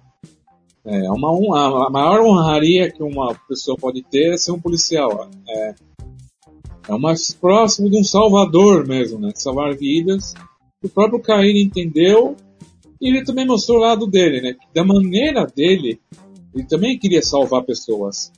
É 0.86 1.10
uma 1.10 1.32
honra, 1.32 1.88
a 1.88 1.90
maior 1.90 2.20
honraria 2.20 2.90
que 2.90 3.02
uma 3.02 3.34
pessoa 3.48 3.76
pode 3.76 4.02
ter 4.02 4.34
é 4.34 4.36
ser 4.36 4.52
um 4.52 4.60
policial. 4.60 5.28
É, 5.48 5.74
é 6.88 6.94
o 6.94 6.98
mais 6.98 7.32
próximo 7.32 7.90
de 7.90 7.98
um 7.98 8.04
salvador 8.04 8.86
mesmo, 8.86 9.18
né? 9.18 9.32
Salvar 9.34 9.74
vidas. 9.74 10.32
O 10.80 10.88
próprio 10.88 11.20
Caíne 11.20 11.60
entendeu 11.60 12.36
e 13.00 13.08
ele 13.08 13.24
também 13.24 13.44
mostrou 13.44 13.78
o 13.78 13.80
lado 13.80 14.06
dele, 14.06 14.40
né? 14.40 14.56
Da 14.72 14.84
maneira 14.84 15.44
dele, 15.44 16.00
ele 16.54 16.64
também 16.64 16.96
queria 16.96 17.20
salvar 17.20 17.64
pessoas. 17.64 18.32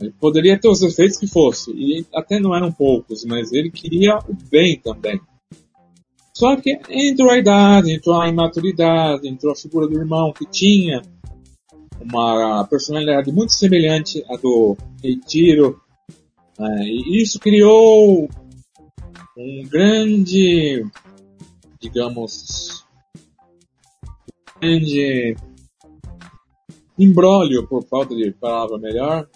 Ele 0.00 0.14
poderia 0.20 0.58
ter 0.58 0.68
os 0.68 0.80
efeitos 0.82 1.16
que 1.16 1.26
fosse, 1.26 1.72
e 1.72 2.06
até 2.14 2.38
não 2.40 2.54
eram 2.54 2.72
poucos, 2.72 3.24
mas 3.24 3.52
ele 3.52 3.70
queria 3.70 4.18
o 4.28 4.36
bem 4.48 4.78
também. 4.78 5.20
Só 6.32 6.56
que 6.56 6.78
entrou 6.88 7.30
a 7.30 7.38
idade, 7.38 7.92
entrou 7.92 8.20
a 8.20 8.28
imaturidade, 8.28 9.28
entrou 9.28 9.52
a 9.52 9.56
figura 9.56 9.86
do 9.86 9.98
irmão 9.98 10.32
que 10.32 10.46
tinha 10.46 11.02
uma 12.02 12.64
personalidade 12.64 13.32
muito 13.32 13.52
semelhante 13.52 14.24
à 14.30 14.36
do 14.36 14.76
Eiichiro. 15.02 15.80
É, 16.58 16.84
e 16.84 17.22
isso 17.22 17.38
criou 17.38 18.28
um 19.36 19.62
grande, 19.68 20.84
digamos, 21.80 22.84
grande 24.60 25.36
embrólio, 26.98 27.66
por 27.66 27.84
falta 27.84 28.14
de 28.14 28.30
palavra 28.32 28.78
melhor, 28.78 29.28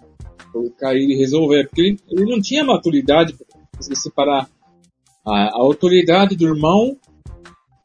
o 0.54 0.70
Kairi 0.70 1.16
resolver, 1.16 1.66
porque 1.66 1.82
ele, 1.82 2.00
ele 2.08 2.30
não 2.30 2.40
tinha 2.40 2.64
maturidade 2.64 3.34
para 3.34 3.96
separar 3.96 4.48
a, 5.24 5.32
a, 5.32 5.56
autoridade 5.56 6.36
do 6.36 6.46
irmão 6.46 6.96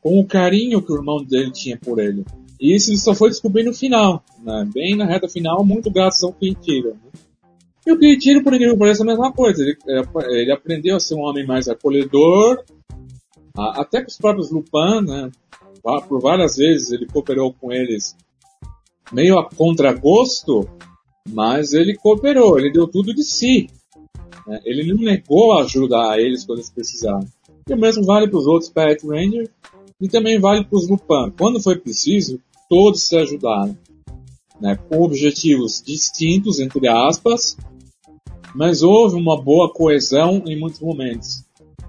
com 0.02 0.20
o 0.20 0.26
carinho 0.26 0.82
que 0.82 0.92
o 0.92 0.96
irmão 0.96 1.24
dele 1.24 1.52
tinha 1.52 1.78
por 1.78 2.00
ele. 2.00 2.26
E 2.62 2.76
isso 2.76 2.92
ele 2.92 3.00
só 3.00 3.16
foi 3.16 3.30
descobrir 3.30 3.64
no 3.64 3.74
final, 3.74 4.24
né? 4.40 4.70
bem 4.72 4.96
na 4.96 5.06
reta 5.06 5.28
final, 5.28 5.66
muito 5.66 5.90
graças 5.90 6.24
ao 6.24 6.32
Quintiro. 6.32 6.90
Né? 6.90 7.12
E 7.88 7.92
o 7.92 7.98
Quintiro, 7.98 8.44
por 8.44 8.54
incrível 8.54 8.76
que 8.76 8.80
pareça, 8.80 9.02
é 9.02 9.06
a 9.06 9.08
mesma 9.08 9.34
coisa. 9.34 9.64
Ele, 9.64 9.76
é, 9.88 10.42
ele 10.42 10.52
aprendeu 10.52 10.96
a 10.96 11.00
ser 11.00 11.16
um 11.16 11.22
homem 11.22 11.44
mais 11.44 11.68
acolhedor, 11.68 12.64
até 13.58 14.02
com 14.02 14.08
os 14.08 14.18
próprios 14.18 14.52
Lupin, 14.52 15.02
né? 15.06 15.32
Por 16.08 16.22
várias 16.22 16.58
vezes 16.58 16.92
ele 16.92 17.08
cooperou 17.08 17.52
com 17.52 17.72
eles 17.72 18.16
meio 19.12 19.40
a 19.40 19.50
contragosto, 19.50 20.70
mas 21.28 21.74
ele 21.74 21.98
cooperou, 21.98 22.60
ele 22.60 22.72
deu 22.72 22.88
tudo 22.88 23.14
de 23.16 23.24
si. 23.24 23.68
Né? 24.46 24.62
Ele 24.64 24.94
não 24.94 25.02
negou 25.02 25.54
a 25.54 25.64
ajuda 25.64 26.12
a 26.12 26.22
eles 26.22 26.46
quando 26.46 26.60
eles 26.60 26.70
precisaram. 26.70 27.28
E 27.68 27.74
o 27.74 27.78
mesmo 27.78 28.06
vale 28.06 28.28
para 28.28 28.38
os 28.38 28.46
outros 28.46 28.70
Pet 28.70 29.06
Ranger 29.08 29.50
e 30.00 30.08
também 30.08 30.40
vale 30.40 30.64
para 30.64 30.78
os 30.78 30.88
Lupin. 30.88 31.32
Quando 31.36 31.60
foi 31.60 31.78
preciso, 31.78 32.40
todos 32.72 33.04
se 33.04 33.18
ajudaram. 33.18 33.78
Né? 34.62 34.78
Com 34.88 35.02
objetivos 35.02 35.84
distintos, 35.86 36.62
entre 36.62 36.88
aspas, 36.88 37.58
mas 38.56 38.82
houve 38.82 39.18
uma 39.18 39.42
boa 39.42 39.70
coesão 39.74 40.42
em 40.46 40.58
muitos 40.58 40.80
momentos. 40.80 41.44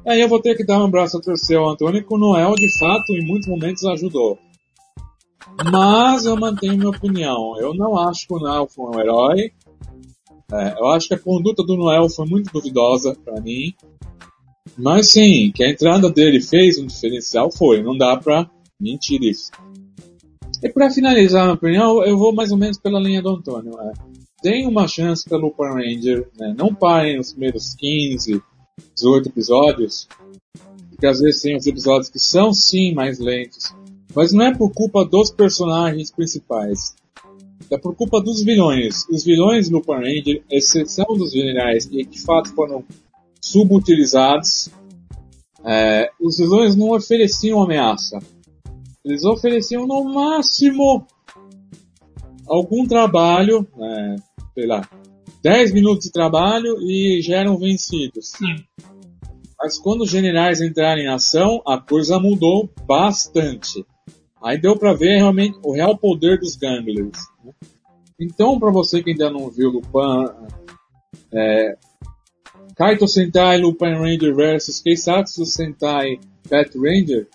Aí 0.05 0.21
eu 0.21 0.29
vou 0.29 0.43
ter 0.43 0.57
que 0.57 0.67
dar 0.67 0.81
um 0.81 0.87
abraço 0.87 1.17
a 1.17 1.21
torcer 1.21 1.57
ao 1.57 1.71
Antônio, 1.71 2.05
que 2.05 2.13
o 2.13 2.19
Noel, 2.19 2.57
de 2.57 2.69
fato, 2.81 3.13
em 3.13 3.25
muitos 3.25 3.49
momentos 3.49 3.85
ajudou. 3.85 4.37
Mas 5.71 6.25
eu 6.25 6.37
mantenho 6.37 6.77
minha 6.77 6.91
opinião. 6.91 7.57
Eu 7.61 7.73
não 7.73 7.97
acho 7.97 8.27
que 8.27 8.35
o 8.35 8.41
Noel 8.41 8.67
foi 8.67 8.87
um 8.87 9.01
herói. 9.01 9.53
É, 10.53 10.81
eu 10.81 10.89
acho 10.89 11.07
que 11.07 11.15
a 11.15 11.19
conduta 11.19 11.63
do 11.63 11.77
Noel 11.77 12.09
foi 12.09 12.27
muito 12.27 12.53
duvidosa 12.53 13.17
para 13.25 13.41
mim. 13.41 13.73
Mas 14.77 15.13
sim, 15.13 15.53
que 15.55 15.63
a 15.63 15.71
entrada 15.71 16.11
dele 16.11 16.41
fez 16.41 16.77
um 16.79 16.87
diferencial 16.87 17.53
foi. 17.53 17.83
Não 17.83 17.97
dá 17.97 18.17
pra 18.17 18.51
mentir 18.81 19.23
isso. 19.23 19.53
E 20.63 20.69
para 20.71 20.91
finalizar 20.91 21.45
minha 21.45 21.55
opinião, 21.55 22.05
eu 22.05 22.17
vou 22.17 22.35
mais 22.35 22.51
ou 22.51 22.59
menos 22.59 22.79
pela 22.79 23.01
linha 23.01 23.21
do 23.21 23.31
Antônio. 23.31 23.73
É. 23.81 23.93
Tem 24.43 24.67
uma 24.67 24.87
chance 24.87 25.29
pelo 25.29 25.51
Power 25.51 25.75
Ranger. 25.75 26.29
Né? 26.39 26.55
Não 26.57 26.75
parem 26.75 27.17
nos 27.17 27.33
primeiros 27.33 27.75
15, 27.75 28.43
18 28.95 29.29
episódios. 29.29 30.09
Porque 30.91 31.07
às 31.07 31.21
vezes 31.21 31.43
tem 31.43 31.57
os 31.57 31.67
episódios 31.67 32.09
que 32.09 32.19
são 32.19 32.53
sim 32.53 32.95
mais 32.95 33.19
lentos 33.19 33.75
mas 34.15 34.33
não 34.33 34.45
é 34.45 34.55
por 34.55 34.71
culpa 34.73 35.05
dos 35.05 35.31
personagens 35.31 36.11
principais. 36.11 36.95
É 37.71 37.79
por 37.79 37.95
culpa 37.95 38.21
dos 38.21 38.43
vilões. 38.43 39.07
Os 39.09 39.25
vilões 39.25 39.69
do 39.69 39.81
Power 39.81 40.03
Ranger, 40.03 40.43
exceção 40.51 41.07
dos 41.17 41.33
generais, 41.33 41.87
que 41.87 42.05
de 42.05 42.21
fato 42.21 42.53
foram 42.55 42.85
subutilizados, 43.41 44.69
é, 45.65 46.11
os 46.21 46.37
vilões 46.37 46.77
não 46.77 46.91
ofereciam 46.91 47.63
ameaça. 47.63 48.19
Eles 49.05 49.25
ofereciam 49.25 49.87
no 49.87 50.05
máximo 50.05 51.07
algum 52.47 52.87
trabalho, 52.87 53.67
é, 53.79 54.17
sei 54.55 54.67
lá, 54.67 54.89
10 55.43 55.73
minutos 55.73 56.07
de 56.07 56.13
trabalho 56.13 56.77
e 56.81 57.21
já 57.21 57.39
eram 57.39 57.59
vencidos. 57.59 58.29
Sim. 58.31 58.65
Mas 59.59 59.79
quando 59.79 60.03
os 60.03 60.11
generais 60.11 60.61
entraram 60.61 61.01
em 61.01 61.09
ação, 61.09 61.61
a 61.67 61.79
coisa 61.79 62.19
mudou 62.19 62.71
bastante. 62.87 63.85
Aí 64.43 64.61
deu 64.61 64.77
para 64.77 64.93
ver 64.93 65.17
realmente 65.17 65.59
o 65.65 65.73
real 65.73 65.97
poder 65.97 66.39
dos 66.39 66.57
Ganglers. 66.57 67.19
Né? 67.45 67.53
Então, 68.21 68.59
para 68.59 68.71
você 68.71 69.03
que 69.03 69.11
ainda 69.11 69.31
não 69.31 69.51
viu 69.51 69.71
Lupin, 69.71 70.33
é, 71.33 71.77
Kaito 72.77 73.07
Sentai 73.07 73.59
Lupin 73.59 73.95
Ranger 73.95 74.35
versus 74.35 74.81
Keisatsu 74.81 75.45
Sentai 75.45 76.19
Pet 76.49 76.77
Ranger, 76.77 77.29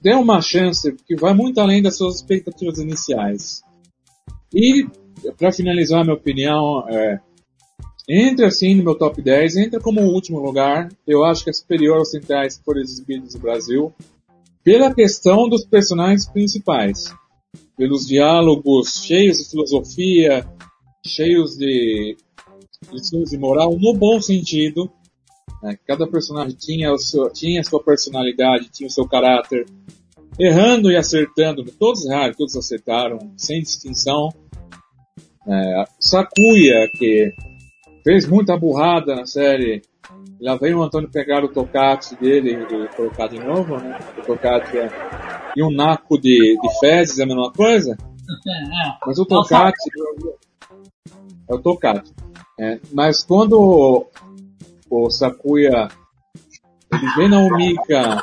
dê 0.00 0.14
uma 0.14 0.40
chance, 0.40 0.92
porque 0.92 1.16
vai 1.16 1.34
muito 1.34 1.60
além 1.60 1.82
das 1.82 1.96
suas 1.96 2.16
expectativas 2.16 2.78
iniciais. 2.78 3.62
E, 4.54 4.86
para 5.36 5.52
finalizar 5.52 6.04
minha 6.04 6.16
opinião, 6.16 6.88
é, 6.88 7.20
entra 8.08 8.48
assim 8.48 8.74
no 8.74 8.84
meu 8.84 8.94
top 8.94 9.20
10, 9.20 9.56
entra 9.56 9.80
como 9.80 10.00
último 10.00 10.38
lugar. 10.40 10.88
Eu 11.06 11.24
acho 11.24 11.44
que 11.44 11.50
é 11.50 11.52
superior 11.52 11.98
aos 11.98 12.10
Sentais 12.10 12.56
que 12.56 12.64
foram 12.64 12.80
exibidos 12.80 13.34
no 13.34 13.40
Brasil 13.40 13.92
pela 14.64 14.94
questão 14.94 15.48
dos 15.48 15.64
personagens 15.64 16.26
principais, 16.26 17.14
pelos 17.76 18.06
diálogos 18.06 19.02
cheios 19.02 19.38
de 19.38 19.50
filosofia, 19.50 20.46
cheios 21.06 21.56
de 21.56 22.16
lições 22.92 23.30
de 23.30 23.38
moral, 23.38 23.78
no 23.78 23.94
bom 23.94 24.20
sentido. 24.20 24.90
Né? 25.62 25.78
Cada 25.86 26.06
personagem 26.06 26.56
tinha, 26.56 26.92
o 26.92 26.98
seu, 26.98 27.30
tinha 27.30 27.60
a 27.60 27.64
sua 27.64 27.82
personalidade, 27.82 28.70
tinha 28.70 28.86
o 28.86 28.92
seu 28.92 29.06
caráter, 29.06 29.66
errando 30.38 30.90
e 30.90 30.96
acertando, 30.96 31.64
todos 31.78 32.04
erraram, 32.06 32.34
todos 32.34 32.56
acertaram, 32.56 33.18
sem 33.36 33.60
distinção. 33.60 34.28
É, 35.46 35.84
Sakuya, 35.98 36.88
que 36.96 37.32
fez 38.04 38.26
muita 38.26 38.56
burrada 38.56 39.16
na 39.16 39.26
série 39.26 39.82
Lá 40.40 40.56
vem 40.56 40.72
o 40.72 40.82
Antônio 40.82 41.10
pegar 41.10 41.44
o 41.44 41.48
tocate 41.48 42.14
dele 42.16 42.52
e 42.52 42.96
colocar 42.96 43.26
de 43.26 43.40
novo, 43.40 43.76
né? 43.76 43.98
O 44.18 44.22
tocate 44.22 44.78
é... 44.78 44.88
E 45.56 45.62
um 45.62 45.70
naco 45.70 46.16
de, 46.16 46.56
de 46.60 46.78
fezes 46.78 47.18
é 47.18 47.24
a 47.24 47.26
mesma 47.26 47.52
coisa? 47.52 47.96
É, 47.96 48.98
Mas 49.04 49.18
o 49.18 49.24
tocate... 49.24 49.90
É 51.50 51.54
o 51.54 51.58
tocate. 51.58 52.12
É, 52.60 52.78
mas 52.92 53.24
quando 53.24 54.06
o, 54.90 55.10
Sakuya 55.10 55.88
ele 56.92 57.12
vê 57.16 57.28
na 57.28 57.40
Umika 57.40 58.22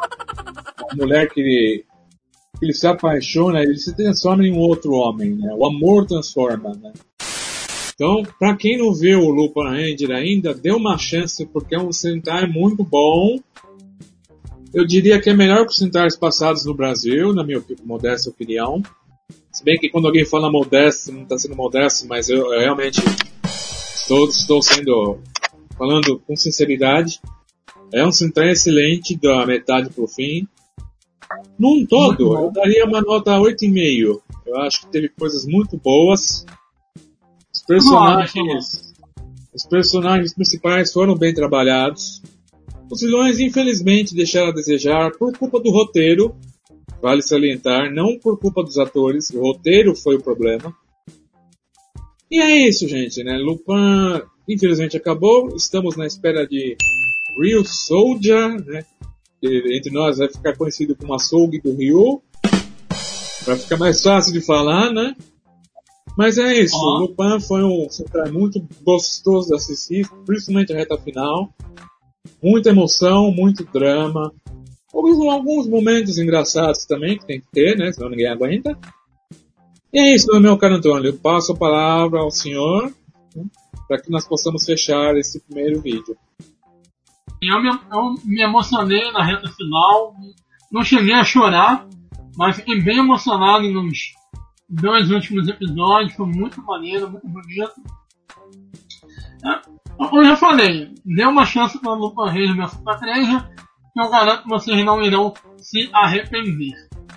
a 0.92 0.96
mulher 0.96 1.30
que 1.30 1.40
ele, 1.40 1.86
que 2.60 2.66
ele 2.66 2.74
se 2.74 2.88
apaixona, 2.88 3.62
ele 3.62 3.78
se 3.78 3.96
transforma 3.96 4.46
em 4.46 4.52
um 4.52 4.60
outro 4.60 4.92
homem, 4.94 5.36
né? 5.36 5.54
O 5.56 5.66
amor 5.66 6.06
transforma, 6.06 6.74
né? 6.76 6.92
Então, 7.94 8.24
para 8.38 8.56
quem 8.58 8.78
não 8.78 8.94
viu 8.94 9.22
o 9.22 9.30
Lupin 9.30 9.64
Ranger 9.64 10.12
ainda, 10.12 10.54
dê 10.54 10.72
uma 10.72 10.98
chance 10.98 11.46
porque 11.46 11.76
é 11.76 11.80
um 11.80 11.94
Sentai 11.94 12.46
muito 12.46 12.84
bom. 12.84 13.40
Eu 14.74 14.86
diria 14.86 15.22
que 15.22 15.30
é 15.30 15.34
melhor 15.34 15.66
que 15.66 15.72
os 15.72 15.78
Sentais 15.78 16.18
passados 16.18 16.66
no 16.66 16.74
Brasil, 16.74 17.34
na 17.34 17.44
minha 17.44 17.64
modesta 17.86 18.30
opinião. 18.30 18.84
Se 19.50 19.64
bem 19.64 19.80
que 19.80 19.90
quando 19.90 20.08
alguém 20.08 20.26
fala 20.26 20.52
modesto, 20.52 21.14
não 21.14 21.24
está 21.24 21.38
sendo 21.38 21.56
modesto, 21.56 22.06
mas 22.10 22.28
eu, 22.28 22.54
eu 22.54 22.60
realmente 22.60 23.00
estou, 24.06 24.28
estou 24.28 24.62
sendo 24.62 25.18
falando 25.78 26.20
com 26.20 26.36
sinceridade. 26.36 27.20
É 27.94 28.06
um 28.06 28.12
Sentai 28.12 28.52
excelente 28.52 29.16
da 29.18 29.46
metade 29.46 29.90
para 29.90 30.04
o 30.04 30.08
fim. 30.08 30.48
Num 31.58 31.86
todo, 31.86 32.36
eu 32.36 32.52
daria 32.52 32.86
uma 32.86 33.02
nota 33.02 33.32
8,5. 33.32 34.22
Eu 34.46 34.58
acho 34.62 34.82
que 34.82 34.88
teve 34.88 35.10
coisas 35.10 35.46
muito 35.46 35.78
boas 35.78 36.46
personagens, 37.66 38.94
os 39.54 39.66
personagens 39.66 40.34
principais 40.34 40.94
foram 40.94 41.16
bem 41.16 41.34
trabalhados. 41.34 42.22
Os 42.90 43.02
vilões, 43.02 43.40
infelizmente, 43.40 44.16
deixaram 44.16 44.50
a 44.50 44.54
desejar 44.54 45.12
por 45.12 45.36
culpa 45.38 45.60
do 45.60 45.72
roteiro. 45.72 46.36
Vale 47.02 47.22
salientar, 47.22 47.92
não 47.94 48.18
por 48.18 48.40
culpa 48.40 48.64
dos 48.64 48.78
atores. 48.78 49.30
O 49.32 49.42
roteiro 49.42 49.96
foi 49.96 50.16
o 50.16 50.22
problema. 50.22 50.74
E 52.30 52.40
é 52.40 52.68
isso, 52.68 52.88
gente, 52.88 53.24
né? 53.24 53.38
Lupin 53.38 54.22
infelizmente 54.48 54.98
acabou. 54.98 55.56
Estamos 55.56 55.96
na 55.96 56.06
espera 56.06 56.46
de 56.46 56.76
Real 57.40 57.64
Soldier, 57.66 58.64
né? 58.66 58.86
Que 59.42 59.78
entre 59.78 59.92
nós 59.92 60.18
vai 60.18 60.30
ficar 60.30 60.56
conhecido 60.56 60.96
como 60.96 61.14
açougue 61.14 61.60
do 61.60 61.74
Rio. 61.76 62.22
Vai 63.46 63.58
ficar 63.58 63.78
mais 63.78 64.02
fácil 64.02 64.34
de 64.34 64.42
falar, 64.42 64.92
né? 64.92 65.16
Mas 66.18 66.38
é 66.38 66.58
isso, 66.58 66.78
Ó. 66.78 67.00
Lupin 67.00 67.40
foi 67.42 67.64
um 67.64 67.90
central 67.90 68.32
muito 68.32 68.66
gostoso 68.84 69.50
de 69.50 69.56
assistir, 69.56 70.10
principalmente 70.26 70.72
a 70.72 70.78
reta 70.78 70.98
final. 70.98 71.54
Muita 72.42 72.70
emoção, 72.70 73.32
muito 73.32 73.66
drama. 73.66 74.34
Houve 74.94 75.30
alguns 75.30 75.68
momentos 75.68 76.18
engraçados 76.18 76.86
também, 76.86 77.18
que 77.18 77.26
tem 77.26 77.42
que 77.42 77.48
ter, 77.52 77.78
né? 77.78 77.92
Senão 77.92 78.10
ninguém 78.10 78.28
aguenta. 78.28 78.78
E 79.92 80.00
é 80.00 80.16
isso, 80.16 80.28
meu 80.40 80.58
caro 80.58 80.76
Antônio. 80.76 81.10
Eu 81.10 81.18
passo 81.18 81.52
a 81.52 81.56
palavra 81.56 82.20
ao 82.20 82.32
senhor 82.32 82.94
para 83.88 84.02
que 84.02 84.10
nós 84.10 84.28
possamos 84.28 84.66
fechar 84.66 85.16
esse 85.18 85.40
primeiro 85.46 85.82
vídeo. 85.82 86.18
Eu 87.42 87.62
me, 87.62 87.70
eu 87.70 88.16
me 88.24 88.42
emocionei 88.42 89.12
na 89.12 89.24
reta 89.24 89.48
final. 89.50 90.16
Não 90.72 90.84
cheguei 90.84 91.14
a 91.14 91.24
chorar, 91.24 91.88
mas 92.36 92.56
fiquei 92.56 92.82
bem 92.82 92.98
emocionado 92.98 93.70
nos 93.72 94.14
dois 94.68 95.12
últimos 95.12 95.48
episódios. 95.48 96.14
Foi 96.14 96.26
muito 96.26 96.62
maneiro, 96.64 97.10
muito 97.10 97.28
bonito. 97.28 97.74
É, 99.46 99.62
eu 100.18 100.26
já 100.26 100.36
falei, 100.36 100.94
dê 101.06 101.26
uma 101.26 101.46
chance 101.46 101.80
para 101.80 101.92
o 101.92 101.96
Lupin 101.96 102.32
Reis 102.32 102.56
versus 102.56 102.82
Patreja, 102.82 103.50
que 103.94 104.02
eu 104.02 104.10
garanto 104.10 104.44
que 104.44 104.50
vocês 104.50 104.84
não 104.84 105.02
irão 105.02 105.34
se 105.58 105.90
arrepender. 105.94 106.74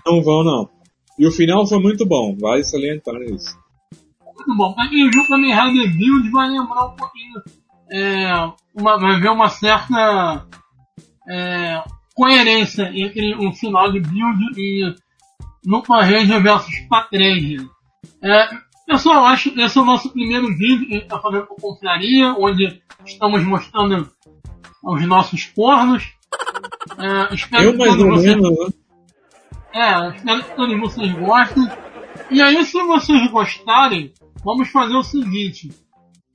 Não 0.06 0.22
vão, 0.22 0.44
não. 0.44 0.70
E 1.18 1.26
o 1.26 1.32
final 1.32 1.66
foi 1.66 1.80
muito 1.80 2.06
bom, 2.06 2.36
vale 2.38 2.62
salientar 2.62 3.20
isso. 3.22 3.58
Muito 4.38 4.56
bom. 4.56 4.72
Pra 4.72 4.88
quem 4.88 5.10
viu 5.10 5.26
Kamen 5.26 5.52
Rider 5.52 5.96
Build 5.96 6.30
vai 6.30 6.48
lembrar 6.48 6.86
um 6.86 6.96
pouquinho, 6.96 7.42
é, 7.90 8.32
uma, 8.74 8.98
vai 8.98 9.20
ver 9.20 9.30
uma 9.30 9.48
certa 9.48 10.46
é, 11.28 11.82
coerência 12.14 12.90
entre 12.94 13.34
o 13.34 13.52
final 13.52 13.90
de 13.90 14.00
Build 14.00 14.44
e 14.56 14.94
Lupin 15.66 15.92
Ranger 15.92 16.40
versus 16.40 16.80
Patreja. 16.88 17.68
É, 18.22 18.48
pessoal, 18.86 19.24
acho 19.26 19.50
que 19.50 19.60
esse 19.60 19.76
é 19.76 19.80
o 19.80 19.84
nosso 19.84 20.10
primeiro 20.10 20.46
vídeo 20.56 20.86
que 20.86 20.94
a 20.94 20.98
gente 20.98 21.08
tá 21.08 21.20
fazendo 21.20 21.46
com 21.46 21.56
confraria, 21.56 22.32
onde 22.38 22.80
estamos 23.04 23.44
mostrando 23.44 24.08
os 24.84 25.06
nossos 25.06 25.44
cornos. 25.46 26.04
É, 26.96 27.34
espero 27.34 27.64
Eu 27.64 27.72
que 27.72 27.78
todos 27.78 27.96
vocês 27.96 28.36
menos, 28.36 28.58
né? 28.58 28.72
é, 29.74 30.16
espero 30.16 30.44
que 30.44 30.56
todos 30.56 30.80
vocês 30.80 31.12
gostem. 31.12 31.68
E 32.30 32.42
aí, 32.42 32.64
se 32.64 32.82
vocês 32.82 33.30
gostarem, 33.30 34.12
vamos 34.44 34.68
fazer 34.70 34.94
o 34.94 35.02
seguinte. 35.02 35.70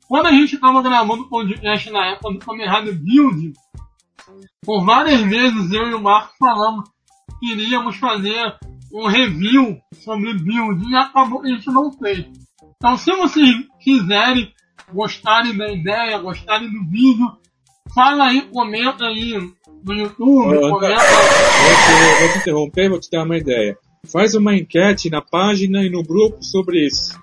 Quando 0.08 0.28
a 0.28 0.32
gente 0.32 0.56
estava 0.56 0.82
gravando 0.82 1.24
o 1.24 1.30
podcast 1.30 1.90
na 1.90 2.12
época 2.12 2.34
do 2.34 2.40
Kamen 2.40 2.70
Rider 2.70 3.00
Build, 3.00 3.54
por 4.64 4.86
várias 4.86 5.22
vezes 5.22 5.72
eu 5.72 5.90
e 5.90 5.94
o 5.94 6.02
Marco 6.02 6.34
falamos 6.38 6.90
que 7.40 7.52
iríamos 7.52 7.96
fazer 7.98 8.56
um 8.94 9.08
review 9.08 9.78
sobre 10.04 10.34
Build 10.34 10.88
e 10.88 10.96
acabou 10.96 11.42
que 11.42 11.52
a 11.52 11.56
gente 11.56 11.68
não 11.72 11.92
fez. 11.92 12.26
Então, 12.76 12.98
se 12.98 13.12
vocês 13.16 13.50
quiserem, 13.80 14.54
gostarem 14.94 15.58
da 15.58 15.72
ideia, 15.72 16.20
gostarem 16.20 16.70
do 16.70 16.86
vídeo, 16.90 17.32
fala 17.94 18.26
aí, 18.26 18.42
comenta 18.52 19.06
aí 19.06 19.34
no 19.84 19.94
YouTube, 19.94 20.70
comenta... 20.70 20.70
Vou 20.70 20.80
te, 20.90 22.20
vou 22.20 22.32
te 22.34 22.38
interromper, 22.40 22.90
vou 22.90 23.00
te 23.00 23.10
dar 23.10 23.24
uma 23.24 23.38
ideia. 23.38 23.78
Faz 24.12 24.36
uma 24.36 24.56
enquete 24.56 25.10
na 25.10 25.22
página 25.22 25.84
e 25.84 25.90
no 25.90 26.04
grupo 26.04 26.44
sobre 26.44 26.86
isso. 26.86 27.18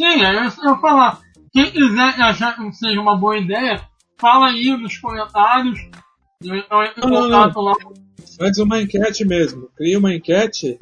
Sim, 0.00 0.24
é 0.24 0.46
isso 0.46 0.58
que 0.58 0.66
eu 0.66 0.72
ia 0.72 0.78
falar. 0.78 1.20
Quem 1.52 1.70
quiser 1.70 2.22
achar 2.22 2.56
que 2.56 2.72
seja 2.72 2.98
uma 2.98 3.18
boa 3.18 3.36
ideia, 3.36 3.86
fala 4.18 4.46
aí 4.46 4.74
nos 4.74 4.96
comentários. 4.96 5.78
Eu 6.42 6.56
então 6.56 6.82
entro 6.82 7.06
em 7.06 7.10
contato 7.10 7.60
lá. 7.60 7.74
Faz 8.38 8.56
uma 8.56 8.80
enquete 8.80 9.26
mesmo. 9.26 9.68
Cria 9.76 9.98
uma 9.98 10.14
enquete, 10.14 10.78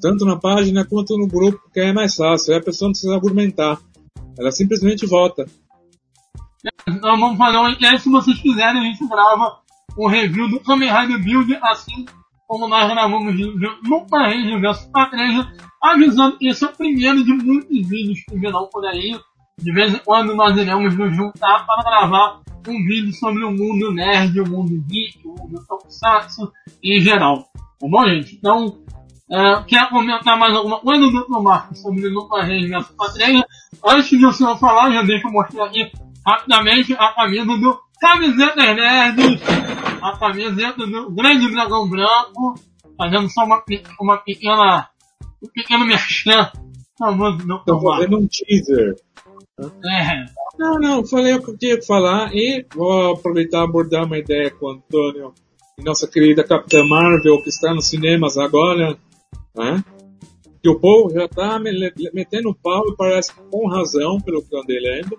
tanto 0.00 0.24
na 0.24 0.36
página 0.36 0.82
quanto 0.86 1.18
no 1.18 1.26
grupo, 1.26 1.60
que 1.70 1.80
é 1.80 1.92
mais 1.92 2.14
fácil. 2.14 2.54
Aí 2.54 2.60
a 2.60 2.62
pessoa 2.62 2.88
não 2.88 2.92
precisa 2.92 3.14
argumentar. 3.14 3.78
Ela 4.38 4.50
simplesmente 4.50 5.04
vota. 5.04 5.44
Então 6.88 7.20
vamos 7.20 7.36
fazer 7.36 7.58
uma 7.58 7.70
enquete. 7.70 8.00
Se 8.00 8.10
vocês 8.10 8.40
quiserem, 8.40 8.80
a 8.80 8.84
gente 8.84 9.06
grava 9.06 9.58
um 9.98 10.08
review 10.08 10.48
do 10.48 10.60
Kamen 10.60 10.90
Rider 10.90 11.22
Build, 11.22 11.54
assim 11.64 12.06
como 12.48 12.66
nós 12.66 12.90
gravamos 12.90 13.34
no 13.36 14.06
Ranger 14.10 14.60
vs 14.60 14.90
Patreja, 14.90 15.52
avisando 15.82 16.38
que 16.38 16.48
esse 16.48 16.64
é 16.64 16.68
o 16.68 16.72
primeiro 16.72 17.22
de 17.22 17.34
muitos 17.34 17.86
vídeos 17.86 18.24
que 18.26 18.38
virão 18.38 18.66
por 18.72 18.84
aí. 18.86 19.14
De 19.58 19.72
vez 19.72 19.92
em 19.92 19.98
quando 19.98 20.34
nós 20.34 20.56
iremos 20.56 20.96
nos 20.96 21.14
juntar 21.14 21.66
para 21.66 21.82
gravar 21.82 22.40
um 22.66 22.84
vídeo 22.84 23.12
sobre 23.12 23.44
o 23.44 23.50
mundo 23.50 23.92
nerd, 23.92 24.40
o 24.40 24.48
mundo 24.48 24.82
geek, 24.88 25.20
o 25.26 25.34
mundo 25.34 25.62
tokusatsu 25.68 26.50
em 26.82 27.00
geral. 27.00 27.44
Tá 27.78 27.86
bom, 27.86 28.08
gente? 28.08 28.36
Então, 28.36 28.78
é, 29.30 29.62
quer 29.64 29.88
comentar 29.90 30.38
mais 30.38 30.54
alguma 30.54 30.80
coisa, 30.80 31.06
Dr. 31.06 31.42
Marcos, 31.42 31.82
sobre 31.82 32.08
Lupa 32.08 32.42
Reis 32.42 32.68
versus 32.68 32.94
Patreja? 32.96 33.44
Antes 33.84 34.18
de 34.18 34.24
o 34.24 34.32
senhor 34.32 34.56
falar, 34.58 34.90
já 34.90 35.02
deixa 35.02 35.28
eu 35.28 35.32
mostrar 35.32 35.66
aqui 35.66 35.90
rapidamente 36.26 36.94
a 36.94 37.12
camisa 37.14 37.44
do 37.58 37.78
Camiseta 38.00 38.74
Nerds, 38.74 39.42
a 40.02 40.16
camiseta 40.18 40.86
do 40.86 41.10
Grande 41.10 41.50
Dragão 41.50 41.88
Branco, 41.88 42.54
fazendo 42.96 43.28
só 43.28 43.44
uma, 43.44 43.62
uma 44.00 44.16
pequena, 44.18 44.88
um 45.42 45.48
pequeno 45.48 45.84
merchan. 45.84 46.50
Estou 46.92 47.16
Marcos. 47.16 47.82
fazendo 47.82 48.18
um 48.18 48.28
teaser. 48.28 48.96
É, 49.60 50.24
Não, 50.58 50.74
não, 50.78 51.06
falei 51.06 51.34
o 51.34 51.42
que 51.42 51.50
eu 51.50 51.58
tinha 51.58 51.78
que 51.78 51.86
falar 51.86 52.32
e 52.32 52.64
vou 52.74 53.12
aproveitar 53.12 53.58
e 53.58 53.64
abordar 53.64 54.04
uma 54.04 54.18
ideia 54.18 54.50
com 54.50 54.66
o 54.66 54.70
Antônio 54.70 55.34
e 55.78 55.82
nossa 55.82 56.08
querida 56.08 56.44
Capitã 56.44 56.84
Marvel, 56.84 57.42
que 57.42 57.48
está 57.48 57.72
nos 57.72 57.88
cinemas 57.88 58.36
agora, 58.36 58.96
né? 59.56 59.82
Que 60.60 60.68
o 60.68 60.78
povo 60.78 61.10
já 61.10 61.26
está 61.26 61.58
metendo 62.12 62.54
pau 62.54 62.88
e 62.88 62.96
parece 62.96 63.32
com 63.50 63.68
razão, 63.68 64.20
pelo 64.20 64.42
que 64.42 64.54
eu 64.54 64.60
andei 64.60 64.80
lendo, 64.80 65.16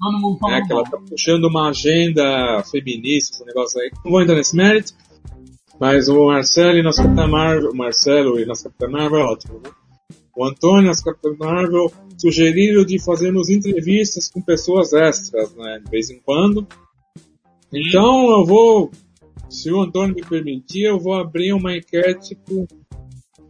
mundo 0.00 0.38
né? 0.42 0.62
Que 0.66 0.72
ela 0.72 0.84
tá 0.84 0.98
puxando 0.98 1.44
uma 1.44 1.70
agenda 1.70 2.62
feminista, 2.70 3.36
esse 3.36 3.44
negócio 3.44 3.80
aí. 3.80 3.90
Não 4.04 4.10
vou 4.10 4.22
entrar 4.22 4.34
nesse 4.34 4.56
mérito, 4.56 4.94
mas 5.78 6.08
o 6.08 6.26
Marcelo 6.26 6.78
e 6.78 6.82
nossa 6.82 7.02
Capitã 7.02 7.26
Marvel, 7.26 7.70
o 7.70 7.76
Marcelo 7.76 8.40
e 8.40 8.46
nossa 8.46 8.64
Capitã 8.64 8.88
Marvel 8.88 9.20
é 9.20 9.24
ótimo, 9.24 9.60
né? 9.64 9.70
O 10.36 10.44
Antônio 10.44 10.84
e 10.84 10.86
nossa 10.86 11.04
Capitã 11.04 11.34
Marvel 11.38 11.92
sugeriram 12.16 12.84
de 12.84 12.98
fazermos 12.98 13.48
entrevistas 13.50 14.28
com 14.28 14.40
pessoas 14.40 14.92
extras, 14.92 15.54
né? 15.54 15.80
De 15.84 15.90
vez 15.90 16.10
em 16.10 16.20
quando. 16.20 16.66
Então 17.72 18.30
eu 18.30 18.44
vou, 18.44 18.90
se 19.48 19.70
o 19.70 19.80
Antônio 19.80 20.14
me 20.14 20.22
permitir, 20.22 20.84
eu 20.84 20.98
vou 20.98 21.14
abrir 21.14 21.52
uma 21.52 21.76
enquete 21.76 22.36
com, 22.46 22.66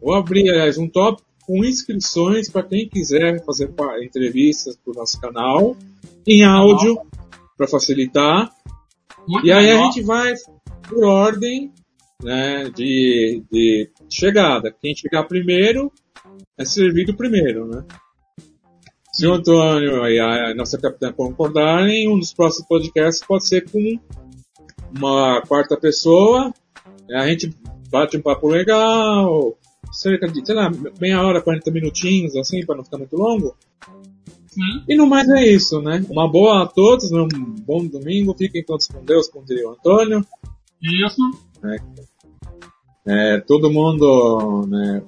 vou 0.01 0.15
abrir, 0.15 0.51
aliás, 0.51 0.79
um 0.79 0.89
tópico 0.89 1.30
com 1.51 1.65
inscrições 1.65 2.49
para 2.49 2.63
quem 2.63 2.89
quiser 2.89 3.45
fazer 3.45 3.75
entrevistas 4.05 4.77
para 4.77 4.93
o 4.93 4.95
nosso 4.95 5.21
canal 5.21 5.77
em 6.25 6.45
áudio 6.45 6.97
para 7.57 7.67
facilitar. 7.67 8.53
Muito 9.27 9.45
E 9.45 9.51
aí 9.51 9.69
a 9.69 9.75
legal. 9.75 9.85
gente 9.93 10.03
vai 10.05 10.33
por 10.89 11.03
ordem 11.03 11.73
né, 12.23 12.71
de, 12.71 13.43
de 13.51 13.91
chegada. 14.09 14.73
Quem 14.81 14.95
chegar 14.95 15.25
primeiro 15.25 15.91
é 16.57 16.65
servido 16.65 17.17
primeiro, 17.17 17.67
né? 17.67 17.85
Se 19.13 19.27
o 19.27 19.33
Antônio 19.33 20.07
e 20.07 20.21
a 20.21 20.55
nossa 20.55 20.79
capitã 20.79 21.13
concordarem, 21.13 22.09
um 22.09 22.17
dos 22.17 22.33
próximos 22.33 22.69
podcasts 22.69 23.27
pode 23.27 23.45
ser 23.49 23.69
com 23.69 23.99
uma 24.97 25.43
quarta 25.43 25.77
pessoa. 25.77 26.55
A 27.13 27.27
gente 27.27 27.53
bate 27.91 28.17
um 28.17 28.23
papo 28.23 28.47
legal, 28.47 29.59
cerca 29.91 30.29
de, 30.29 30.45
sei 30.45 30.55
lá, 30.55 30.71
meia 31.01 31.23
hora, 31.23 31.43
40 31.43 31.71
minutinhos, 31.71 32.37
assim, 32.37 32.65
para 32.65 32.77
não 32.77 32.85
ficar 32.85 32.99
muito 32.99 33.17
longo. 33.17 33.57
Sim. 34.47 34.85
E 34.89 34.97
no 34.97 35.07
mais 35.07 35.29
é 35.29 35.47
isso, 35.47 35.81
né? 35.81 36.05
Uma 36.09 36.29
boa 36.29 36.65
a 36.65 36.67
todos, 36.67 37.11
um 37.13 37.29
bom 37.65 37.87
domingo, 37.87 38.35
fiquem 38.37 38.65
todos 38.65 38.87
com 38.87 39.05
Deus, 39.05 39.29
como 39.29 39.47
diria 39.47 39.69
o 39.69 39.73
Antônio. 39.73 40.27
Isso. 40.83 41.23
É, 43.07 43.41
todo 43.41 43.71
mundo, 43.71 44.67
né, 44.67 45.03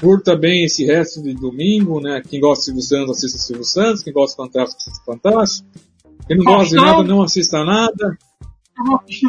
curta 0.00 0.36
bem 0.36 0.64
esse 0.64 0.84
resto 0.84 1.22
de 1.22 1.34
domingo, 1.34 2.00
né? 2.00 2.22
Quem 2.28 2.40
gosta 2.40 2.60
de 2.60 2.64
Silvio 2.66 2.82
Santos, 2.82 3.18
assista 3.18 3.38
Silvio 3.38 3.64
Santos. 3.64 4.02
Quem 4.02 4.12
gosta 4.12 4.32
de 4.32 4.48
Fantástico, 4.48 4.82
assista 4.82 5.04
Fantástico. 5.04 5.68
Quem 6.26 6.36
não 6.36 6.44
gosta 6.44 6.68
de 6.68 6.74
Faustão. 6.76 6.96
nada, 6.96 7.08
não 7.08 7.22
assista 7.22 7.64
nada. 7.64 8.18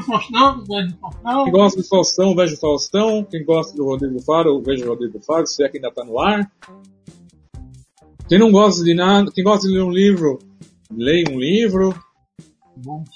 Faustão, 0.06 0.64
grande 0.68 0.95
Faustão. 1.00 1.43
Quem 1.45 1.54
gosta 1.54 1.82
do 1.82 1.88
Faustão, 1.88 2.36
veja 2.36 2.54
o 2.56 2.58
Faustão. 2.60 3.24
Quem 3.30 3.45
gosta 3.45 3.76
do 3.76 3.86
Rodrigo 3.86 4.22
Faro, 4.22 4.62
veja 4.62 4.86
o 4.86 4.89
Rodrigo 4.89 5.20
Faro, 5.22 5.48
se 5.48 5.64
é 5.64 5.70
que 5.70 5.78
ainda 5.78 5.88
está 5.89 6.04
no 6.04 6.20
ar. 6.20 6.52
Quem 8.28 8.39
não 8.39 8.52
gosta 8.52 8.84
de 8.84 8.93
nada, 8.93 9.32
quem 9.34 9.43
gosta 9.43 9.68
de 9.68 9.74
ler 9.74 9.84
um 9.84 9.89
livro, 9.91 10.38
leia 10.91 11.26
um 11.32 11.39
livro. 11.39 11.95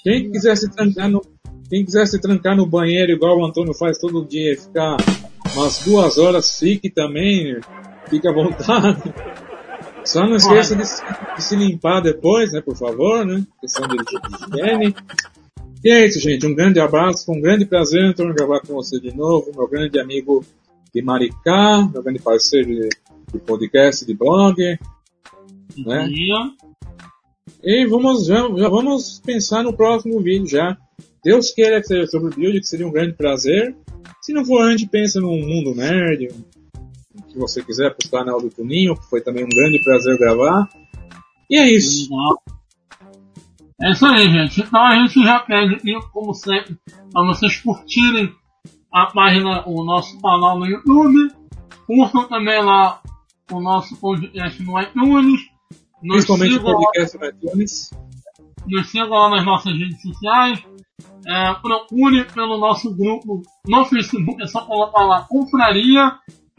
Quem 0.02 0.30
quiser 0.30 0.56
se 0.56 0.70
trancar 0.70 1.08
no, 1.10 1.20
quem 1.68 1.84
quiser 1.84 2.06
se 2.06 2.18
trancar 2.20 2.56
no 2.56 2.66
banheiro 2.66 3.12
igual 3.12 3.38
o 3.38 3.44
Antônio 3.44 3.74
faz 3.74 3.98
todo 3.98 4.24
dia 4.26 4.54
e 4.54 4.56
ficar 4.56 4.96
umas 5.54 5.78
duas 5.84 6.16
horas, 6.18 6.58
fique 6.58 6.88
também, 6.90 7.60
fique 8.08 8.26
à 8.26 8.32
vontade. 8.32 9.02
Só 10.04 10.26
não 10.26 10.34
esqueça 10.34 10.74
de, 10.74 10.84
se- 10.84 11.02
de 11.36 11.42
se 11.44 11.54
limpar 11.54 12.00
depois, 12.00 12.52
né, 12.52 12.60
por 12.60 12.76
favor, 12.76 13.24
né? 13.24 13.46
Questão 13.60 13.86
de 13.86 13.96
de 13.98 14.60
higiene. 14.60 14.94
E 15.84 15.90
é 15.90 16.06
isso, 16.06 16.20
gente. 16.20 16.46
Um 16.46 16.54
grande 16.54 16.78
abraço, 16.78 17.26
foi 17.26 17.36
um 17.36 17.40
grande 17.40 17.64
prazer 17.66 18.04
então, 18.04 18.32
gravar 18.32 18.60
com 18.60 18.74
você 18.74 19.00
de 19.00 19.14
novo. 19.14 19.50
Meu 19.54 19.66
grande 19.66 19.98
amigo 19.98 20.44
de 20.94 21.02
Maricá, 21.02 21.88
meu 21.92 22.02
grande 22.02 22.20
parceiro 22.20 22.68
de, 22.68 22.88
de 23.32 23.38
podcast, 23.40 24.06
de 24.06 24.14
blog. 24.14 24.56
Né? 25.76 26.08
E 27.64 27.86
vamos, 27.86 28.26
já, 28.26 28.48
já 28.56 28.68
vamos 28.68 29.20
pensar 29.24 29.64
no 29.64 29.76
próximo 29.76 30.20
vídeo 30.20 30.46
já. 30.46 30.76
Deus 31.24 31.50
queira 31.50 31.80
que 31.80 31.88
seja 31.88 32.06
sobre 32.06 32.32
o 32.32 32.34
build, 32.34 32.60
que 32.60 32.66
seria 32.66 32.86
um 32.86 32.92
grande 32.92 33.14
prazer. 33.14 33.74
Se 34.20 34.32
não 34.32 34.44
for, 34.44 34.62
a 34.62 34.70
gente 34.70 34.88
pensa 34.88 35.20
num 35.20 35.36
mundo 35.36 35.74
nerd, 35.74 36.28
o 37.14 37.22
que 37.22 37.38
você 37.38 37.62
quiser, 37.62 37.94
pro 37.94 38.08
canal 38.08 38.40
do 38.40 38.50
Tuninho, 38.50 38.94
que 38.94 39.08
foi 39.10 39.20
também 39.20 39.44
um 39.44 39.48
grande 39.48 39.82
prazer 39.82 40.16
gravar. 40.16 40.68
E 41.50 41.58
é 41.58 41.68
isso. 41.68 42.08
É 43.82 43.90
isso 43.90 44.06
aí, 44.06 44.30
gente. 44.30 44.60
Então 44.60 44.80
a 44.84 44.94
gente 44.96 45.22
já 45.22 45.40
pede, 45.40 45.74
aqui, 45.74 45.92
como 46.12 46.32
sempre, 46.34 46.76
para 47.12 47.26
vocês 47.26 47.56
curtirem 47.60 48.32
a 48.92 49.06
página, 49.06 49.64
o 49.66 49.84
nosso 49.84 50.20
canal 50.20 50.58
no 50.58 50.66
YouTube. 50.66 51.32
Curtam 51.86 52.28
também 52.28 52.62
lá 52.62 53.00
o 53.50 53.60
nosso 53.60 53.96
podcast 53.96 54.62
no 54.62 54.80
iTunes. 54.80 55.40
Nos 56.02 56.24
Principalmente 56.24 56.50
o 56.50 56.58
sigam, 56.58 56.72
lá- 56.72 56.78
podcast 56.78 57.18
no 57.18 57.26
iTunes. 57.26 57.90
nos 58.66 58.90
sigam 58.90 59.08
lá 59.10 59.30
nas 59.30 59.44
nossas 59.44 59.72
redes 59.76 60.00
sociais. 60.02 60.62
É, 61.26 61.54
procure 61.54 62.24
pelo 62.24 62.58
nosso 62.58 62.94
grupo 62.96 63.42
no 63.66 63.84
Facebook, 63.84 64.42
é 64.42 64.46
só 64.46 64.60
colocar 64.64 65.04
lá 65.04 65.22
Confraria. 65.28 66.12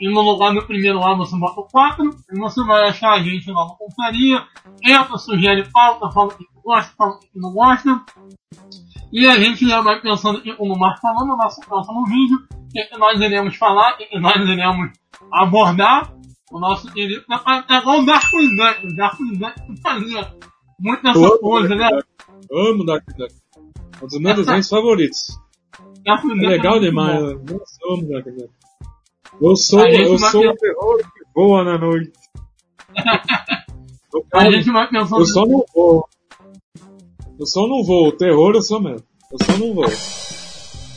E 0.04 0.14
no 0.14 0.20
lugar 0.20 0.54
do 0.54 0.62
primeiro 0.68 1.00
lá 1.00 1.16
você 1.16 1.34
bota 1.38 1.62
o 1.62 1.64
4. 1.64 2.04
E 2.34 2.38
você 2.38 2.62
vai 2.66 2.90
achar 2.90 3.14
a 3.14 3.24
gente 3.24 3.50
lá 3.50 3.64
no 3.64 3.78
Confraria. 3.78 4.46
Entra, 4.84 5.18
sugere 5.18 5.64
pauta, 5.72 6.12
fala 6.12 6.28
o 6.28 6.38
que 6.38 6.46
gosta, 6.62 6.94
fala 6.98 7.12
o 7.12 7.20
que 7.20 7.30
não 7.40 7.54
gosta. 7.54 8.04
E 9.14 9.26
a 9.26 9.40
gente 9.40 9.66
já 9.66 9.80
vai 9.80 10.02
pensando 10.02 10.40
aqui, 10.40 10.54
como 10.56 10.74
o 10.74 10.78
Marco 10.78 11.00
falou, 11.00 11.26
no 11.26 11.38
nosso 11.38 11.62
próximo 11.62 12.04
vídeo, 12.06 12.38
o 12.52 12.68
que 12.68 12.84
que 12.84 12.98
nós 12.98 13.18
iremos 13.18 13.56
falar, 13.56 13.94
o 13.94 13.98
que 13.98 14.08
que 14.08 14.20
nós 14.20 14.36
iremos 14.36 14.92
abordar. 15.32 16.14
O 16.52 16.60
nosso 16.60 16.92
querido. 16.92 17.24
É 17.70 17.78
igual 17.78 18.02
o 18.02 18.06
Dark 18.06 18.30
Duck. 18.30 18.86
O 18.86 19.40
Dark 19.40 19.58
Duck 19.58 19.82
fazia 19.82 20.36
muito 20.82 21.08
amo 21.08 21.40
coisa, 21.40 21.76
né? 21.76 21.90
Amo 22.52 22.86
Dark 22.86 23.06
Duck. 23.18 23.34
Um 24.02 24.08
dos 24.08 24.20
meus 24.20 24.36
desenhos 24.36 24.68
favoritos. 24.68 25.40
Dark 26.06 26.26
É 26.26 26.34
legal 26.34 26.74
muito 26.74 26.86
demais. 26.88 27.22
né? 27.22 27.36
Nossa, 27.50 27.78
eu 27.82 27.94
amo 27.94 28.10
Dark 28.10 28.26
Duck. 28.26 28.63
Eu 29.42 29.56
sou, 29.56 29.86
eu 29.86 30.18
sou 30.20 30.48
o 30.48 30.56
terror 30.56 30.98
que 30.98 31.24
voa 31.36 31.64
na 31.64 31.78
noite. 31.78 32.12
Eu, 34.14 34.26
A 34.40 34.52
gente 34.52 34.72
vai 34.72 34.88
pensando. 34.90 35.22
eu 35.22 35.26
só 35.26 35.46
não 35.46 35.66
vou. 35.74 36.10
Eu 37.40 37.46
só 37.46 37.68
não 37.68 37.84
vou. 37.84 38.08
O 38.08 38.12
terror 38.12 38.54
eu 38.56 38.62
sou 38.62 38.82
mesmo. 38.82 39.06
Eu 39.32 39.46
só 39.46 39.58
não 39.58 39.74
vou. 39.74 39.86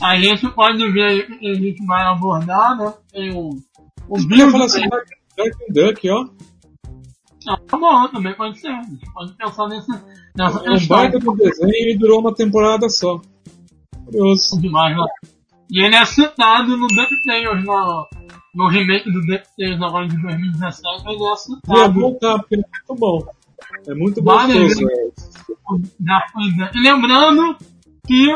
A 0.01 0.15
gente 0.15 0.47
pode 0.49 0.91
ver 0.91 1.27
a 1.41 1.53
gente 1.55 1.85
vai 1.85 2.03
abordar, 2.03 2.77
né? 2.77 2.93
Tem 3.11 3.33
o. 3.33 3.49
O 4.07 4.27
build. 4.27 4.51
falar 4.51 4.65
assim, 4.65 4.87
Dark, 4.87 5.07
Dark 5.35 5.55
Duck, 5.69 6.09
ó. 6.09 6.25
Ah, 7.49 7.57
tá 7.65 7.77
bom, 7.77 8.07
também 8.09 8.35
pode 8.35 8.59
ser. 8.59 8.69
A 8.69 8.83
gente 8.83 9.11
pode 9.13 9.33
pensar 9.33 9.67
nesse, 9.67 9.91
nessa 10.35 10.59
É 10.65 10.71
um 10.71 10.87
baita 10.87 11.19
do 11.19 11.33
desenho 11.33 11.89
e 11.89 11.97
durou 11.97 12.19
uma 12.19 12.33
temporada 12.33 12.89
só. 12.89 13.19
Curioso. 14.05 14.61
demais, 14.61 14.95
né? 14.95 15.05
E 15.71 15.83
ele 15.83 15.95
é 15.95 16.05
citado 16.05 16.77
no 16.77 16.87
DuckTales, 16.87 17.65
no, 17.65 18.07
no 18.57 18.67
remake 18.67 19.11
do 19.11 19.21
DuckTales 19.21 19.81
agora 19.81 20.07
de 20.07 20.19
2017, 20.19 21.03
ele 21.05 21.15
é 21.15 21.27
E 21.27 21.31
é 21.31 21.35
citado. 21.35 21.99
voltar, 21.99 22.39
porque 22.39 22.55
é 22.55 22.57
muito 22.57 22.95
bom. 22.95 23.27
É 23.87 23.93
muito 23.93 24.21
gostoso. 24.23 24.85
Dark 25.99 26.33
Duck. 26.33 26.75
E 26.77 26.81
lembrando 26.81 27.55
que 28.07 28.35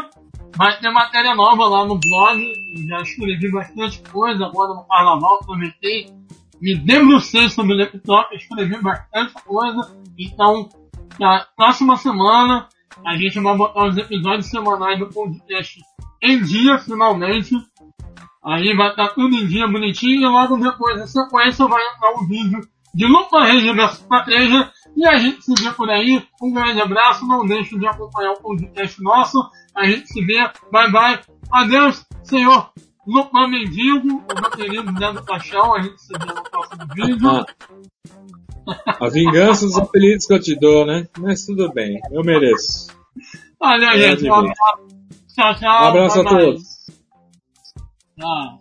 vai 0.55 0.79
ter 0.79 0.91
matéria 0.91 1.33
nova 1.33 1.67
lá 1.67 1.85
no 1.85 1.97
blog, 1.97 2.39
eu 2.39 2.87
já 2.87 3.01
escrevi 3.01 3.51
bastante 3.51 4.01
coisa 4.11 4.45
agora 4.45 4.75
no 4.75 4.83
carnaval, 4.83 5.39
aproveitei, 5.41 6.13
me 6.61 6.75
debrucei 6.75 7.49
sobre 7.49 7.73
o 7.73 7.77
laptop, 7.77 8.35
escrevi 8.35 8.79
bastante 8.79 9.33
coisa, 9.43 9.91
então 10.19 10.69
na 11.19 11.47
próxima 11.55 11.97
semana 11.97 12.67
a 13.05 13.17
gente 13.17 13.39
vai 13.39 13.57
botar 13.57 13.87
os 13.87 13.97
episódios 13.97 14.47
semanais 14.47 14.99
do 14.99 15.07
podcast 15.07 15.79
em 16.21 16.43
dia, 16.43 16.77
finalmente. 16.77 17.55
Aí 18.43 18.75
vai 18.75 18.89
estar 18.89 19.09
tudo 19.09 19.35
em 19.35 19.47
dia 19.47 19.67
bonitinho 19.67 20.21
e 20.21 20.25
logo 20.25 20.57
depois 20.57 20.99
da 20.99 21.07
sequência 21.07 21.67
vai 21.67 21.81
entrar 21.87 22.11
um 22.19 22.27
vídeo 22.27 22.61
de 22.93 23.05
Lupa 23.05 23.39
Ranger 23.39 23.75
vs 23.75 23.99
Patreja 24.09 24.71
e 24.95 25.07
a 25.07 25.17
gente 25.17 25.43
se 25.43 25.53
vê 25.63 25.71
por 25.71 25.89
aí. 25.89 26.23
Um 26.41 26.51
grande 26.51 26.81
abraço, 26.81 27.27
não 27.27 27.45
deixe 27.45 27.77
de 27.77 27.85
acompanhar 27.85 28.31
o 28.31 28.41
podcast 28.41 29.01
nosso. 29.01 29.37
A 29.75 29.85
gente 29.85 30.07
se 30.07 30.25
vê, 30.25 30.39
bye 30.71 30.91
bye, 30.91 31.19
adeus, 31.51 32.05
senhor 32.23 32.71
Lupa 33.07 33.47
Mendigo, 33.47 34.07
o 34.07 34.41
meu 34.41 34.51
querido 34.51 34.99
Leandro 34.99 35.25
Paixão, 35.25 35.75
a 35.75 35.81
gente 35.81 36.01
se 36.01 36.13
vê 36.13 36.25
no 36.25 36.43
próximo 36.43 36.87
vídeo. 36.93 37.45
A 38.99 39.09
vingança 39.09 39.65
dos 39.65 39.77
apelidos 39.77 40.27
que 40.27 40.33
eu 40.33 40.39
te 40.39 40.55
dou, 40.55 40.85
né? 40.85 41.07
Mas 41.17 41.45
tudo 41.45 41.73
bem, 41.73 41.99
eu 42.11 42.23
mereço. 42.23 42.95
Valeu, 43.59 43.89
É, 43.89 43.97
gente, 43.97 44.29
um 44.29 44.33
abraço. 44.33 44.55
Tchau, 45.35 45.55
tchau. 45.55 45.83
Um 45.83 45.87
abraço 45.87 46.19
a 46.19 46.23
bye, 46.23 46.45
bye. 46.53 46.80
Todos. 48.21 48.60